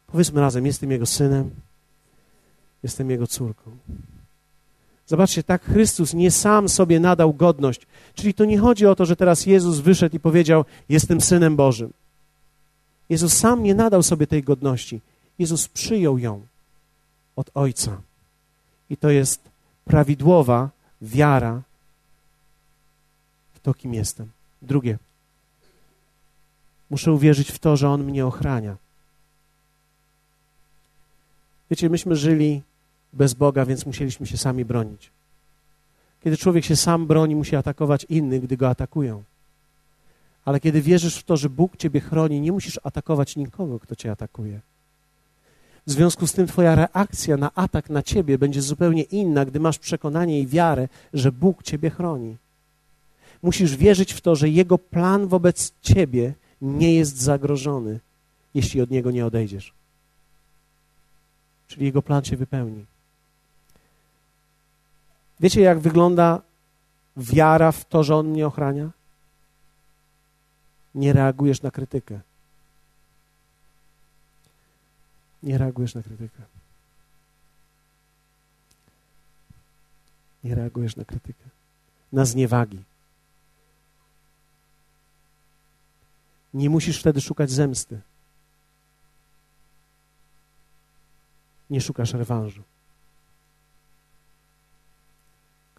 Powiedzmy 0.08 0.42
razem: 0.42 0.66
Jestem 0.66 0.92
Jego 0.92 1.06
synem, 1.06 1.50
jestem 2.84 3.10
Jego 3.10 3.28
córką. 3.28 3.72
Zobaczcie, 5.12 5.44
tak 5.44 5.64
Chrystus 5.64 6.14
nie 6.14 6.32
sam 6.32 6.70
sobie 6.70 7.00
nadał 7.00 7.34
godność. 7.34 7.82
Czyli 8.16 8.34
to 8.34 8.46
nie 8.46 8.60
chodzi 8.60 8.86
o 8.86 8.96
to, 8.96 9.06
że 9.06 9.16
teraz 9.16 9.46
Jezus 9.46 9.80
wyszedł 9.80 10.16
i 10.16 10.20
powiedział: 10.20 10.66
Jestem 10.90 11.22
synem 11.22 11.56
Bożym. 11.56 11.94
Jezus 13.10 13.34
sam 13.34 13.64
nie 13.64 13.76
nadał 13.76 14.04
sobie 14.04 14.28
tej 14.28 14.44
godności. 14.44 15.02
Jezus 15.40 15.68
przyjął 15.68 16.18
ją 16.18 16.42
od 17.36 17.50
Ojca. 17.54 18.02
I 18.90 18.98
to 18.98 19.10
jest 19.10 19.42
prawidłowa 19.86 20.70
wiara 21.02 21.62
w 23.54 23.60
to, 23.60 23.74
kim 23.74 23.94
jestem. 23.94 24.32
Drugie. 24.62 24.98
Muszę 26.90 27.12
uwierzyć 27.12 27.52
w 27.52 27.60
to, 27.60 27.78
że 27.78 27.90
On 27.90 28.04
mnie 28.04 28.26
ochrania. 28.26 28.76
Wiecie, 31.70 31.90
myśmy 31.90 32.16
żyli 32.16 32.62
bez 33.14 33.34
Boga, 33.34 33.66
więc 33.66 33.86
musieliśmy 33.86 34.28
się 34.28 34.38
sami 34.38 34.66
bronić. 34.66 35.12
Kiedy 36.24 36.38
człowiek 36.38 36.66
się 36.66 36.76
sam 36.76 37.08
broni, 37.08 37.36
musi 37.36 37.56
atakować 37.56 38.06
innych, 38.10 38.42
gdy 38.42 38.58
go 38.58 38.70
atakują. 38.70 39.24
Ale 40.46 40.60
kiedy 40.60 40.82
wierzysz 40.82 41.18
w 41.18 41.24
to, 41.24 41.38
że 41.38 41.50
Bóg 41.50 41.78
ciebie 41.78 42.00
chroni, 42.00 42.42
nie 42.42 42.52
musisz 42.52 42.80
atakować 42.84 43.36
nikogo, 43.36 43.80
kto 43.80 43.96
cię 43.96 44.12
atakuje. 44.12 44.60
W 45.88 45.92
związku 45.92 46.28
z 46.28 46.34
tym 46.34 46.48
Twoja 46.48 46.76
reakcja 46.76 47.38
na 47.38 47.52
atak 47.56 47.90
na 47.90 48.04
Ciebie 48.04 48.38
będzie 48.38 48.62
zupełnie 48.62 49.04
inna, 49.04 49.46
gdy 49.46 49.60
masz 49.60 49.80
przekonanie 49.80 50.40
i 50.40 50.48
wiarę, 50.48 50.88
że 51.14 51.32
Bóg 51.32 51.64
Ciebie 51.64 51.90
chroni. 51.90 52.38
Musisz 53.42 53.76
wierzyć 53.76 54.14
w 54.14 54.22
to, 54.22 54.36
że 54.36 54.50
Jego 54.50 54.78
plan 54.78 55.28
wobec 55.28 55.74
Ciebie 55.82 56.34
nie 56.62 56.96
jest 56.96 57.18
zagrożony, 57.22 58.00
jeśli 58.54 58.82
od 58.82 58.92
Niego 58.92 59.12
nie 59.12 59.26
odejdziesz. 59.26 59.74
Czyli 61.68 61.86
Jego 61.86 62.02
plan 62.02 62.24
się 62.24 62.38
wypełni. 62.38 62.86
Wiecie, 65.42 65.62
jak 65.62 65.80
wygląda 65.80 66.42
wiara 67.18 67.72
w 67.72 67.86
to, 67.86 68.04
że 68.04 68.16
On 68.16 68.28
mnie 68.28 68.48
ochrania? 68.48 68.90
Nie 70.96 71.14
reagujesz 71.14 71.62
na 71.62 71.72
krytykę. 71.72 72.20
Nie 75.44 75.58
reagujesz 75.58 75.96
na 75.96 76.04
krytykę. 76.04 76.44
Nie 80.44 80.56
reagujesz 80.56 80.96
na 80.96 81.06
krytykę. 81.06 81.44
Na 82.12 82.26
zniewagi. 82.26 82.84
Nie 86.54 86.70
musisz 86.70 87.00
wtedy 87.00 87.22
szukać 87.22 87.52
zemsty. 87.52 88.02
Nie 91.70 91.82
szukasz 91.82 92.14
rewanżu. 92.14 92.64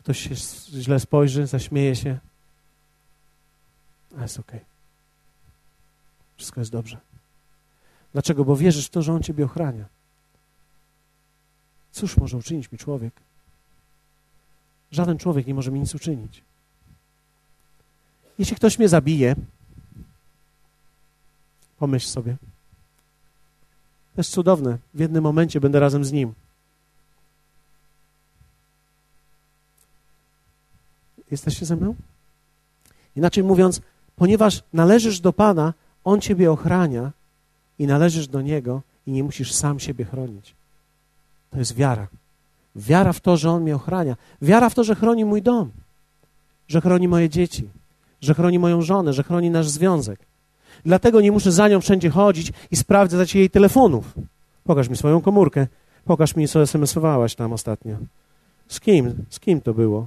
Ktoś 0.03 0.19
się 0.19 0.35
źle 0.81 1.01
spojrzy, 1.01 1.47
zaśmieje 1.47 1.97
się, 1.97 2.19
a 4.19 4.23
jest 4.23 4.41
okej. 4.41 4.61
Okay. 4.61 4.71
Wszystko 6.37 6.61
jest 6.61 6.73
dobrze. 6.73 7.01
Dlaczego? 8.13 8.45
Bo 8.45 8.57
wierzysz 8.57 8.87
w 8.87 8.91
to, 8.91 9.03
że 9.03 9.13
On 9.13 9.23
Ciebie 9.23 9.45
ochrania. 9.45 9.85
Cóż 11.93 12.17
może 12.17 12.37
uczynić 12.37 12.73
mi 12.73 12.79
człowiek? 12.79 13.13
Żaden 14.91 15.19
człowiek 15.19 15.47
nie 15.47 15.55
może 15.55 15.71
mi 15.71 15.81
nic 15.81 15.95
uczynić. 15.95 16.43
Jeśli 18.39 18.57
ktoś 18.57 18.79
mnie 18.79 18.89
zabije, 18.89 19.37
pomyśl 21.79 22.07
sobie. 22.07 22.37
To 24.15 24.21
jest 24.21 24.31
cudowne. 24.31 24.79
W 24.95 25.01
jednym 25.01 25.23
momencie 25.25 25.61
będę 25.61 25.81
razem 25.81 26.05
z 26.05 26.13
nim. 26.13 26.35
Jesteście 31.33 31.67
ze 31.67 31.77
mną? 31.77 31.95
Inaczej 33.17 33.45
mówiąc, 33.45 33.81
ponieważ 34.17 34.63
należysz 34.73 35.21
do 35.21 35.33
Pana, 35.33 35.75
On 36.05 36.21
Ciebie 36.21 36.53
ochrania 36.53 37.11
i 37.79 37.87
należysz 37.87 38.29
do 38.29 38.41
Niego 38.41 38.83
i 39.07 39.13
nie 39.13 39.25
musisz 39.25 39.53
sam 39.53 39.81
siebie 39.81 40.05
chronić. 40.05 40.55
To 41.51 41.59
jest 41.59 41.75
wiara. 41.75 42.07
Wiara 42.77 43.13
w 43.13 43.21
to, 43.21 43.37
że 43.37 43.51
On 43.51 43.63
mnie 43.63 43.77
ochrania. 43.77 44.17
Wiara 44.43 44.71
w 44.71 44.75
to, 44.75 44.85
że 44.85 44.95
chroni 44.95 45.25
mój 45.25 45.43
dom, 45.43 45.71
że 46.69 46.81
chroni 46.81 47.09
moje 47.09 47.29
dzieci, 47.29 47.69
że 48.21 48.35
chroni 48.35 48.59
moją 48.59 48.83
żonę, 48.83 49.13
że 49.13 49.23
chroni 49.23 49.51
nasz 49.51 49.69
związek. 49.69 50.21
Dlatego 50.85 51.21
nie 51.21 51.33
muszę 51.33 51.53
za 51.53 51.69
nią 51.69 51.81
wszędzie 51.81 52.11
chodzić 52.11 52.53
i 52.71 52.77
sprawdzać 52.77 53.35
jej 53.35 53.51
telefonów. 53.51 54.15
Pokaż 54.65 54.89
mi 54.89 54.97
swoją 54.97 55.21
komórkę. 55.21 55.67
Pokaż 56.05 56.37
mi, 56.37 56.49
co 56.49 56.63
SMS-owałaś 56.63 57.35
tam 57.35 57.53
ostatnio. 57.53 57.97
Z 58.69 58.81
kim? 58.81 59.25
Z 59.31 59.41
kim 59.41 59.61
to 59.61 59.75
było? 59.75 60.07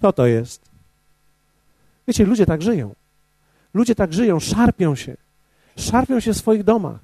Kto 0.00 0.12
to 0.12 0.26
jest? 0.26 0.60
Wiecie, 2.08 2.24
ludzie 2.24 2.46
tak 2.46 2.62
żyją. 2.62 2.94
Ludzie 3.74 3.94
tak 3.94 4.12
żyją, 4.12 4.40
szarpią 4.40 4.94
się. 4.94 5.16
Szarpią 5.76 6.20
się 6.20 6.32
w 6.32 6.36
swoich 6.36 6.64
domach. 6.64 7.00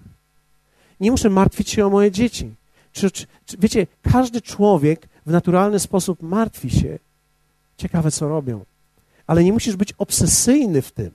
Nie 1.01 1.11
muszę 1.11 1.31
martwić 1.31 1.71
się 1.71 1.87
o 1.87 1.91
moje 1.91 2.11
dzieci. 2.11 2.55
Czy, 2.93 3.11
czy, 3.11 3.27
czy, 3.47 3.57
wiecie, 3.57 3.87
każdy 4.03 4.41
człowiek 4.41 5.09
w 5.27 5.31
naturalny 5.31 5.79
sposób 5.79 6.23
martwi 6.23 6.71
się. 6.71 6.99
Ciekawe, 7.77 8.11
co 8.11 8.29
robią. 8.29 8.65
Ale 9.27 9.45
nie 9.45 9.53
musisz 9.53 9.77
być 9.77 9.93
obsesyjny 9.93 10.83
w 10.83 10.93
tym. 10.93 11.11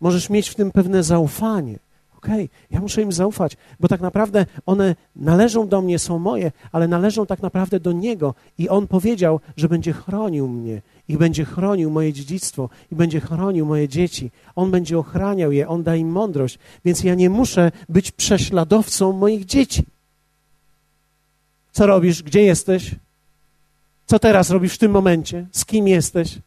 Możesz 0.00 0.30
mieć 0.30 0.48
w 0.48 0.54
tym 0.54 0.72
pewne 0.72 1.02
zaufanie 1.02 1.78
okej, 2.24 2.44
okay, 2.44 2.66
ja 2.70 2.80
muszę 2.80 3.02
im 3.02 3.12
zaufać, 3.12 3.56
bo 3.80 3.88
tak 3.88 4.00
naprawdę 4.00 4.46
one 4.66 4.96
należą 5.16 5.68
do 5.68 5.82
mnie, 5.82 5.98
są 5.98 6.18
moje, 6.18 6.52
ale 6.72 6.88
należą 6.88 7.26
tak 7.26 7.42
naprawdę 7.42 7.80
do 7.80 7.92
Niego. 7.92 8.34
I 8.58 8.68
On 8.68 8.86
powiedział, 8.86 9.40
że 9.56 9.68
będzie 9.68 9.92
chronił 9.92 10.48
mnie 10.48 10.82
i 11.08 11.16
będzie 11.16 11.44
chronił 11.44 11.90
moje 11.90 12.12
dziedzictwo 12.12 12.68
i 12.92 12.94
będzie 12.94 13.20
chronił 13.20 13.66
moje 13.66 13.88
dzieci. 13.88 14.30
On 14.56 14.70
będzie 14.70 14.98
ochraniał 14.98 15.52
je, 15.52 15.68
On 15.68 15.82
da 15.82 15.96
im 15.96 16.08
mądrość, 16.08 16.58
więc 16.84 17.04
ja 17.04 17.14
nie 17.14 17.30
muszę 17.30 17.72
być 17.88 18.12
prześladowcą 18.12 19.12
moich 19.12 19.44
dzieci. 19.44 19.82
Co 21.72 21.86
robisz? 21.86 22.22
Gdzie 22.22 22.42
jesteś? 22.42 22.94
Co 24.06 24.18
teraz 24.18 24.50
robisz 24.50 24.74
w 24.74 24.78
tym 24.78 24.92
momencie? 24.92 25.46
Z 25.52 25.64
kim 25.64 25.88
jesteś? 25.88 26.38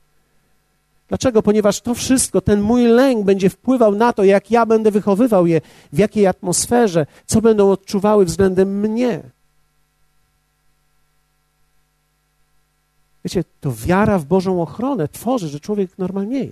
Dlaczego? 1.07 1.43
Ponieważ 1.43 1.81
to 1.81 1.93
wszystko, 1.93 2.41
ten 2.41 2.61
mój 2.61 2.83
lęk 2.83 3.25
będzie 3.25 3.49
wpływał 3.49 3.95
na 3.95 4.13
to, 4.13 4.23
jak 4.23 4.51
ja 4.51 4.65
będę 4.65 4.91
wychowywał 4.91 5.47
je, 5.47 5.61
w 5.93 5.97
jakiej 5.97 6.27
atmosferze, 6.27 7.05
co 7.25 7.41
będą 7.41 7.71
odczuwały 7.71 8.25
względem 8.25 8.79
mnie. 8.79 9.21
Wiecie, 13.25 13.43
to 13.61 13.73
wiara 13.85 14.19
w 14.19 14.25
Bożą 14.25 14.61
ochronę 14.61 15.07
tworzy, 15.07 15.47
że 15.47 15.59
człowiek 15.59 15.97
normalnieje. 15.97 16.51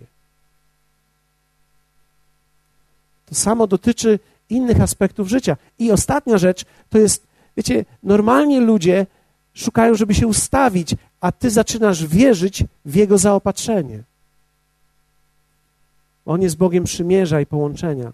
To 3.25 3.35
samo 3.35 3.67
dotyczy 3.67 4.19
innych 4.49 4.81
aspektów 4.81 5.27
życia. 5.27 5.57
I 5.79 5.91
ostatnia 5.91 6.37
rzecz 6.37 6.65
to 6.89 6.97
jest, 6.97 7.27
wiecie, 7.57 7.85
normalnie 8.03 8.59
ludzie 8.59 9.05
szukają, 9.53 9.95
żeby 9.95 10.15
się 10.15 10.27
ustawić, 10.27 10.95
a 11.21 11.31
ty 11.31 11.49
zaczynasz 11.49 12.05
wierzyć 12.05 12.63
w 12.85 12.95
Jego 12.95 13.17
zaopatrzenie. 13.17 14.03
On 16.25 16.41
jest 16.41 16.57
Bogiem 16.57 16.83
przymierza 16.83 17.41
i 17.41 17.45
połączenia. 17.45 18.13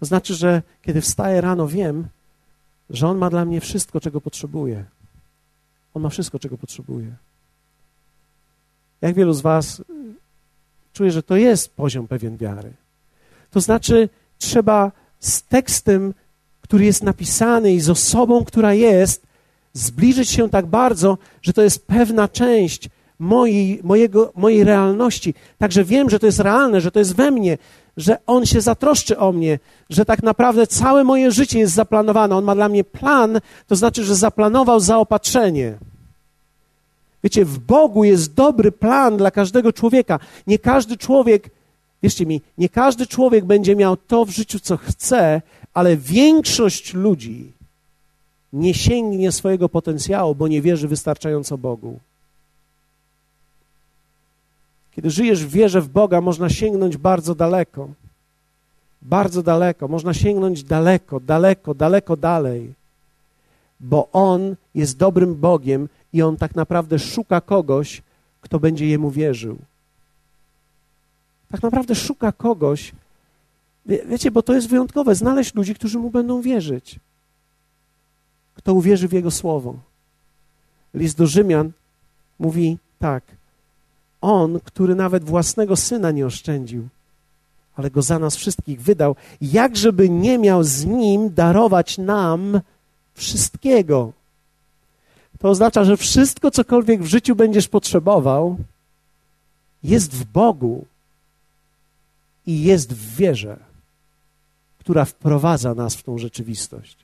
To 0.00 0.06
znaczy, 0.06 0.34
że 0.34 0.62
kiedy 0.82 1.00
wstaję 1.00 1.40
rano, 1.40 1.68
wiem, 1.68 2.08
że 2.90 3.08
On 3.08 3.18
ma 3.18 3.30
dla 3.30 3.44
mnie 3.44 3.60
wszystko, 3.60 4.00
czego 4.00 4.20
potrzebuję. 4.20 4.84
On 5.94 6.02
ma 6.02 6.08
wszystko, 6.08 6.38
czego 6.38 6.58
potrzebuje. 6.58 7.12
Jak 9.00 9.14
wielu 9.14 9.32
z 9.32 9.40
Was 9.40 9.82
czuje, 10.92 11.10
że 11.10 11.22
to 11.22 11.36
jest 11.36 11.74
poziom 11.74 12.08
pewien 12.08 12.36
wiary? 12.36 12.72
To 13.50 13.60
znaczy, 13.60 14.08
trzeba 14.38 14.92
z 15.20 15.42
tekstem, 15.42 16.14
który 16.60 16.84
jest 16.84 17.02
napisany 17.02 17.72
i 17.72 17.80
z 17.80 17.90
osobą, 17.90 18.44
która 18.44 18.74
jest, 18.74 19.22
zbliżyć 19.72 20.30
się 20.30 20.50
tak 20.50 20.66
bardzo, 20.66 21.18
że 21.42 21.52
to 21.52 21.62
jest 21.62 21.86
pewna 21.86 22.28
część 22.28 22.88
mojej, 23.22 23.80
mojego, 23.82 24.32
mojej 24.36 24.64
realności. 24.64 25.34
Także 25.58 25.84
wiem, 25.84 26.10
że 26.10 26.18
to 26.18 26.26
jest 26.26 26.40
realne, 26.40 26.80
że 26.80 26.90
to 26.90 26.98
jest 26.98 27.16
we 27.16 27.30
mnie, 27.30 27.58
że 27.96 28.18
On 28.26 28.46
się 28.46 28.60
zatroszczy 28.60 29.18
o 29.18 29.32
mnie, 29.32 29.58
że 29.90 30.04
tak 30.04 30.22
naprawdę 30.22 30.66
całe 30.66 31.04
moje 31.04 31.30
życie 31.30 31.58
jest 31.58 31.74
zaplanowane. 31.74 32.36
On 32.36 32.44
ma 32.44 32.54
dla 32.54 32.68
mnie 32.68 32.84
plan, 32.84 33.40
to 33.66 33.76
znaczy, 33.76 34.04
że 34.04 34.14
zaplanował 34.14 34.80
zaopatrzenie. 34.80 35.74
Wiecie, 37.24 37.44
w 37.44 37.58
Bogu 37.58 38.04
jest 38.04 38.34
dobry 38.34 38.72
plan 38.72 39.16
dla 39.16 39.30
każdego 39.30 39.72
człowieka. 39.72 40.18
Nie 40.46 40.58
każdy 40.58 40.96
człowiek, 40.96 41.50
wierzcie 42.02 42.26
mi, 42.26 42.40
nie 42.58 42.68
każdy 42.68 43.06
człowiek 43.06 43.44
będzie 43.44 43.76
miał 43.76 43.96
to 43.96 44.24
w 44.24 44.30
życiu, 44.30 44.60
co 44.60 44.76
chce, 44.76 45.42
ale 45.74 45.96
większość 45.96 46.94
ludzi 46.94 47.52
nie 48.52 48.74
sięgnie 48.74 49.32
swojego 49.32 49.68
potencjału, 49.68 50.34
bo 50.34 50.48
nie 50.48 50.62
wierzy 50.62 50.88
wystarczająco 50.88 51.58
Bogu. 51.58 51.98
Kiedy 54.96 55.10
żyjesz 55.10 55.44
w 55.44 55.50
wierze 55.50 55.80
w 55.80 55.88
Boga, 55.88 56.20
można 56.20 56.48
sięgnąć 56.48 56.96
bardzo 56.96 57.34
daleko. 57.34 57.88
Bardzo 59.02 59.42
daleko. 59.42 59.88
Można 59.88 60.14
sięgnąć 60.14 60.64
daleko, 60.64 61.20
daleko, 61.20 61.74
daleko 61.74 62.16
dalej. 62.16 62.72
Bo 63.80 64.08
On 64.12 64.56
jest 64.74 64.96
dobrym 64.96 65.34
Bogiem 65.34 65.88
i 66.12 66.22
On 66.22 66.36
tak 66.36 66.54
naprawdę 66.54 66.98
szuka 66.98 67.40
kogoś, 67.40 68.02
kto 68.40 68.60
będzie 68.60 68.86
Jemu 68.86 69.10
wierzył. 69.10 69.58
Tak 71.50 71.62
naprawdę 71.62 71.94
szuka 71.94 72.32
kogoś, 72.32 72.92
wie, 73.86 74.04
wiecie, 74.06 74.30
bo 74.30 74.42
to 74.42 74.54
jest 74.54 74.68
wyjątkowe, 74.68 75.14
znaleźć 75.14 75.54
ludzi, 75.54 75.74
którzy 75.74 75.98
Mu 75.98 76.10
będą 76.10 76.40
wierzyć. 76.40 76.98
Kto 78.54 78.74
uwierzy 78.74 79.08
w 79.08 79.12
Jego 79.12 79.30
Słowo. 79.30 79.74
List 80.94 81.18
do 81.18 81.26
Rzymian 81.26 81.72
mówi 82.38 82.78
tak– 82.98 83.24
on, 84.22 84.60
który 84.64 84.94
nawet 84.94 85.24
własnego 85.24 85.76
syna 85.76 86.10
nie 86.10 86.26
oszczędził, 86.26 86.88
ale 87.76 87.90
go 87.90 88.02
za 88.02 88.18
nas 88.18 88.36
wszystkich 88.36 88.82
wydał, 88.82 89.16
jakżeby 89.40 90.08
nie 90.08 90.38
miał 90.38 90.64
z 90.64 90.84
nim 90.84 91.34
darować 91.34 91.98
nam 91.98 92.60
wszystkiego. 93.14 94.12
To 95.38 95.48
oznacza, 95.48 95.84
że 95.84 95.96
wszystko, 95.96 96.50
cokolwiek 96.50 97.02
w 97.02 97.06
życiu 97.06 97.36
będziesz 97.36 97.68
potrzebował, 97.68 98.56
jest 99.82 100.14
w 100.14 100.24
Bogu 100.24 100.84
i 102.46 102.62
jest 102.62 102.92
w 102.92 103.16
wierze, 103.16 103.56
która 104.78 105.04
wprowadza 105.04 105.74
nas 105.74 105.94
w 105.94 106.02
tą 106.02 106.18
rzeczywistość. 106.18 106.96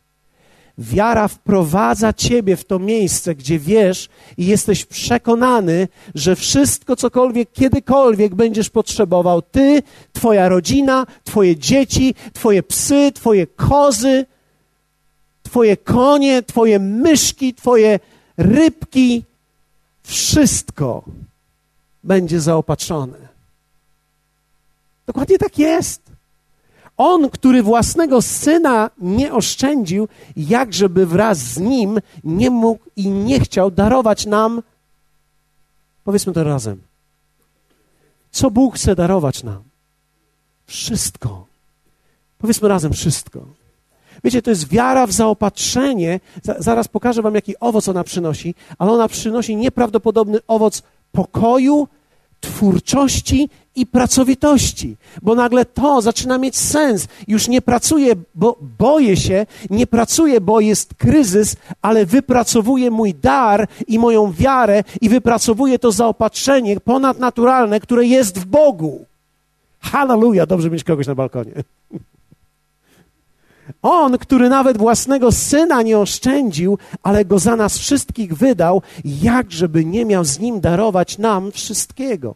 Wiara 0.79 1.29
wprowadza 1.29 2.13
ciebie 2.13 2.57
w 2.57 2.65
to 2.65 2.79
miejsce, 2.79 3.35
gdzie 3.35 3.59
wiesz 3.59 4.09
i 4.37 4.47
jesteś 4.47 4.85
przekonany, 4.85 5.89
że 6.15 6.37
wszystko, 6.37 6.97
cokolwiek, 6.97 7.53
kiedykolwiek 7.53 8.35
będziesz 8.35 8.71
potrzebował, 8.71 9.43
ty, 9.43 9.83
twoja 10.13 10.49
rodzina, 10.49 11.07
twoje 11.25 11.57
dzieci, 11.57 12.15
twoje 12.33 12.63
psy, 12.63 13.13
twoje 13.15 13.47
kozy, 13.47 14.27
twoje 15.43 15.77
konie, 15.77 16.43
twoje 16.43 16.79
myszki, 16.79 17.55
twoje 17.55 18.01
rybki, 18.37 19.25
wszystko 20.03 21.03
będzie 22.05 22.41
zaopatrzone. 22.41 23.19
Dokładnie 25.07 25.39
tak 25.39 25.59
jest. 25.59 26.08
On, 26.99 27.31
który 27.31 27.63
własnego 27.63 28.23
syna 28.23 28.91
nie 28.99 29.33
oszczędził, 29.35 30.09
jakżeby 30.37 31.07
wraz 31.07 31.39
z 31.39 31.59
nim 31.59 32.01
nie 32.25 32.51
mógł 32.51 32.85
i 32.97 33.09
nie 33.09 33.41
chciał 33.41 33.71
darować 33.71 34.27
nam, 34.27 34.63
powiedzmy 36.05 36.33
to 36.33 36.45
razem, 36.45 36.81
co 38.31 38.51
Bóg 38.51 38.75
chce 38.75 38.95
darować 38.95 39.43
nam? 39.45 39.63
Wszystko. 40.67 41.47
Powiedzmy 42.39 42.69
razem 42.69 42.93
wszystko. 42.93 43.47
Wiecie, 44.25 44.43
to 44.43 44.51
jest 44.51 44.69
wiara 44.69 45.07
w 45.07 45.13
zaopatrzenie. 45.13 46.21
Zaraz 46.59 46.89
pokażę 46.89 47.23
Wam, 47.23 47.35
jaki 47.35 47.59
owoc 47.61 47.89
ona 47.89 48.05
przynosi, 48.05 48.55
ale 48.79 48.93
ona 48.93 49.09
przynosi 49.09 49.57
nieprawdopodobny 49.57 50.39
owoc 50.47 50.83
pokoju, 51.13 51.89
twórczości 52.41 53.49
i 53.77 53.87
pracowitości, 53.87 54.97
bo 55.23 55.35
nagle 55.35 55.65
to 55.65 56.03
zaczyna 56.03 56.39
mieć 56.39 56.57
sens. 56.57 57.09
Już 57.29 57.49
nie 57.49 57.63
pracuję, 57.63 58.15
bo 58.35 58.57
boję 58.79 59.17
się, 59.17 59.47
nie 59.71 59.87
pracuję, 59.87 60.41
bo 60.41 60.61
jest 60.61 60.95
kryzys, 60.95 61.57
ale 61.83 62.07
wypracowuję 62.07 62.91
mój 62.91 63.15
dar 63.15 63.69
i 63.87 63.99
moją 63.99 64.33
wiarę 64.33 64.85
i 65.01 65.09
wypracowuję 65.09 65.79
to 65.79 65.93
zaopatrzenie 65.93 66.81
ponadnaturalne, 66.81 67.81
które 67.81 68.07
jest 68.07 68.39
w 68.39 68.45
Bogu. 68.45 69.05
Hallelujah, 69.81 70.47
dobrze 70.47 70.71
mieć 70.71 70.85
kogoś 70.85 71.07
na 71.07 71.15
balkonie. 71.15 71.53
On, 73.83 74.19
który 74.19 74.49
nawet 74.49 74.79
własnego 74.79 75.33
syna 75.33 75.83
nie 75.83 75.99
oszczędził, 75.99 76.79
ale 77.03 77.25
go 77.25 77.39
za 77.39 77.57
nas 77.57 77.79
wszystkich 77.79 78.35
wydał, 78.35 78.83
jakżeby 79.05 79.85
nie 79.85 80.05
miał 80.05 80.25
z 80.25 80.39
nim 80.39 80.61
darować 80.61 81.19
nam 81.19 81.53
wszystkiego. 81.53 82.35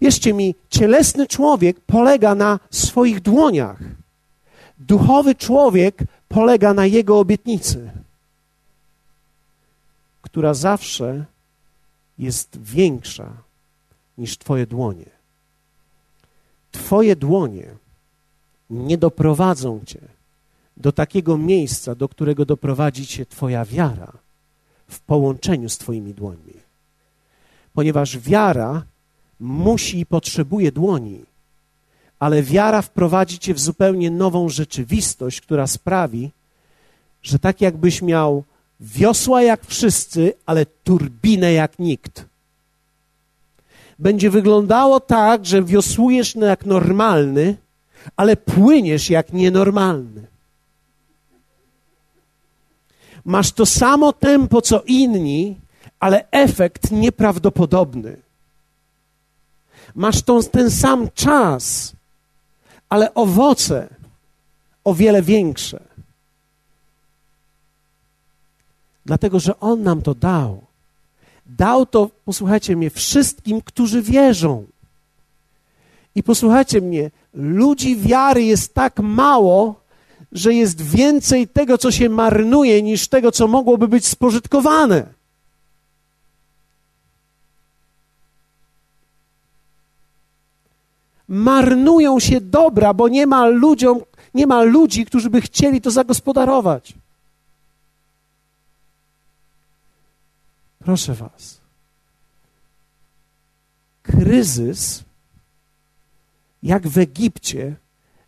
Wierzcie 0.00 0.32
mi, 0.32 0.54
cielesny 0.70 1.26
człowiek 1.26 1.80
polega 1.80 2.34
na 2.34 2.60
swoich 2.70 3.20
dłoniach. 3.20 3.78
Duchowy 4.78 5.34
człowiek 5.34 5.98
polega 6.28 6.74
na 6.74 6.86
jego 6.86 7.18
obietnicy, 7.18 7.90
która 10.22 10.54
zawsze 10.54 11.24
jest 12.18 12.58
większa 12.62 13.32
niż 14.18 14.38
Twoje 14.38 14.66
dłonie. 14.66 15.10
Twoje 16.72 17.16
dłonie 17.16 17.66
nie 18.70 18.98
doprowadzą 18.98 19.80
Cię 19.86 20.11
do 20.82 20.92
takiego 20.92 21.38
miejsca, 21.38 21.94
do 21.94 22.08
którego 22.08 22.44
doprowadzi 22.44 23.06
Cię 23.06 23.26
Twoja 23.26 23.64
wiara 23.64 24.12
w 24.88 25.00
połączeniu 25.00 25.68
z 25.68 25.78
Twoimi 25.78 26.14
dłońmi. 26.14 26.54
Ponieważ 27.74 28.18
wiara 28.18 28.82
musi 29.40 29.98
i 30.00 30.06
potrzebuje 30.06 30.72
dłoni, 30.72 31.20
ale 32.18 32.42
wiara 32.42 32.82
wprowadzi 32.82 33.38
cię 33.38 33.54
w 33.54 33.60
zupełnie 33.60 34.10
nową 34.10 34.48
rzeczywistość, 34.48 35.40
która 35.40 35.66
sprawi, 35.66 36.30
że 37.22 37.38
tak 37.38 37.60
jakbyś 37.60 38.02
miał 38.02 38.44
wiosła 38.80 39.42
jak 39.42 39.66
wszyscy, 39.66 40.32
ale 40.46 40.66
turbinę 40.66 41.52
jak 41.52 41.78
nikt. 41.78 42.24
Będzie 43.98 44.30
wyglądało 44.30 45.00
tak, 45.00 45.46
że 45.46 45.62
wiosłujesz 45.62 46.34
jak 46.34 46.66
normalny, 46.66 47.56
ale 48.16 48.36
płyniesz 48.36 49.10
jak 49.10 49.32
nienormalny. 49.32 50.31
Masz 53.24 53.52
to 53.52 53.66
samo 53.66 54.12
tempo 54.12 54.62
co 54.62 54.82
inni, 54.86 55.56
ale 56.00 56.24
efekt 56.30 56.90
nieprawdopodobny. 56.90 58.16
Masz 59.94 60.22
tą, 60.22 60.42
ten 60.42 60.70
sam 60.70 61.08
czas, 61.14 61.92
ale 62.88 63.14
owoce 63.14 63.88
o 64.84 64.94
wiele 64.94 65.22
większe. 65.22 65.80
Dlatego, 69.06 69.40
że 69.40 69.60
On 69.60 69.82
nam 69.82 70.02
to 70.02 70.14
dał. 70.14 70.62
Dał 71.46 71.86
to, 71.86 72.10
posłuchajcie 72.24 72.76
mnie, 72.76 72.90
wszystkim, 72.90 73.62
którzy 73.62 74.02
wierzą. 74.02 74.66
I 76.14 76.22
posłuchajcie 76.22 76.80
mnie, 76.80 77.10
ludzi 77.34 77.96
wiary 77.96 78.44
jest 78.44 78.74
tak 78.74 79.00
mało, 79.00 79.80
że 80.32 80.54
jest 80.54 80.82
więcej 80.82 81.48
tego, 81.48 81.78
co 81.78 81.90
się 81.90 82.08
marnuje, 82.08 82.82
niż 82.82 83.08
tego, 83.08 83.32
co 83.32 83.48
mogłoby 83.48 83.88
być 83.88 84.06
spożytkowane. 84.06 85.06
marnują 91.32 92.20
się 92.20 92.40
dobra, 92.40 92.94
bo 92.94 93.08
nie 93.08 93.26
ma 93.26 93.46
ludziom, 93.46 94.00
nie 94.34 94.46
ma 94.46 94.62
ludzi, 94.62 95.06
którzy 95.06 95.30
by 95.30 95.40
chcieli 95.40 95.80
to 95.80 95.90
zagospodarować. 95.90 96.94
Proszę 100.78 101.14
Was. 101.14 101.60
Kryzys, 104.02 105.04
jak 106.62 106.88
w 106.88 106.98
Egipcie, 106.98 107.76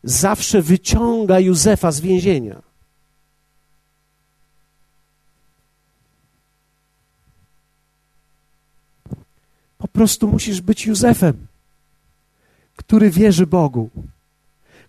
zawsze 0.05 0.63
wyciąga 0.63 1.41
Józefa 1.41 1.93
z 1.93 2.01
więzienia. 2.01 2.63
Po 9.79 9.89
prostu 9.89 10.29
musisz 10.29 10.61
być 10.61 10.87
Józefem, 10.87 11.47
który 12.77 13.11
wierzy 13.11 13.47
Bogu, 13.47 13.91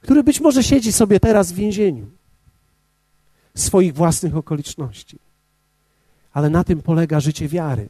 który 0.01 0.23
być 0.23 0.39
może 0.39 0.63
siedzi 0.63 0.91
sobie 0.91 1.19
teraz 1.19 1.51
w 1.51 1.55
więzieniu 1.55 2.07
swoich 3.55 3.93
własnych 3.93 4.35
okoliczności. 4.35 5.19
Ale 6.33 6.49
na 6.49 6.63
tym 6.63 6.81
polega 6.81 7.19
życie 7.19 7.47
wiary. 7.47 7.89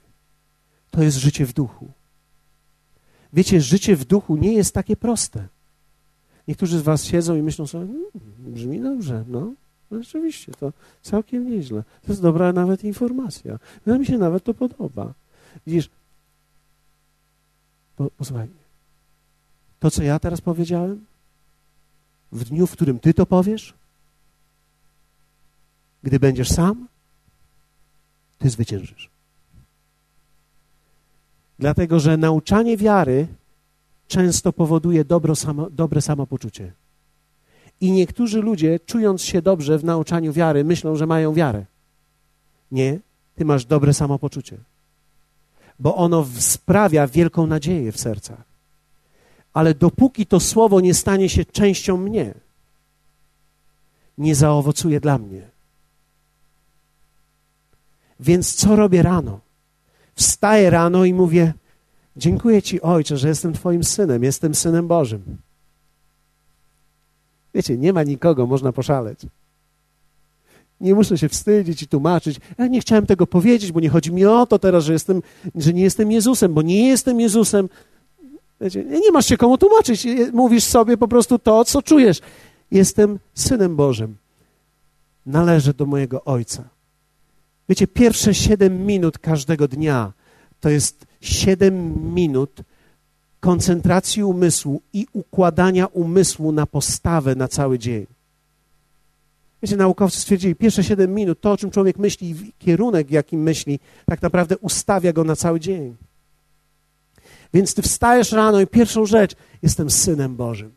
To 0.91 1.03
jest 1.03 1.17
życie 1.17 1.45
w 1.45 1.53
duchu. 1.53 1.91
Wiecie, 3.33 3.61
życie 3.61 3.95
w 3.95 4.05
duchu 4.05 4.37
nie 4.37 4.53
jest 4.53 4.73
takie 4.73 4.95
proste. 4.95 5.47
Niektórzy 6.47 6.79
z 6.79 6.81
Was 6.81 7.05
siedzą 7.05 7.35
i 7.35 7.41
myślą 7.41 7.67
sobie, 7.67 7.85
mmm, 7.85 8.11
brzmi 8.37 8.81
dobrze, 8.81 9.23
no, 9.27 9.53
no 9.91 10.03
rzeczywiście, 10.03 10.51
to 10.51 10.73
całkiem 11.01 11.51
nieźle. 11.51 11.83
To 12.01 12.07
jest 12.11 12.21
dobra 12.21 12.53
nawet 12.53 12.83
informacja. 12.83 13.59
Mi 13.85 14.05
się 14.05 14.17
nawet 14.17 14.43
to 14.43 14.53
podoba. 14.53 15.13
Widzisz, 15.67 15.89
po, 17.95 18.09
posłuchaj, 18.09 18.47
to 19.79 19.91
co 19.91 20.03
ja 20.03 20.19
teraz 20.19 20.41
powiedziałem, 20.41 21.05
w 22.31 22.43
dniu, 22.43 22.67
w 22.67 22.71
którym 22.71 22.99
Ty 22.99 23.13
to 23.13 23.25
powiesz, 23.25 23.73
gdy 26.03 26.19
będziesz 26.19 26.49
sam, 26.49 26.87
Ty 28.39 28.49
zwyciężysz. 28.49 29.09
Dlatego, 31.59 31.99
że 31.99 32.17
nauczanie 32.17 32.77
wiary 32.77 33.27
często 34.07 34.53
powoduje 34.53 35.05
dobro 35.05 35.35
samo, 35.35 35.69
dobre 35.69 36.01
samopoczucie. 36.01 36.73
I 37.81 37.91
niektórzy 37.91 38.41
ludzie, 38.41 38.79
czując 38.79 39.21
się 39.21 39.41
dobrze 39.41 39.77
w 39.77 39.83
nauczaniu 39.83 40.33
wiary, 40.33 40.63
myślą, 40.63 40.95
że 40.95 41.07
mają 41.07 41.33
wiarę. 41.33 41.65
Nie, 42.71 42.99
ty 43.35 43.45
masz 43.45 43.65
dobre 43.65 43.93
samopoczucie, 43.93 44.57
bo 45.79 45.95
ono 45.95 46.25
sprawia 46.39 47.07
wielką 47.07 47.47
nadzieję 47.47 47.91
w 47.91 47.99
sercach. 47.99 48.41
Ale 49.53 49.73
dopóki 49.73 50.25
to 50.25 50.39
słowo 50.39 50.79
nie 50.81 50.93
stanie 50.93 51.29
się 51.29 51.45
częścią 51.45 51.97
mnie, 51.97 52.33
nie 54.17 54.35
zaowocuje 54.35 54.99
dla 54.99 55.17
mnie. 55.17 55.41
Więc 58.19 58.55
co 58.55 58.75
robię 58.75 59.01
rano? 59.01 59.39
Wstaję 60.15 60.69
rano 60.69 61.05
i 61.05 61.13
mówię: 61.13 61.53
Dziękuję 62.17 62.61
Ci, 62.61 62.81
Ojcze, 62.81 63.17
że 63.17 63.27
jestem 63.27 63.53
Twoim 63.53 63.83
synem, 63.83 64.23
jestem 64.23 64.55
synem 64.55 64.87
Bożym. 64.87 65.37
Wiecie, 67.53 67.77
nie 67.77 67.93
ma 67.93 68.03
nikogo, 68.03 68.47
można 68.47 68.71
poszaleć. 68.71 69.19
Nie 70.81 70.95
muszę 70.95 71.17
się 71.17 71.29
wstydzić 71.29 71.81
i 71.81 71.87
tłumaczyć. 71.87 72.39
Ja 72.57 72.67
nie 72.67 72.81
chciałem 72.81 73.05
tego 73.05 73.27
powiedzieć, 73.27 73.71
bo 73.71 73.79
nie 73.79 73.89
chodzi 73.89 74.11
mi 74.11 74.25
o 74.25 74.45
to 74.45 74.59
teraz, 74.59 74.83
że, 74.83 74.93
jestem, 74.93 75.21
że 75.55 75.73
nie 75.73 75.83
jestem 75.83 76.11
Jezusem, 76.11 76.53
bo 76.53 76.61
nie 76.61 76.87
jestem 76.87 77.19
Jezusem. 77.19 77.69
Wiecie, 78.61 78.83
nie 78.83 79.11
masz 79.11 79.25
się 79.25 79.37
komu 79.37 79.57
tłumaczyć. 79.57 80.07
Mówisz 80.33 80.63
sobie 80.63 80.97
po 80.97 81.07
prostu 81.07 81.39
to, 81.39 81.65
co 81.65 81.81
czujesz. 81.81 82.21
Jestem 82.71 83.19
synem 83.33 83.75
Bożym. 83.75 84.15
Należę 85.25 85.73
do 85.73 85.85
mojego 85.85 86.23
Ojca. 86.23 86.63
Wiecie, 87.69 87.87
pierwsze 87.87 88.33
siedem 88.33 88.85
minut 88.85 89.17
każdego 89.17 89.67
dnia 89.67 90.13
to 90.59 90.69
jest 90.69 91.05
siedem 91.27 91.93
minut 92.13 92.61
koncentracji 93.39 94.23
umysłu 94.23 94.81
i 94.93 95.07
układania 95.13 95.85
umysłu 95.85 96.51
na 96.51 96.65
postawę 96.65 97.35
na 97.35 97.47
cały 97.47 97.79
dzień. 97.79 98.05
Wiecie, 99.63 99.77
naukowcy 99.77 100.19
stwierdzili, 100.19 100.55
pierwsze 100.55 100.83
siedem 100.83 101.13
minut, 101.13 101.41
to 101.41 101.51
o 101.51 101.57
czym 101.57 101.71
człowiek 101.71 101.97
myśli, 101.97 102.35
kierunek, 102.59 103.11
jakim 103.11 103.41
myśli, 103.43 103.79
tak 104.05 104.21
naprawdę 104.21 104.57
ustawia 104.57 105.13
go 105.13 105.23
na 105.23 105.35
cały 105.35 105.59
dzień. 105.59 105.95
Więc 107.53 107.73
ty 107.73 107.81
wstajesz 107.81 108.31
rano 108.31 108.61
i 108.61 108.67
pierwszą 108.67 109.05
rzecz, 109.05 109.35
jestem 109.61 109.89
synem 109.89 110.35
Bożym. 110.35 110.71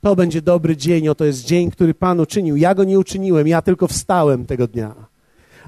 To 0.00 0.16
będzie 0.16 0.42
dobry 0.42 0.76
dzień, 0.76 1.08
oto 1.08 1.24
jest 1.24 1.44
dzień, 1.44 1.70
który 1.70 1.94
Pan 1.94 2.20
uczynił. 2.20 2.56
Ja 2.56 2.74
go 2.74 2.84
nie 2.84 2.98
uczyniłem, 2.98 3.48
ja 3.48 3.62
tylko 3.62 3.88
wstałem 3.88 4.46
tego 4.46 4.66
dnia. 4.66 5.07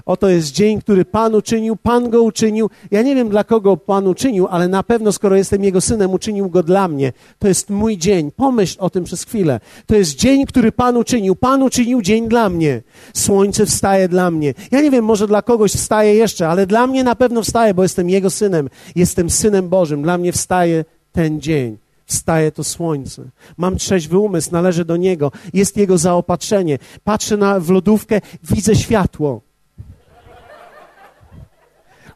Oto 0.05 0.29
jest 0.29 0.51
dzień, 0.51 0.79
który 0.79 1.05
Pan 1.05 1.35
uczynił, 1.35 1.75
Pan 1.75 2.09
go 2.09 2.23
uczynił. 2.23 2.69
Ja 2.91 3.01
nie 3.01 3.15
wiem, 3.15 3.29
dla 3.29 3.43
kogo 3.43 3.77
Pan 3.77 4.07
uczynił, 4.07 4.47
ale 4.47 4.67
na 4.67 4.83
pewno, 4.83 5.11
skoro 5.11 5.35
jestem 5.35 5.63
Jego 5.63 5.81
synem, 5.81 6.13
uczynił 6.13 6.49
go 6.49 6.63
dla 6.63 6.87
mnie. 6.87 7.13
To 7.39 7.47
jest 7.47 7.69
mój 7.69 7.97
dzień. 7.97 8.31
Pomyśl 8.31 8.77
o 8.79 8.89
tym 8.89 9.03
przez 9.03 9.23
chwilę. 9.23 9.59
To 9.85 9.95
jest 9.95 10.15
dzień, 10.15 10.45
który 10.45 10.71
Pan 10.71 10.97
uczynił. 10.97 11.35
Pan 11.35 11.63
uczynił 11.63 12.01
dzień 12.01 12.27
dla 12.27 12.49
mnie. 12.49 12.81
Słońce 13.13 13.65
wstaje 13.65 14.07
dla 14.07 14.31
mnie. 14.31 14.53
Ja 14.71 14.81
nie 14.81 14.91
wiem, 14.91 15.05
może 15.05 15.27
dla 15.27 15.41
kogoś 15.41 15.71
wstaje 15.71 16.15
jeszcze, 16.15 16.47
ale 16.49 16.67
dla 16.67 16.87
mnie 16.87 17.03
na 17.03 17.15
pewno 17.15 17.43
wstaje, 17.43 17.73
bo 17.73 17.83
jestem 17.83 18.09
Jego 18.09 18.29
synem. 18.29 18.69
Jestem 18.95 19.29
synem 19.29 19.69
Bożym. 19.69 20.01
Dla 20.03 20.17
mnie 20.17 20.31
wstaje 20.31 20.85
ten 21.11 21.41
dzień 21.41 21.77
wstaje 22.11 22.51
to 22.51 22.63
słońce. 22.63 23.23
Mam 23.57 23.77
trzeźwy 23.77 24.17
umysł, 24.17 24.49
należy 24.51 24.85
do 24.85 24.97
Niego, 24.97 25.31
jest 25.53 25.77
Jego 25.77 25.97
zaopatrzenie. 25.97 26.79
Patrzę 27.03 27.37
na, 27.37 27.59
w 27.59 27.69
lodówkę, 27.69 28.21
widzę 28.43 28.75
światło. 28.75 29.41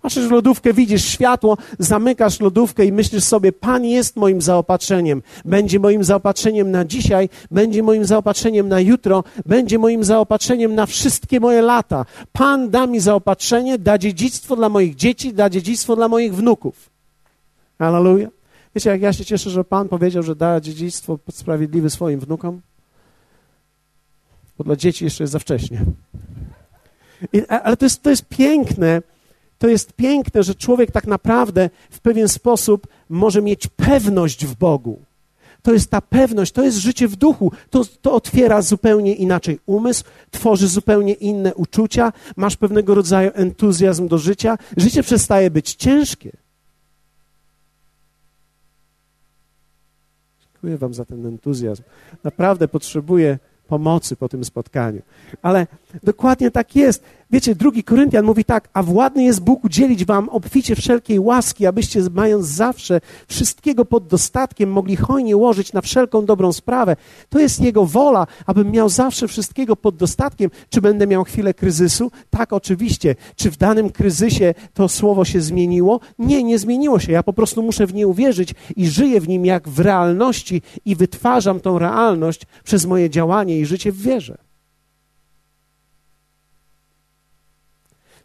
Patrzysz 0.05 0.27
w 0.27 0.31
lodówkę, 0.31 0.73
widzisz 0.73 1.05
światło, 1.05 1.57
zamykasz 1.79 2.39
lodówkę 2.39 2.85
i 2.85 2.91
myślisz 2.91 3.23
sobie, 3.23 3.51
Pan 3.51 3.85
jest 3.85 4.15
moim 4.15 4.41
zaopatrzeniem. 4.41 5.21
Będzie 5.45 5.79
moim 5.79 6.03
zaopatrzeniem 6.03 6.71
na 6.71 6.85
dzisiaj, 6.85 7.29
będzie 7.51 7.83
moim 7.83 8.05
zaopatrzeniem 8.05 8.69
na 8.69 8.79
jutro, 8.79 9.23
będzie 9.45 9.79
moim 9.79 10.03
zaopatrzeniem 10.03 10.75
na 10.75 10.85
wszystkie 10.85 11.39
moje 11.39 11.61
lata. 11.61 12.05
Pan 12.33 12.69
da 12.69 12.87
mi 12.87 12.99
zaopatrzenie, 12.99 13.77
da 13.77 13.97
dziedzictwo 13.97 14.55
dla 14.55 14.69
moich 14.69 14.95
dzieci, 14.95 15.33
da 15.33 15.49
dziedzictwo 15.49 15.95
dla 15.95 16.07
moich 16.07 16.35
wnuków. 16.35 16.89
Hallelujah. 17.79 18.29
Wiecie, 18.75 18.89
jak 18.89 19.01
ja 19.01 19.13
się 19.13 19.25
cieszę, 19.25 19.49
że 19.49 19.63
Pan 19.63 19.89
powiedział, 19.89 20.23
że 20.23 20.35
da 20.35 20.61
dziedzictwo 20.61 21.19
sprawiedliwe 21.31 21.89
swoim 21.89 22.19
wnukom? 22.19 22.61
Bo 24.57 24.63
dla 24.63 24.75
dzieci 24.75 25.05
jeszcze 25.05 25.23
jest 25.23 25.33
za 25.33 25.39
wcześnie. 25.39 25.81
I, 27.33 27.41
ale 27.47 27.77
to 27.77 27.85
jest, 27.85 28.03
to 28.03 28.09
jest 28.09 28.25
piękne, 28.25 29.01
to 29.59 29.67
jest 29.67 29.93
piękne, 29.93 30.43
że 30.43 30.55
człowiek 30.55 30.91
tak 30.91 31.07
naprawdę 31.07 31.69
w 31.89 31.99
pewien 31.99 32.27
sposób 32.27 32.87
może 33.09 33.41
mieć 33.41 33.67
pewność 33.67 34.45
w 34.45 34.55
Bogu. 34.55 35.01
To 35.61 35.73
jest 35.73 35.91
ta 35.91 36.01
pewność, 36.01 36.51
to 36.51 36.63
jest 36.63 36.77
życie 36.77 37.07
w 37.07 37.15
duchu. 37.15 37.51
To, 37.69 37.85
to 38.01 38.13
otwiera 38.13 38.61
zupełnie 38.61 39.15
inaczej 39.15 39.59
umysł, 39.65 40.03
tworzy 40.31 40.67
zupełnie 40.67 41.13
inne 41.13 41.55
uczucia, 41.55 42.13
masz 42.35 42.57
pewnego 42.57 42.95
rodzaju 42.95 43.31
entuzjazm 43.33 44.07
do 44.07 44.17
życia. 44.17 44.57
Życie 44.77 45.03
przestaje 45.03 45.51
być 45.51 45.75
ciężkie. 45.75 46.31
Dziękuję 50.41 50.77
Wam 50.77 50.93
za 50.93 51.05
ten 51.05 51.25
entuzjazm. 51.25 51.83
Naprawdę 52.23 52.67
potrzebuję 52.67 53.39
pomocy 53.67 54.15
po 54.15 54.29
tym 54.29 54.45
spotkaniu. 54.45 55.01
Ale 55.41 55.67
dokładnie 56.03 56.51
tak 56.51 56.75
jest. 56.75 57.03
Wiecie, 57.31 57.55
drugi 57.55 57.83
Koryntian 57.83 58.25
mówi 58.25 58.45
tak, 58.45 58.69
a 58.73 58.83
władny 58.83 59.23
jest 59.23 59.41
Bóg 59.41 59.65
udzielić 59.65 60.05
wam 60.05 60.29
obficie 60.29 60.75
wszelkiej 60.75 61.19
łaski, 61.19 61.65
abyście 61.65 62.01
mając 62.13 62.45
zawsze 62.45 63.01
wszystkiego 63.27 63.85
pod 63.85 64.07
dostatkiem 64.07 64.71
mogli 64.71 64.95
hojnie 64.95 65.37
łożyć 65.37 65.73
na 65.73 65.81
wszelką 65.81 66.25
dobrą 66.25 66.53
sprawę. 66.53 66.95
To 67.29 67.39
jest 67.39 67.61
Jego 67.61 67.85
wola, 67.85 68.27
abym 68.45 68.71
miał 68.71 68.89
zawsze 68.89 69.27
wszystkiego 69.27 69.75
pod 69.75 69.95
dostatkiem. 69.95 70.49
Czy 70.69 70.81
będę 70.81 71.07
miał 71.07 71.23
chwilę 71.23 71.53
kryzysu? 71.53 72.11
Tak, 72.29 72.53
oczywiście. 72.53 73.15
Czy 73.35 73.51
w 73.51 73.57
danym 73.57 73.89
kryzysie 73.89 74.53
to 74.73 74.89
słowo 74.89 75.25
się 75.25 75.41
zmieniło? 75.41 75.99
Nie, 76.19 76.43
nie 76.43 76.59
zmieniło 76.59 76.99
się. 76.99 77.11
Ja 77.11 77.23
po 77.23 77.33
prostu 77.33 77.63
muszę 77.63 77.87
w 77.87 77.93
nie 77.93 78.07
uwierzyć 78.07 78.53
i 78.75 78.87
żyję 78.87 79.21
w 79.21 79.27
nim 79.27 79.45
jak 79.45 79.69
w 79.69 79.79
realności 79.79 80.61
i 80.85 80.95
wytwarzam 80.95 81.59
tą 81.59 81.79
realność 81.79 82.41
przez 82.63 82.85
moje 82.85 83.09
działanie 83.09 83.59
i 83.59 83.65
życie 83.65 83.91
w 83.91 84.01
wierze. 84.01 84.44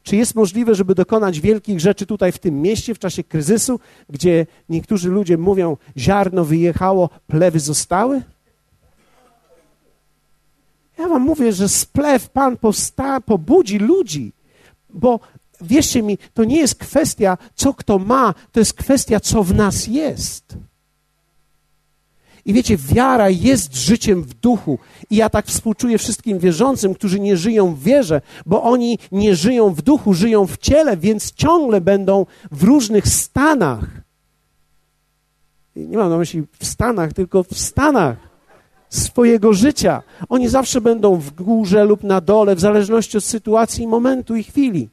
Czy 0.03 0.17
jest 0.17 0.35
możliwe, 0.35 0.75
żeby 0.75 0.95
dokonać 0.95 1.41
wielkich 1.41 1.81
rzeczy 1.81 2.07
tutaj 2.07 2.33
w 2.33 2.39
tym 2.39 2.63
mieście 2.63 2.95
w 2.95 2.99
czasie 2.99 3.25
kryzysu, 3.25 3.81
gdzie 4.09 4.47
niektórzy 4.69 5.09
ludzie 5.09 5.39
mówią, 5.39 5.77
ziarno 5.97 6.45
wyjechało, 6.45 7.11
plewy 7.27 7.61
zostały? 7.61 8.23
Ja 10.99 11.09
wam 11.09 11.23
mówię, 11.23 11.53
że 11.53 11.69
splew 11.69 12.29
Pan 12.29 12.57
posta, 12.57 13.21
pobudzi 13.21 13.79
ludzi, 13.79 14.33
bo 14.91 15.21
wierzcie 15.61 16.03
mi, 16.03 16.19
to 16.35 16.45
nie 16.45 16.57
jest 16.57 16.75
kwestia, 16.75 17.39
co 17.55 17.75
kto 17.75 17.99
ma, 17.99 18.35
to 18.53 18.61
jest 18.61 18.75
kwestia, 18.75 19.21
co 19.21 19.43
w 19.43 19.55
nas 19.55 19.87
jest. 19.87 20.57
I 22.45 22.53
wiecie, 22.53 22.77
wiara 22.77 23.31
jest 23.31 23.77
życiem 23.77 24.23
w 24.23 24.35
duchu. 24.35 24.79
I 25.11 25.17
ja 25.17 25.31
tak 25.31 25.47
współczuję 25.47 25.99
wszystkim 25.99 26.39
wierzącym, 26.39 26.95
którzy 26.95 27.21
nie 27.21 27.37
żyją 27.37 27.75
w 27.75 27.83
wierze, 27.83 28.21
bo 28.47 28.63
oni 28.63 28.99
nie 29.13 29.37
żyją 29.37 29.75
w 29.75 29.83
duchu, 29.83 30.15
żyją 30.15 30.47
w 30.47 30.59
ciele, 30.59 30.97
więc 30.97 31.33
ciągle 31.33 31.81
będą 31.81 32.27
w 32.51 32.63
różnych 32.63 33.09
stanach. 33.09 33.87
Nie 35.77 35.99
mam 35.99 36.11
na 36.11 36.19
myśli 36.19 36.43
w 36.59 36.67
stanach, 36.67 37.13
tylko 37.13 37.43
w 37.43 37.59
stanach 37.59 38.17
swojego 38.89 39.53
życia. 39.53 40.03
Oni 40.29 40.49
zawsze 40.49 40.81
będą 40.81 41.17
w 41.17 41.31
górze 41.31 41.85
lub 41.85 42.03
na 42.03 42.21
dole, 42.21 42.57
w 42.57 42.61
zależności 42.61 43.19
od 43.19 43.25
sytuacji, 43.25 43.87
momentu 43.87 44.37
i 44.37 44.43
chwili. 44.43 44.89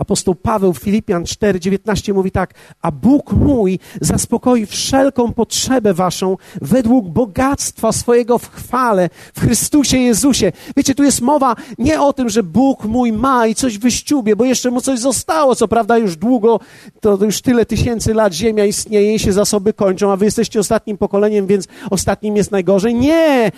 Apostoł 0.00 0.34
Paweł 0.34 0.72
w 0.72 0.78
Filipian 0.78 1.24
4:19 1.24 2.14
mówi 2.14 2.30
tak: 2.30 2.54
A 2.82 2.90
Bóg 2.90 3.32
mój 3.32 3.78
zaspokoi 4.00 4.66
wszelką 4.66 5.32
potrzebę 5.32 5.94
waszą 5.94 6.36
według 6.62 7.08
bogactwa 7.08 7.92
swojego 7.92 8.38
w 8.38 8.50
chwale 8.50 9.10
w 9.34 9.40
Chrystusie 9.40 9.98
Jezusie. 9.98 10.52
Wiecie, 10.76 10.94
tu 10.94 11.02
jest 11.02 11.20
mowa 11.20 11.56
nie 11.78 12.00
o 12.00 12.12
tym, 12.12 12.28
że 12.28 12.42
Bóg 12.42 12.84
mój 12.84 13.12
ma 13.12 13.46
i 13.46 13.54
coś 13.54 13.78
wyściubie, 13.78 14.36
bo 14.36 14.44
jeszcze 14.44 14.70
mu 14.70 14.80
coś 14.80 14.98
zostało. 14.98 15.54
Co 15.54 15.68
prawda 15.68 15.98
już 15.98 16.16
długo, 16.16 16.60
to 17.00 17.18
już 17.24 17.42
tyle 17.42 17.66
tysięcy 17.66 18.14
lat 18.14 18.32
ziemia 18.32 18.64
istnieje 18.64 19.14
i 19.14 19.18
się 19.18 19.32
zasoby 19.32 19.72
kończą, 19.72 20.12
a 20.12 20.16
wy 20.16 20.24
jesteście 20.24 20.60
ostatnim 20.60 20.98
pokoleniem, 20.98 21.46
więc 21.46 21.68
ostatnim 21.90 22.36
jest 22.36 22.50
najgorzej. 22.50 22.94
Nie! 22.94 23.52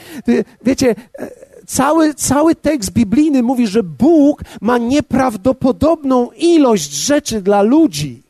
Wiecie, 0.64 0.94
cały, 1.72 2.14
cały 2.14 2.54
tekst 2.54 2.90
biblijny 2.90 3.42
mówi, 3.42 3.66
że 3.66 3.82
Bóg 3.82 4.42
ma 4.60 4.78
nieprawdopodobną 4.78 6.30
ilość 6.30 6.92
rzeczy 6.92 7.42
dla 7.42 7.62
ludzi. 7.62 8.22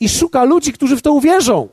I 0.00 0.08
szuka 0.08 0.44
ludzi, 0.44 0.72
którzy 0.72 0.96
w 0.96 1.02
to 1.02 1.12
uwierzą. 1.12 1.68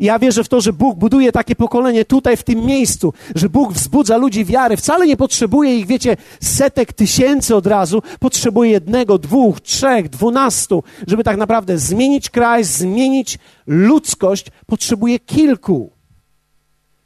Ja 0.00 0.18
wierzę 0.18 0.44
w 0.44 0.48
to, 0.48 0.60
że 0.60 0.72
Bóg 0.72 0.98
buduje 0.98 1.32
takie 1.32 1.56
pokolenie 1.56 2.04
tutaj, 2.04 2.36
w 2.36 2.42
tym 2.42 2.66
miejscu, 2.66 3.12
że 3.34 3.48
Bóg 3.48 3.72
wzbudza 3.72 4.16
ludzi 4.16 4.44
wiary. 4.44 4.76
Wcale 4.76 5.06
nie 5.06 5.16
potrzebuje 5.16 5.76
ich, 5.76 5.86
wiecie, 5.86 6.16
setek 6.40 6.92
tysięcy 6.92 7.56
od 7.56 7.66
razu. 7.66 8.02
Potrzebuje 8.20 8.70
jednego, 8.70 9.18
dwóch, 9.18 9.60
trzech, 9.60 10.08
dwunastu, 10.08 10.82
żeby 11.06 11.24
tak 11.24 11.36
naprawdę 11.36 11.78
zmienić 11.78 12.30
kraj, 12.30 12.64
zmienić 12.64 13.38
ludzkość. 13.66 14.46
Potrzebuje 14.66 15.18
kilku. 15.18 15.90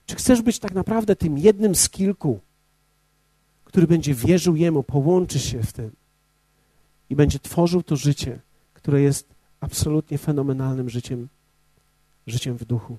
Czy 0.07 0.17
chcesz 0.17 0.43
być 0.43 0.59
tak 0.59 0.75
naprawdę 0.75 1.17
tym 1.17 1.39
jednym 1.39 1.75
z 1.75 1.89
kilku, 1.89 2.41
który 3.65 3.87
będzie 3.87 4.15
wierzył 4.15 4.57
Jemu, 4.57 4.83
połączy 4.83 5.39
się 5.39 5.63
w 5.63 5.73
tym 5.73 5.91
i 7.11 7.17
będzie 7.17 7.39
tworzył 7.39 7.83
to 7.83 7.97
życie, 7.97 8.41
które 8.75 9.01
jest 9.01 9.35
absolutnie 9.61 10.19
fenomenalnym 10.19 10.91
życiem, 10.91 11.29
życiem 12.27 12.57
w 12.57 12.65
duchu? 12.65 12.99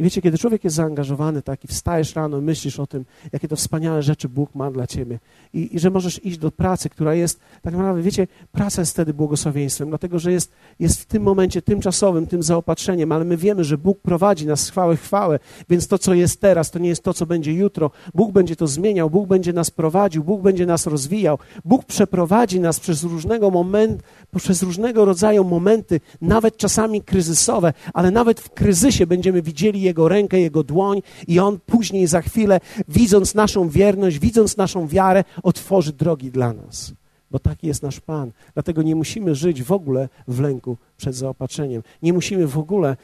I 0.00 0.02
wiecie, 0.02 0.22
kiedy 0.22 0.38
człowiek 0.38 0.64
jest 0.64 0.76
zaangażowany 0.76 1.42
tak 1.42 1.64
i 1.64 1.68
wstajesz 1.68 2.14
rano 2.14 2.38
i 2.38 2.42
myślisz 2.42 2.80
o 2.80 2.86
tym, 2.86 3.04
jakie 3.32 3.48
to 3.48 3.56
wspaniałe 3.56 4.02
rzeczy 4.02 4.28
Bóg 4.28 4.54
ma 4.54 4.70
dla 4.70 4.86
ciebie 4.86 5.18
i, 5.54 5.76
i, 5.76 5.78
że 5.78 5.90
możesz 5.90 6.24
iść 6.24 6.38
do 6.38 6.50
pracy, 6.50 6.88
która 6.88 7.14
jest, 7.14 7.40
tak 7.62 7.74
naprawdę, 7.74 8.02
wiecie, 8.02 8.26
praca 8.52 8.82
jest 8.82 8.92
wtedy 8.92 9.14
błogosławieństwem, 9.14 9.88
dlatego, 9.88 10.18
że 10.18 10.32
jest, 10.32 10.52
jest 10.78 11.00
w 11.00 11.04
tym 11.04 11.22
momencie 11.22 11.62
tymczasowym, 11.62 12.26
tym 12.26 12.42
zaopatrzeniem, 12.42 13.12
ale 13.12 13.24
my 13.24 13.36
wiemy, 13.36 13.64
że 13.64 13.78
Bóg 13.78 14.00
prowadzi 14.00 14.46
nas 14.46 14.60
z 14.60 14.70
chwały 14.70 14.96
chwałę, 14.96 15.38
więc 15.68 15.88
to, 15.88 15.98
co 15.98 16.14
jest 16.14 16.40
teraz, 16.40 16.70
to 16.70 16.78
nie 16.78 16.88
jest 16.88 17.02
to, 17.02 17.14
co 17.14 17.26
będzie 17.26 17.52
jutro. 17.52 17.90
Bóg 18.14 18.32
będzie 18.32 18.56
to 18.56 18.66
zmieniał, 18.66 19.10
Bóg 19.10 19.28
będzie 19.28 19.52
nas 19.52 19.70
prowadził, 19.70 20.24
Bóg 20.24 20.42
będzie 20.42 20.66
nas 20.66 20.86
rozwijał, 20.86 21.38
Bóg 21.64 21.84
przeprowadzi 21.84 22.60
nas 22.60 22.80
przez 22.80 23.02
różnego 23.02 23.50
moment, 23.50 24.02
przez 24.36 24.62
różnego 24.62 25.04
rodzaju 25.04 25.44
momenty, 25.44 26.00
nawet 26.20 26.56
czasami 26.56 27.02
kryzysowe, 27.02 27.72
ale 27.94 28.10
nawet 28.10 28.40
w 28.40 28.50
kryzysie 28.50 29.06
będziemy 29.06 29.42
widzieli 29.42 29.89
Jego 29.90 30.08
rękę, 30.08 30.40
Jego 30.40 30.62
dłoń 30.62 31.02
i 31.28 31.38
On 31.38 31.58
później 31.66 32.06
za 32.06 32.22
chwilę, 32.22 32.60
widząc 32.88 33.34
naszą 33.34 33.68
wierność, 33.68 34.18
widząc 34.18 34.56
naszą 34.56 34.88
wiarę, 34.88 35.24
otworzy 35.42 35.92
drogi 35.92 36.30
dla 36.30 36.52
nas. 36.52 36.92
Bo 37.30 37.38
taki 37.38 37.66
jest 37.66 37.82
nasz 37.82 38.00
Pan. 38.00 38.32
Dlatego 38.54 38.82
nie 38.82 38.96
musimy 38.96 39.34
żyć 39.34 39.62
w 39.62 39.72
ogóle 39.72 40.08
w 40.28 40.40
lęku 40.40 40.76
przed 40.96 41.14
zaopatrzeniem. 41.14 41.82
Nie 42.02 42.12
musimy 42.12 42.46
w 42.46 42.58
ogóle 42.58 42.96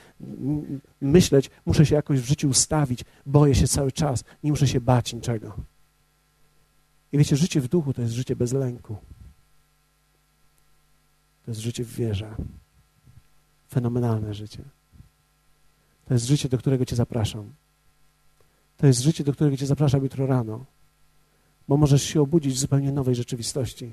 myśleć, 1.01 1.51
muszę 1.66 1.87
się 1.87 1.95
jakoś 1.95 2.20
w 2.20 2.26
życiu 2.26 2.49
ustawić, 2.49 3.01
boję 3.26 3.55
się 3.55 3.68
cały 3.68 3.93
czas, 3.93 4.24
nie 4.43 4.51
muszę 4.51 4.68
się 4.68 4.80
bać 4.80 5.12
niczego. 5.12 5.53
I 7.12 7.18
wiecie, 7.18 7.37
życie 7.37 7.61
w 7.61 7.68
duchu 7.68 7.93
to 7.93 8.03
jest 8.03 8.14
życie 8.14 8.37
bez 8.37 8.53
lęku. 8.53 8.97
To 11.45 11.51
jest 11.51 11.61
życie 11.61 11.84
w 11.84 11.95
wierze. 11.95 12.34
Fenomenalne 13.68 14.34
życie. 14.34 14.76
To 16.09 16.14
jest 16.14 16.26
życie, 16.26 16.48
do 16.48 16.59
którego 16.59 16.84
Cię 16.84 16.96
zapraszam. 16.96 17.52
To 18.76 18.86
jest 18.86 19.00
życie, 19.00 19.24
do 19.24 19.32
którego 19.32 19.57
Cię 19.57 19.66
zapraszam 19.66 20.02
jutro 20.02 20.26
rano, 20.26 20.64
bo 21.68 21.76
możesz 21.76 22.02
się 22.02 22.20
obudzić 22.20 22.54
w 22.54 22.59
zupełnie 22.59 22.92
nowej 22.92 23.14
rzeczywistości. 23.14 23.92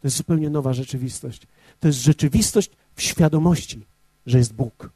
To 0.00 0.06
jest 0.06 0.16
zupełnie 0.16 0.50
nowa 0.50 0.72
rzeczywistość. 0.72 1.46
To 1.80 1.88
jest 1.88 1.98
rzeczywistość 1.98 2.70
w 2.94 3.02
świadomości, 3.02 3.86
że 4.26 4.38
jest 4.38 4.52
Bóg, 4.52 4.90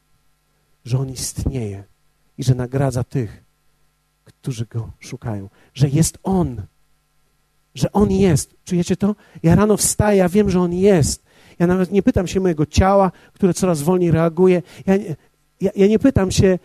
że 0.85 0.99
On 0.99 1.09
istnieje 1.09 1.83
i 2.37 2.43
że 2.43 2.55
nagradza 2.55 3.03
tych, 3.03 3.43
którzy 4.23 4.65
Go 4.65 4.91
szukają, 4.99 5.49
że 5.73 5.89
jest 5.89 6.17
On, 6.23 6.61
że 7.75 7.91
On 7.91 8.11
jest. 8.11 8.55
Czujecie 8.65 8.97
to? 8.97 9.15
Ja 9.43 9.55
rano 9.55 9.77
wstaję, 9.77 10.17
ja 10.17 10.29
wiem, 10.29 10.49
że 10.49 10.61
On 10.61 10.73
jest. 10.73 11.23
Ja 11.59 11.67
nawet 11.67 11.91
nie 11.91 12.03
pytam 12.03 12.27
się 12.27 12.39
mojego 12.39 12.65
ciała, 12.65 13.11
które 13.33 13.53
coraz 13.53 13.81
wolniej 13.81 14.11
reaguje. 14.11 14.61
Ja, 14.85 14.93
ja, 15.61 15.71
ja 15.75 15.87
nie 15.87 15.99
pytam 15.99 16.31
się, 16.31 16.59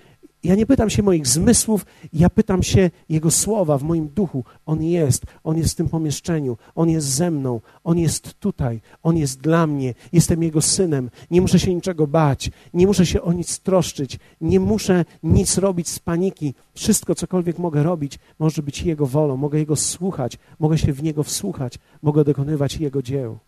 ja 0.44 0.54
nie 0.54 0.66
pytam 0.66 0.90
się 0.90 1.02
moich 1.02 1.26
zmysłów, 1.26 1.86
ja 2.12 2.30
pytam 2.30 2.62
się 2.62 2.90
Jego 3.08 3.30
słowa 3.30 3.78
w 3.78 3.82
moim 3.82 4.08
duchu. 4.08 4.44
On 4.66 4.82
jest, 4.82 5.24
On 5.44 5.56
jest 5.56 5.72
w 5.72 5.76
tym 5.76 5.88
pomieszczeniu, 5.88 6.56
On 6.74 6.88
jest 6.90 7.06
ze 7.06 7.30
mną, 7.30 7.60
On 7.84 7.98
jest 7.98 8.34
tutaj, 8.34 8.80
On 9.02 9.16
jest 9.16 9.40
dla 9.40 9.66
mnie, 9.66 9.94
jestem 10.12 10.42
Jego 10.42 10.62
synem. 10.62 11.10
Nie 11.30 11.40
muszę 11.40 11.58
się 11.58 11.74
niczego 11.74 12.06
bać, 12.06 12.50
nie 12.74 12.86
muszę 12.86 13.06
się 13.06 13.22
o 13.22 13.32
nic 13.32 13.58
troszczyć, 13.58 14.18
nie 14.40 14.60
muszę 14.60 15.04
nic 15.22 15.58
robić 15.58 15.88
z 15.88 15.98
paniki. 15.98 16.54
Wszystko, 16.74 17.14
cokolwiek 17.14 17.58
mogę 17.58 17.82
robić, 17.82 18.18
może 18.38 18.62
być 18.62 18.82
Jego 18.82 19.06
wolą, 19.06 19.36
mogę 19.36 19.58
Jego 19.58 19.76
słuchać, 19.76 20.38
mogę 20.58 20.78
się 20.78 20.92
w 20.92 21.02
Niego 21.02 21.22
wsłuchać, 21.22 21.78
mogę 22.02 22.24
dokonywać 22.24 22.76
Jego 22.76 23.02
dzieł. 23.02 23.38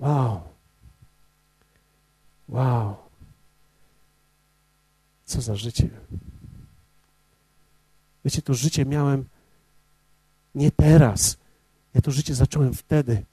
Wow. 0.00 0.40
Wow. 2.48 3.07
Co 5.28 5.40
za 5.40 5.56
życie. 5.56 5.88
Wiecie, 8.24 8.42
to 8.42 8.54
życie 8.54 8.84
miałem 8.84 9.24
nie 10.54 10.70
teraz. 10.70 11.36
Ja 11.94 12.00
to 12.00 12.10
życie 12.10 12.34
zacząłem 12.34 12.74
wtedy. 12.74 13.24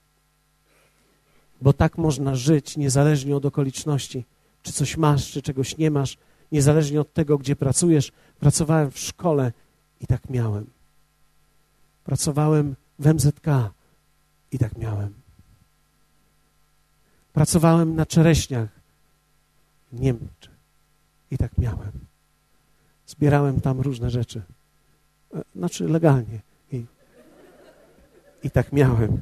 Bo 1.61 1.73
tak 1.73 1.97
można 1.97 2.35
żyć 2.35 2.77
niezależnie 2.77 3.35
od 3.35 3.45
okoliczności. 3.45 4.25
Czy 4.63 4.73
coś 4.73 4.97
masz, 4.97 5.31
czy 5.31 5.41
czegoś 5.41 5.77
nie 5.77 5.91
masz, 5.91 6.17
niezależnie 6.51 7.01
od 7.01 7.13
tego, 7.13 7.37
gdzie 7.37 7.55
pracujesz. 7.55 8.11
Pracowałem 8.39 8.91
w 8.91 8.99
szkole 8.99 9.51
i 10.01 10.07
tak 10.07 10.29
miałem. 10.29 10.65
Pracowałem 12.03 12.75
w 12.99 13.13
MZK 13.13 13.47
i 14.51 14.59
tak 14.59 14.77
miałem. 14.77 15.13
Pracowałem 17.33 17.95
na 17.95 18.05
czereśniach 18.05 18.69
w 19.91 19.99
Niemczech 19.99 20.55
i 21.32 21.38
tak 21.38 21.57
miałem. 21.57 21.91
Zbierałem 23.07 23.61
tam 23.61 23.82
różne 23.82 24.09
rzeczy. 24.09 24.41
E, 25.34 25.43
znaczy 25.55 25.88
legalnie. 25.88 26.39
I, 26.71 26.86
i 28.43 28.51
tak 28.51 28.73
miałem. 28.73 29.21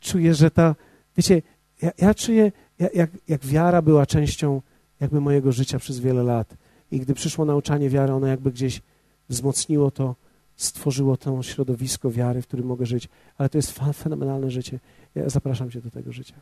Czuję, 0.00 0.34
że 0.34 0.50
ta, 0.50 0.74
wiecie, 1.16 1.42
ja, 1.82 1.90
ja 1.98 2.14
czuję, 2.14 2.52
jak, 2.94 3.10
jak 3.28 3.46
wiara 3.46 3.82
była 3.82 4.06
częścią 4.06 4.62
jakby 5.00 5.20
mojego 5.20 5.52
życia 5.52 5.78
przez 5.78 6.00
wiele 6.00 6.22
lat. 6.22 6.56
I 6.90 7.00
gdy 7.00 7.14
przyszło 7.14 7.44
nauczanie 7.44 7.90
wiary, 7.90 8.12
ono 8.12 8.26
jakby 8.26 8.52
gdzieś 8.52 8.82
wzmocniło 9.28 9.90
to, 9.90 10.14
stworzyło 10.56 11.16
to 11.16 11.42
środowisko 11.42 12.10
wiary, 12.10 12.42
w 12.42 12.46
którym 12.46 12.66
mogę 12.66 12.86
żyć. 12.86 13.08
Ale 13.38 13.48
to 13.48 13.58
jest 13.58 13.80
fenomenalne 13.94 14.50
życie. 14.50 14.80
Ja 15.14 15.28
zapraszam 15.28 15.70
cię 15.70 15.80
do 15.80 15.90
tego 15.90 16.12
życia. 16.12 16.34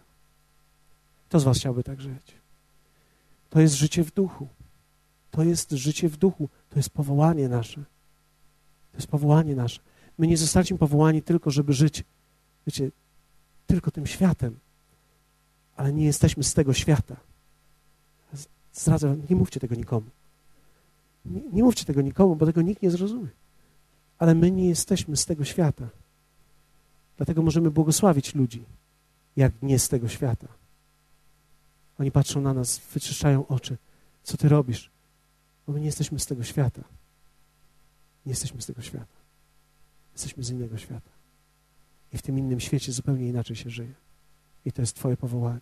Kto 1.29 1.41
z 1.41 1.45
was 1.45 1.59
chciałby 1.59 1.83
tak 1.83 2.01
żyć? 2.01 2.46
To 3.57 3.61
jest 3.61 3.75
życie 3.75 4.05
w 4.05 4.15
duchu. 4.15 4.49
To 5.31 5.43
jest 5.43 5.71
życie 5.71 6.09
w 6.09 6.17
duchu. 6.17 6.49
To 6.71 6.79
jest 6.79 6.91
powołanie 6.91 7.49
nasze. 7.49 7.85
To 8.93 8.97
jest 8.99 9.07
powołanie 9.07 9.55
nasze. 9.57 9.81
My 10.19 10.27
nie 10.27 10.37
zostaliśmy 10.37 10.79
powołani 10.79 11.23
tylko, 11.23 11.51
żeby 11.51 11.73
żyć, 11.73 12.05
wiecie, 12.67 12.91
tylko 13.67 13.91
tym 13.91 14.07
światem, 14.07 14.59
ale 15.77 15.93
nie 15.93 16.05
jesteśmy 16.05 16.45
z 16.45 16.55
tego 16.55 16.73
świata. 16.73 17.17
Zdradzę, 18.73 19.17
nie 19.31 19.37
mówcie 19.37 19.61
tego 19.61 19.75
nikomu. 19.75 20.07
Nie, 21.25 21.41
nie 21.53 21.63
mówcie 21.63 21.85
tego 21.85 22.03
nikomu, 22.03 22.37
bo 22.37 22.47
tego 22.47 22.63
nikt 22.63 22.83
nie 22.83 22.91
zrozumie. 22.91 23.29
Ale 24.19 24.35
my 24.35 24.51
nie 24.51 24.69
jesteśmy 24.69 25.17
z 25.17 25.27
tego 25.27 25.45
świata. 25.45 25.89
Dlatego 27.17 27.43
możemy 27.43 27.71
błogosławić 27.71 28.35
ludzi, 28.35 28.65
jak 29.37 29.53
nie 29.63 29.79
z 29.79 29.89
tego 29.89 30.09
świata. 30.09 30.66
Oni 31.99 32.11
patrzą 32.11 32.41
na 32.41 32.55
nas, 32.55 32.81
wyczyszczają 32.93 33.47
oczy. 33.47 33.77
Co 34.23 34.37
ty 34.37 34.49
robisz? 34.49 34.91
Bo 35.67 35.73
my 35.73 35.81
nie 35.81 35.87
jesteśmy 35.87 36.19
z 36.19 36.27
tego 36.27 36.45
świata. 36.45 36.83
Nie 38.27 38.31
jesteśmy 38.31 38.63
z 38.63 38.67
tego 38.67 38.83
świata. 38.83 39.17
Jesteśmy 40.13 40.45
z 40.45 40.51
innego 40.51 40.79
świata. 40.79 41.11
I 42.13 42.19
w 42.19 42.23
tym 42.23 42.39
innym 42.39 42.61
świecie 42.61 42.93
zupełnie 42.93 43.29
inaczej 43.29 43.57
się 43.57 43.71
żyje. 43.71 43.95
I 44.65 44.73
to 44.73 44.83
jest 44.83 44.97
Twoje 44.97 45.17
powołanie. 45.17 45.61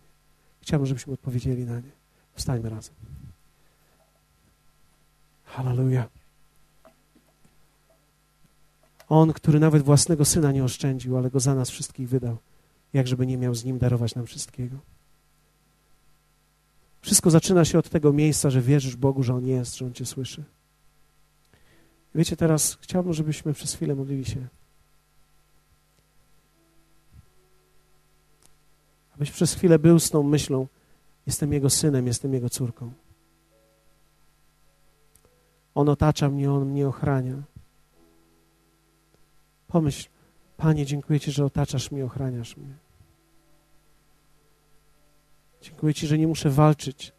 Chciałbym, 0.61 0.85
żebyśmy 0.85 1.13
odpowiedzieli 1.13 1.65
na 1.65 1.79
nie. 1.79 1.91
Wstańmy 2.35 2.69
razem. 2.69 2.95
Hallelujah. 5.45 6.07
On, 9.09 9.33
który 9.33 9.59
nawet 9.59 9.83
własnego 9.83 10.25
syna 10.25 10.51
nie 10.51 10.63
oszczędził, 10.63 11.17
ale 11.17 11.29
go 11.29 11.39
za 11.39 11.55
nas 11.55 11.69
wszystkich 11.69 12.09
wydał, 12.09 12.37
jakżeby 12.93 13.27
nie 13.27 13.37
miał 13.37 13.55
z 13.55 13.65
nim 13.65 13.77
darować 13.77 14.15
nam 14.15 14.25
wszystkiego. 14.25 14.77
Wszystko 17.05 17.29
zaczyna 17.29 17.65
się 17.65 17.79
od 17.79 17.89
tego 17.89 18.13
miejsca, 18.13 18.49
że 18.49 18.61
wierzysz 18.61 18.95
Bogu, 18.95 19.23
że 19.23 19.35
On 19.35 19.47
jest, 19.47 19.77
że 19.77 19.85
On 19.85 19.93
Cię 19.93 20.05
słyszy. 20.05 20.43
Wiecie, 22.15 22.37
teraz 22.37 22.77
chciałbym, 22.81 23.13
żebyśmy 23.13 23.53
przez 23.53 23.73
chwilę 23.73 23.95
modlili 23.95 24.25
się. 24.25 24.47
Abyś 29.15 29.31
przez 29.31 29.53
chwilę 29.53 29.79
był 29.79 29.99
z 29.99 30.09
tą 30.09 30.23
myślą: 30.23 30.67
Jestem 31.27 31.53
Jego 31.53 31.69
synem, 31.69 32.07
jestem 32.07 32.33
Jego 32.33 32.49
córką. 32.49 32.91
On 35.75 35.89
otacza 35.89 36.29
mnie, 36.29 36.51
On 36.51 36.65
mnie 36.65 36.87
ochrania. 36.87 37.43
Pomyśl, 39.67 40.09
Panie, 40.57 40.85
dziękuję 40.85 41.19
Ci, 41.19 41.31
że 41.31 41.45
otaczasz 41.45 41.91
mnie, 41.91 42.05
ochraniasz 42.05 42.57
mnie. 42.57 42.84
Dziękuję 45.65 45.93
Ci, 45.93 46.07
że 46.07 46.17
nie 46.17 46.27
muszę 46.27 46.49
walczyć. 46.49 47.11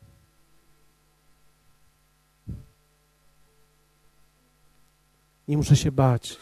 Nie 5.49 5.57
muszę 5.57 5.77
się 5.77 5.93
bać. 5.93 6.37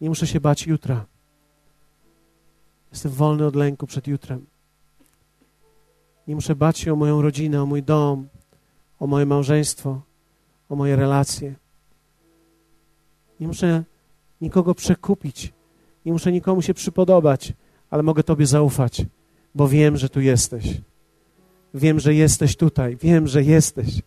Nie 0.00 0.08
muszę 0.08 0.26
się 0.26 0.40
bać 0.40 0.66
jutra. 0.66 1.06
Jestem 2.92 3.12
wolny 3.12 3.46
od 3.46 3.56
lęku 3.56 3.86
przed 3.86 4.06
jutrem. 4.06 4.46
Nie 6.28 6.34
muszę 6.34 6.54
bać 6.54 6.78
się 6.78 6.92
o 6.92 6.96
moją 6.96 7.22
rodzinę, 7.22 7.62
o 7.62 7.66
mój 7.66 7.82
dom, 7.82 8.28
o 9.00 9.06
moje 9.06 9.26
małżeństwo, 9.26 10.00
o 10.68 10.76
moje 10.76 10.96
relacje. 10.96 11.54
Nie 13.40 13.46
muszę 13.46 13.84
nikogo 14.40 14.74
przekupić. 14.74 15.52
Nie 16.04 16.12
muszę 16.12 16.32
nikomu 16.32 16.62
się 16.62 16.74
przypodobać, 16.74 17.52
ale 17.90 18.02
mogę 18.02 18.22
Tobie 18.22 18.46
zaufać, 18.46 19.06
bo 19.56 19.68
wiem, 19.68 19.96
że 19.96 20.08
tu 20.08 20.20
jesteś. 20.20 20.80
Wiem, 21.74 22.00
że 22.00 22.14
jesteś 22.14 22.56
tutaj. 22.56 22.96
Wiem, 23.02 23.26
że 23.26 23.42
jesteś. 23.42 24.02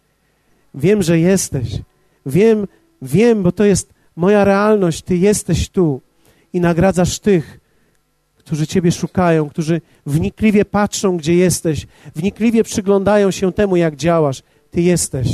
Wiem, 0.73 1.03
że 1.03 1.19
jesteś. 1.19 1.81
Wiem, 2.25 2.67
wiem, 3.01 3.43
bo 3.43 3.51
to 3.51 3.63
jest 3.63 3.93
moja 4.15 4.43
realność. 4.43 5.01
Ty 5.01 5.17
jesteś 5.17 5.69
tu 5.69 6.01
i 6.53 6.61
nagradzasz 6.61 7.19
tych, 7.19 7.59
którzy 8.37 8.67
Ciebie 8.67 8.91
szukają, 8.91 9.49
którzy 9.49 9.81
wnikliwie 10.05 10.65
patrzą, 10.65 11.17
gdzie 11.17 11.35
jesteś, 11.35 11.87
wnikliwie 12.15 12.63
przyglądają 12.63 13.31
się 13.31 13.53
temu, 13.53 13.75
jak 13.75 13.95
działasz. 13.95 14.43
Ty 14.71 14.81
jesteś. 14.81 15.27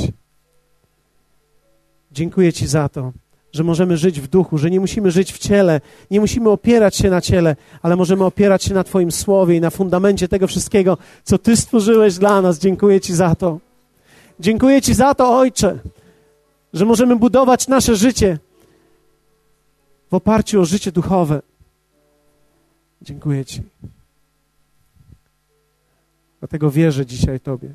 Dziękuję 2.12 2.52
Ci 2.52 2.66
za 2.66 2.88
to 2.88 3.12
że 3.52 3.64
możemy 3.64 3.96
żyć 3.96 4.20
w 4.20 4.26
duchu, 4.26 4.58
że 4.58 4.70
nie 4.70 4.80
musimy 4.80 5.10
żyć 5.10 5.32
w 5.32 5.38
ciele, 5.38 5.80
nie 6.10 6.20
musimy 6.20 6.50
opierać 6.50 6.96
się 6.96 7.10
na 7.10 7.20
ciele, 7.20 7.56
ale 7.82 7.96
możemy 7.96 8.24
opierać 8.24 8.64
się 8.64 8.74
na 8.74 8.84
Twoim 8.84 9.12
słowie 9.12 9.56
i 9.56 9.60
na 9.60 9.70
fundamencie 9.70 10.28
tego 10.28 10.46
wszystkiego, 10.46 10.98
co 11.24 11.38
Ty 11.38 11.56
stworzyłeś 11.56 12.14
dla 12.14 12.42
nas. 12.42 12.58
Dziękuję 12.58 13.00
Ci 13.00 13.14
za 13.14 13.34
to. 13.34 13.58
Dziękuję 14.40 14.82
Ci 14.82 14.94
za 14.94 15.14
to, 15.14 15.38
Ojcze, 15.38 15.78
że 16.72 16.84
możemy 16.84 17.16
budować 17.16 17.68
nasze 17.68 17.96
życie 17.96 18.38
w 20.10 20.14
oparciu 20.14 20.60
o 20.60 20.64
życie 20.64 20.92
duchowe. 20.92 21.42
Dziękuję 23.02 23.44
Ci. 23.44 23.62
Dlatego 26.38 26.70
wierzę 26.70 27.06
dzisiaj 27.06 27.40
Tobie, 27.40 27.68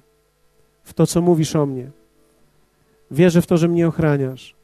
w 0.83 0.93
to, 0.93 1.07
co 1.07 1.21
mówisz 1.21 1.55
o 1.55 1.65
mnie. 1.65 1.91
Wierzę 3.11 3.41
w 3.41 3.47
to, 3.47 3.57
że 3.57 3.67
mnie 3.67 3.87
ochraniasz. 3.87 4.60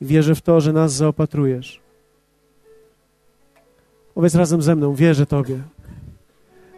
Wierzę 0.00 0.34
w 0.34 0.42
to, 0.42 0.60
że 0.60 0.72
nas 0.72 0.92
zaopatrujesz. 0.92 1.80
Powiedz 4.14 4.34
razem 4.34 4.62
ze 4.62 4.76
mną, 4.76 4.94
wierzę 4.94 5.26
Tobie. 5.26 5.62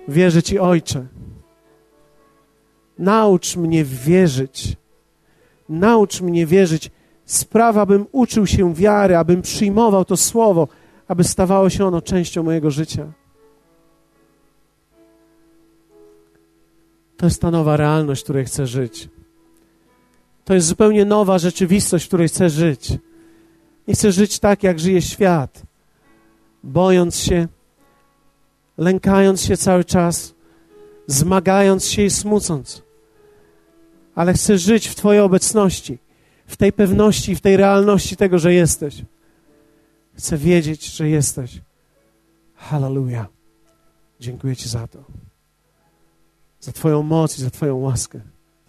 Wierzę 0.08 0.42
Ci, 0.42 0.58
Ojcze. 0.58 1.06
Naucz 2.98 3.56
mnie 3.56 3.84
wierzyć. 3.84 4.76
Naucz 5.68 6.20
mnie 6.20 6.46
wierzyć. 6.46 6.90
Spraw, 7.24 7.76
abym 7.76 8.06
uczył 8.12 8.46
się 8.46 8.74
wiary, 8.74 9.16
abym 9.16 9.42
przyjmował 9.42 10.04
to 10.04 10.16
słowo, 10.16 10.68
aby 11.08 11.24
stawało 11.24 11.70
się 11.70 11.86
ono 11.86 12.02
częścią 12.02 12.42
mojego 12.42 12.70
życia. 12.70 13.12
To 17.16 17.26
jest 17.26 17.40
ta 17.42 17.50
nowa 17.50 17.76
realność, 17.76 18.20
w 18.20 18.24
której 18.24 18.44
chcę 18.44 18.66
żyć. 18.66 19.08
To 20.46 20.54
jest 20.54 20.66
zupełnie 20.66 21.04
nowa 21.04 21.38
rzeczywistość, 21.38 22.04
w 22.04 22.08
której 22.08 22.28
chcę 22.28 22.50
żyć. 22.50 22.92
Nie 23.88 23.94
chcę 23.94 24.12
żyć 24.12 24.38
tak, 24.38 24.62
jak 24.62 24.80
żyje 24.80 25.02
świat, 25.02 25.62
bojąc 26.62 27.16
się, 27.16 27.48
lękając 28.78 29.42
się 29.42 29.56
cały 29.56 29.84
czas, 29.84 30.34
zmagając 31.06 31.86
się 31.86 32.02
i 32.02 32.10
smucąc. 32.10 32.82
Ale 34.14 34.32
chcę 34.32 34.58
żyć 34.58 34.88
w 34.88 34.94
Twojej 34.94 35.20
obecności, 35.20 35.98
w 36.46 36.56
tej 36.56 36.72
pewności, 36.72 37.36
w 37.36 37.40
tej 37.40 37.56
realności 37.56 38.16
tego, 38.16 38.38
że 38.38 38.54
jesteś. 38.54 39.02
Chcę 40.18 40.36
wiedzieć, 40.36 40.86
że 40.86 41.08
jesteś. 41.08 41.60
Hallelujah. 42.54 43.26
Dziękuję 44.20 44.56
Ci 44.56 44.68
za 44.68 44.86
to. 44.86 45.04
Za 46.60 46.72
Twoją 46.72 47.02
moc 47.02 47.38
i 47.38 47.42
za 47.42 47.50
Twoją 47.50 47.76
łaskę 47.76 48.20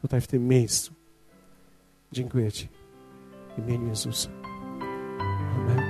tutaj 0.01 0.21
w 0.21 0.27
tym 0.27 0.47
miejscu. 0.47 0.96
Dziękuję 2.11 2.51
Ci. 2.51 2.67
W 3.57 3.59
imieniu 3.59 3.87
Jezusa. 3.87 4.29
Amen. 5.55 5.86